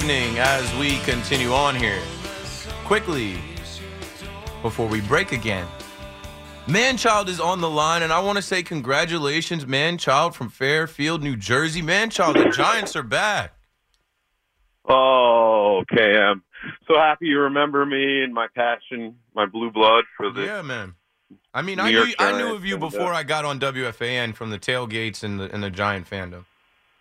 Evening. 0.00 0.38
As 0.38 0.74
we 0.76 0.98
continue 1.00 1.52
on 1.52 1.74
here. 1.74 2.00
Quickly, 2.84 3.38
before 4.62 4.88
we 4.88 5.00
break 5.02 5.32
again, 5.32 5.66
Manchild 6.66 7.28
is 7.28 7.38
on 7.38 7.60
the 7.60 7.68
line, 7.68 8.02
and 8.02 8.12
I 8.12 8.20
want 8.20 8.36
to 8.36 8.42
say 8.42 8.62
congratulations, 8.62 9.64
Manchild 9.66 10.34
from 10.34 10.48
Fairfield, 10.48 11.22
New 11.22 11.36
Jersey. 11.36 11.82
Manchild, 11.82 12.34
the 12.34 12.50
Giants 12.50 12.96
are 12.96 13.02
back. 13.02 13.52
Oh, 14.88 15.82
okay. 15.82 16.18
I'm 16.18 16.42
so 16.88 16.94
happy 16.96 17.26
you 17.26 17.40
remember 17.40 17.84
me 17.84 18.22
and 18.22 18.32
my 18.32 18.46
passion, 18.54 19.16
my 19.34 19.46
blue 19.46 19.70
blood 19.70 20.04
for 20.16 20.32
the. 20.32 20.42
Yeah, 20.42 20.62
man. 20.62 20.94
I 21.52 21.62
mean, 21.62 21.76
New 21.76 21.84
I 21.84 21.88
York 21.90 22.06
knew, 22.06 22.14
I 22.18 22.38
knew 22.38 22.54
of 22.54 22.64
you 22.64 22.76
uh, 22.76 22.78
before 22.78 23.12
I 23.12 23.22
got 23.22 23.44
on 23.44 23.60
WFAN 23.60 24.34
from 24.34 24.50
the 24.50 24.58
tailgates 24.58 25.22
and 25.22 25.38
the 25.38 25.52
and 25.52 25.62
the 25.62 25.70
Giant 25.70 26.08
fandom. 26.08 26.44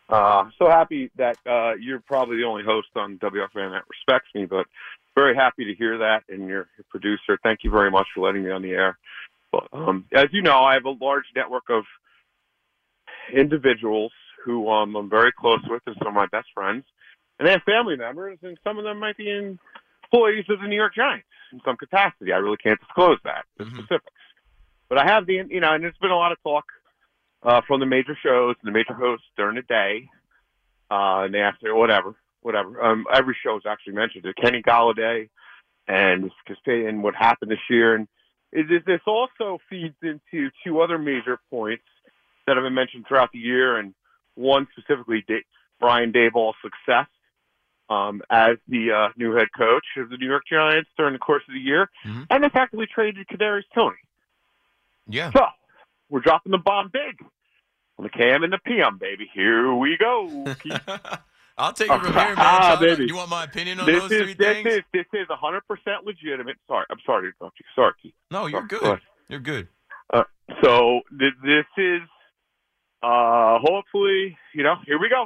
Uh, 0.09 0.49
so 0.57 0.67
happy 0.67 1.11
that 1.17 1.37
uh, 1.45 1.73
you're 1.79 1.99
probably 1.99 2.37
the 2.37 2.43
only 2.43 2.63
host 2.63 2.87
on 2.95 3.19
WFAN 3.19 3.71
that 3.71 3.83
respects 3.89 4.29
me, 4.33 4.45
but 4.45 4.65
very 5.15 5.35
happy 5.35 5.65
to 5.65 5.75
hear 5.75 5.99
that. 5.99 6.23
And 6.29 6.47
your, 6.47 6.67
your 6.77 6.85
producer, 6.89 7.37
thank 7.43 7.59
you 7.63 7.69
very 7.69 7.91
much 7.91 8.07
for 8.13 8.25
letting 8.25 8.43
me 8.43 8.49
on 8.49 8.63
the 8.63 8.71
air. 8.71 8.97
But 9.51 9.67
um, 9.71 10.05
as 10.13 10.27
you 10.31 10.41
know, 10.41 10.59
I 10.63 10.73
have 10.73 10.85
a 10.85 10.91
large 10.91 11.25
network 11.35 11.69
of 11.69 11.83
individuals 13.33 14.11
who 14.43 14.69
um, 14.69 14.95
I'm 14.95 15.09
very 15.09 15.31
close 15.31 15.61
with, 15.67 15.81
and 15.85 15.95
some 15.99 16.07
of 16.07 16.13
my 16.13 16.27
best 16.27 16.47
friends, 16.53 16.85
and 17.37 17.47
they 17.47 17.51
have 17.51 17.63
family 17.63 17.95
members, 17.95 18.39
and 18.41 18.57
some 18.63 18.77
of 18.77 18.83
them 18.83 18.99
might 18.99 19.17
be 19.17 19.29
employees 19.29 20.45
of 20.49 20.61
the 20.61 20.67
New 20.67 20.75
York 20.75 20.95
Giants 20.95 21.27
in 21.51 21.61
some 21.65 21.77
capacity. 21.77 22.31
I 22.31 22.37
really 22.37 22.57
can't 22.57 22.79
disclose 22.79 23.17
that 23.25 23.45
the 23.57 23.65
specifics, 23.65 24.13
but 24.87 24.97
I 24.97 25.05
have 25.05 25.25
the 25.25 25.43
you 25.49 25.59
know, 25.59 25.73
and 25.73 25.83
there's 25.83 25.97
been 26.01 26.11
a 26.11 26.15
lot 26.15 26.31
of 26.31 26.41
talk 26.41 26.65
uh, 27.43 27.61
from 27.67 27.79
the 27.79 27.85
major 27.85 28.17
shows 28.21 28.55
and 28.61 28.67
the 28.67 28.77
major 28.77 28.93
hosts 28.93 29.25
during 29.37 29.55
the 29.55 29.61
day, 29.63 30.09
uh, 30.91 31.23
and 31.23 31.33
the 31.33 31.39
after 31.39 31.73
whatever, 31.75 32.15
whatever. 32.41 32.83
Um, 32.83 33.05
every 33.13 33.37
show 33.43 33.57
is 33.57 33.63
actually 33.67 33.93
mentioned. 33.93 34.25
Kenny 34.41 34.61
Golladay 34.61 35.29
and 35.87 36.31
and 36.65 37.03
what 37.03 37.15
happened 37.15 37.51
this 37.51 37.59
year, 37.69 37.95
and 37.95 38.07
it, 38.51 38.71
it, 38.71 38.85
this 38.85 39.01
also 39.05 39.59
feeds 39.69 39.95
into 40.01 40.49
two 40.63 40.81
other 40.81 40.97
major 40.97 41.39
points 41.49 41.83
that 42.45 42.57
have 42.57 42.63
been 42.63 42.73
mentioned 42.73 43.05
throughout 43.07 43.31
the 43.31 43.39
year, 43.39 43.77
and 43.77 43.93
one 44.35 44.67
specifically, 44.71 45.23
da- 45.27 45.45
Brian 45.79 46.11
Daboll's 46.11 46.55
success 46.61 47.07
um, 47.89 48.21
as 48.29 48.57
the 48.67 48.91
uh, 48.91 49.09
new 49.17 49.33
head 49.33 49.47
coach 49.57 49.85
of 49.97 50.09
the 50.09 50.17
New 50.17 50.27
York 50.27 50.43
Giants 50.49 50.89
during 50.97 51.13
the 51.13 51.19
course 51.19 51.43
of 51.47 51.53
the 51.53 51.59
year, 51.59 51.89
and 52.29 52.43
the 52.43 52.49
fact 52.49 52.71
that 52.71 52.77
we 52.77 52.85
traded 52.85 53.27
Kadarius 53.27 53.63
Toney. 53.73 53.95
Yeah. 55.07 55.31
So 55.31 55.45
we're 56.09 56.21
dropping 56.21 56.51
the 56.51 56.57
bomb 56.57 56.89
big 56.91 57.25
on 57.97 58.03
the 58.03 58.09
KM 58.09 58.43
and 58.43 58.53
the 58.53 58.59
PM, 58.65 58.97
baby. 58.97 59.29
Here 59.33 59.73
we 59.73 59.97
go. 59.99 60.45
I'll 61.57 61.73
take 61.73 61.91
it 61.91 62.01
from 62.01 62.13
here, 62.13 62.13
man. 62.13 62.35
Ah, 62.37 62.77
baby. 62.79 63.05
You 63.05 63.15
want 63.15 63.29
my 63.29 63.43
opinion 63.43 63.81
on 63.81 63.85
this 63.85 63.99
those 64.01 64.11
is, 64.11 64.21
three 64.21 64.33
this 64.33 64.47
things? 64.63 64.67
Is, 64.67 64.81
this 64.93 65.05
is 65.13 65.27
100% 65.27 65.61
legitimate. 66.05 66.55
Sorry, 66.67 66.85
I'm 66.89 66.97
sorry 67.05 67.23
to 67.23 67.35
interrupt 67.35 67.59
you. 67.59 67.65
Sorry, 67.75 67.93
Keith. 68.01 68.13
No, 68.31 68.45
you're 68.45 68.65
good. 68.65 68.81
Go. 68.81 68.97
You're 69.27 69.39
good. 69.41 69.67
Uh, 70.11 70.23
so 70.63 71.01
th- 71.19 71.33
this 71.43 71.65
is 71.77 72.01
uh, 73.03 73.59
hopefully, 73.61 74.37
you 74.53 74.63
know, 74.63 74.75
here 74.85 74.99
we 74.99 75.09
go. 75.09 75.25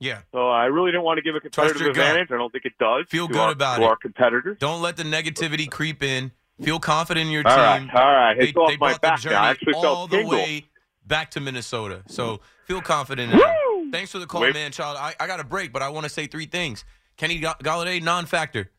Yeah. 0.00 0.20
So 0.32 0.48
I 0.50 0.66
really 0.66 0.90
didn't 0.90 1.04
want 1.04 1.18
to 1.18 1.22
give 1.22 1.34
a 1.34 1.40
competitive 1.40 1.86
advantage. 1.86 2.28
I 2.30 2.36
don't 2.36 2.50
think 2.50 2.64
it 2.64 2.74
does. 2.78 3.06
Feel 3.08 3.28
good 3.28 3.38
our, 3.38 3.52
about 3.52 3.76
to 3.76 3.82
it. 3.82 3.86
our 3.86 3.96
competitors. 3.96 4.58
Don't 4.60 4.82
let 4.82 4.96
the 4.96 5.04
negativity 5.04 5.70
creep 5.70 6.02
in. 6.02 6.32
Feel 6.62 6.78
confident 6.78 7.26
in 7.26 7.32
your 7.32 7.46
All 7.46 7.54
team. 7.54 7.88
right, 7.88 7.94
all 7.94 8.12
right. 8.12 8.38
They, 8.38 8.52
off 8.52 8.70
they 8.70 8.76
my 8.78 8.96
back 8.98 9.20
the. 9.20 9.34
I 9.34 9.50
actually 9.50 9.74
all 9.74 9.82
felt 9.82 10.10
the 10.10 10.16
tingle. 10.18 10.32
way 10.32 10.64
back 11.06 11.30
to 11.32 11.40
Minnesota. 11.40 12.02
So 12.08 12.40
feel 12.64 12.80
confident 12.80 13.32
in 13.32 13.38
him. 13.38 13.92
Thanks 13.92 14.10
for 14.10 14.18
the 14.18 14.26
call, 14.26 14.40
Wait. 14.40 14.54
man, 14.54 14.72
child. 14.72 14.96
I, 14.98 15.14
I 15.20 15.26
got 15.26 15.38
a 15.38 15.44
break, 15.44 15.72
but 15.72 15.82
I 15.82 15.90
want 15.90 16.04
to 16.04 16.10
say 16.10 16.26
three 16.26 16.46
things. 16.46 16.84
Kenny 17.16 17.40
Golladay, 17.40 18.02
non-factor, 18.02 18.70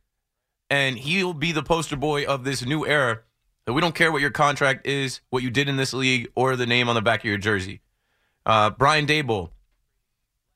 and 0.69 0.97
he'll 0.97 1.33
be 1.33 1.51
the 1.51 1.63
poster 1.63 1.95
boy 1.95 2.25
of 2.25 2.43
this 2.43 2.65
new 2.65 2.85
era. 2.85 3.19
That 3.65 3.73
we 3.73 3.81
don't 3.81 3.93
care 3.95 4.11
what 4.13 4.21
your 4.21 4.31
contract 4.31 4.87
is, 4.87 5.19
what 5.29 5.43
you 5.43 5.49
did 5.49 5.67
in 5.67 5.75
this 5.75 5.93
league, 5.93 6.29
or 6.35 6.55
the 6.55 6.65
name 6.65 6.87
on 6.89 6.95
the 6.95 7.01
back 7.01 7.19
of 7.19 7.25
your 7.25 7.37
jersey. 7.37 7.81
Uh, 8.45 8.69
Brian 8.69 9.05
Daboll, 9.05 9.49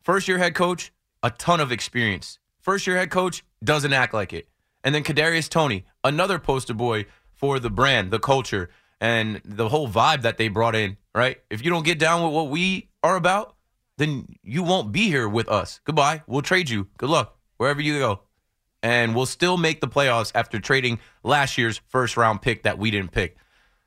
first 0.01 0.27
year 0.29 0.37
head 0.37 0.55
coach, 0.55 0.91
a 1.21 1.29
ton 1.29 1.59
of 1.59 1.71
experience. 1.73 2.39
First 2.61 2.87
year 2.87 2.95
head 2.97 3.11
coach 3.11 3.43
doesn't 3.63 3.91
act 3.93 4.13
like 4.13 4.31
it. 4.33 4.47
And 4.83 4.95
then 4.95 5.03
Kadarius 5.03 5.49
Toney, 5.49 5.85
another 6.03 6.39
poster 6.39 6.73
boy 6.73 7.05
for 7.33 7.59
the 7.59 7.69
brand, 7.69 8.11
the 8.11 8.19
culture, 8.19 8.69
and 8.99 9.41
the 9.43 9.69
whole 9.69 9.87
vibe 9.87 10.21
that 10.23 10.37
they 10.37 10.47
brought 10.47 10.75
in. 10.75 10.97
Right? 11.13 11.37
If 11.49 11.63
you 11.63 11.69
don't 11.69 11.85
get 11.85 11.99
down 11.99 12.23
with 12.23 12.33
what 12.33 12.49
we 12.49 12.89
are 13.03 13.15
about, 13.15 13.55
then 13.97 14.25
you 14.43 14.63
won't 14.63 14.91
be 14.91 15.07
here 15.07 15.27
with 15.27 15.49
us. 15.49 15.81
Goodbye. 15.83 16.23
We'll 16.25 16.41
trade 16.41 16.69
you. 16.69 16.87
Good 16.97 17.09
luck 17.09 17.37
wherever 17.57 17.81
you 17.81 17.99
go. 17.99 18.21
And 18.81 19.15
we'll 19.15 19.27
still 19.27 19.57
make 19.57 19.81
the 19.81 19.87
playoffs 19.87 20.31
after 20.33 20.59
trading 20.59 20.99
last 21.23 21.57
year's 21.57 21.81
first 21.89 22.17
round 22.17 22.41
pick 22.41 22.63
that 22.63 22.79
we 22.79 22.89
didn't 22.89 23.11
pick. 23.11 23.37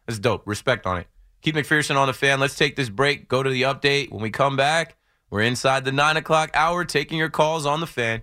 That's 0.07 0.21
dope. 0.21 0.47
Respect 0.47 0.87
on 0.87 0.99
it. 0.99 1.09
Keith 1.43 1.55
McPherson 1.55 1.97
on 1.97 2.07
the 2.07 2.13
fan. 2.13 2.39
Let's 2.39 2.57
take 2.57 2.77
this 2.77 2.89
break. 2.89 3.29
Go 3.29 3.43
to 3.43 3.51
the 3.51 3.63
update. 3.63 4.13
When 4.13 4.23
we 4.23 4.31
come 4.31 4.57
back, 4.57 4.97
we're 5.31 5.41
inside 5.41 5.85
the 5.85 5.93
nine 5.93 6.17
o'clock 6.17 6.51
hour 6.55 6.85
taking 6.85 7.19
your 7.19 7.29
calls 7.29 7.67
on 7.67 7.81
the 7.81 7.87
fan. 7.87 8.23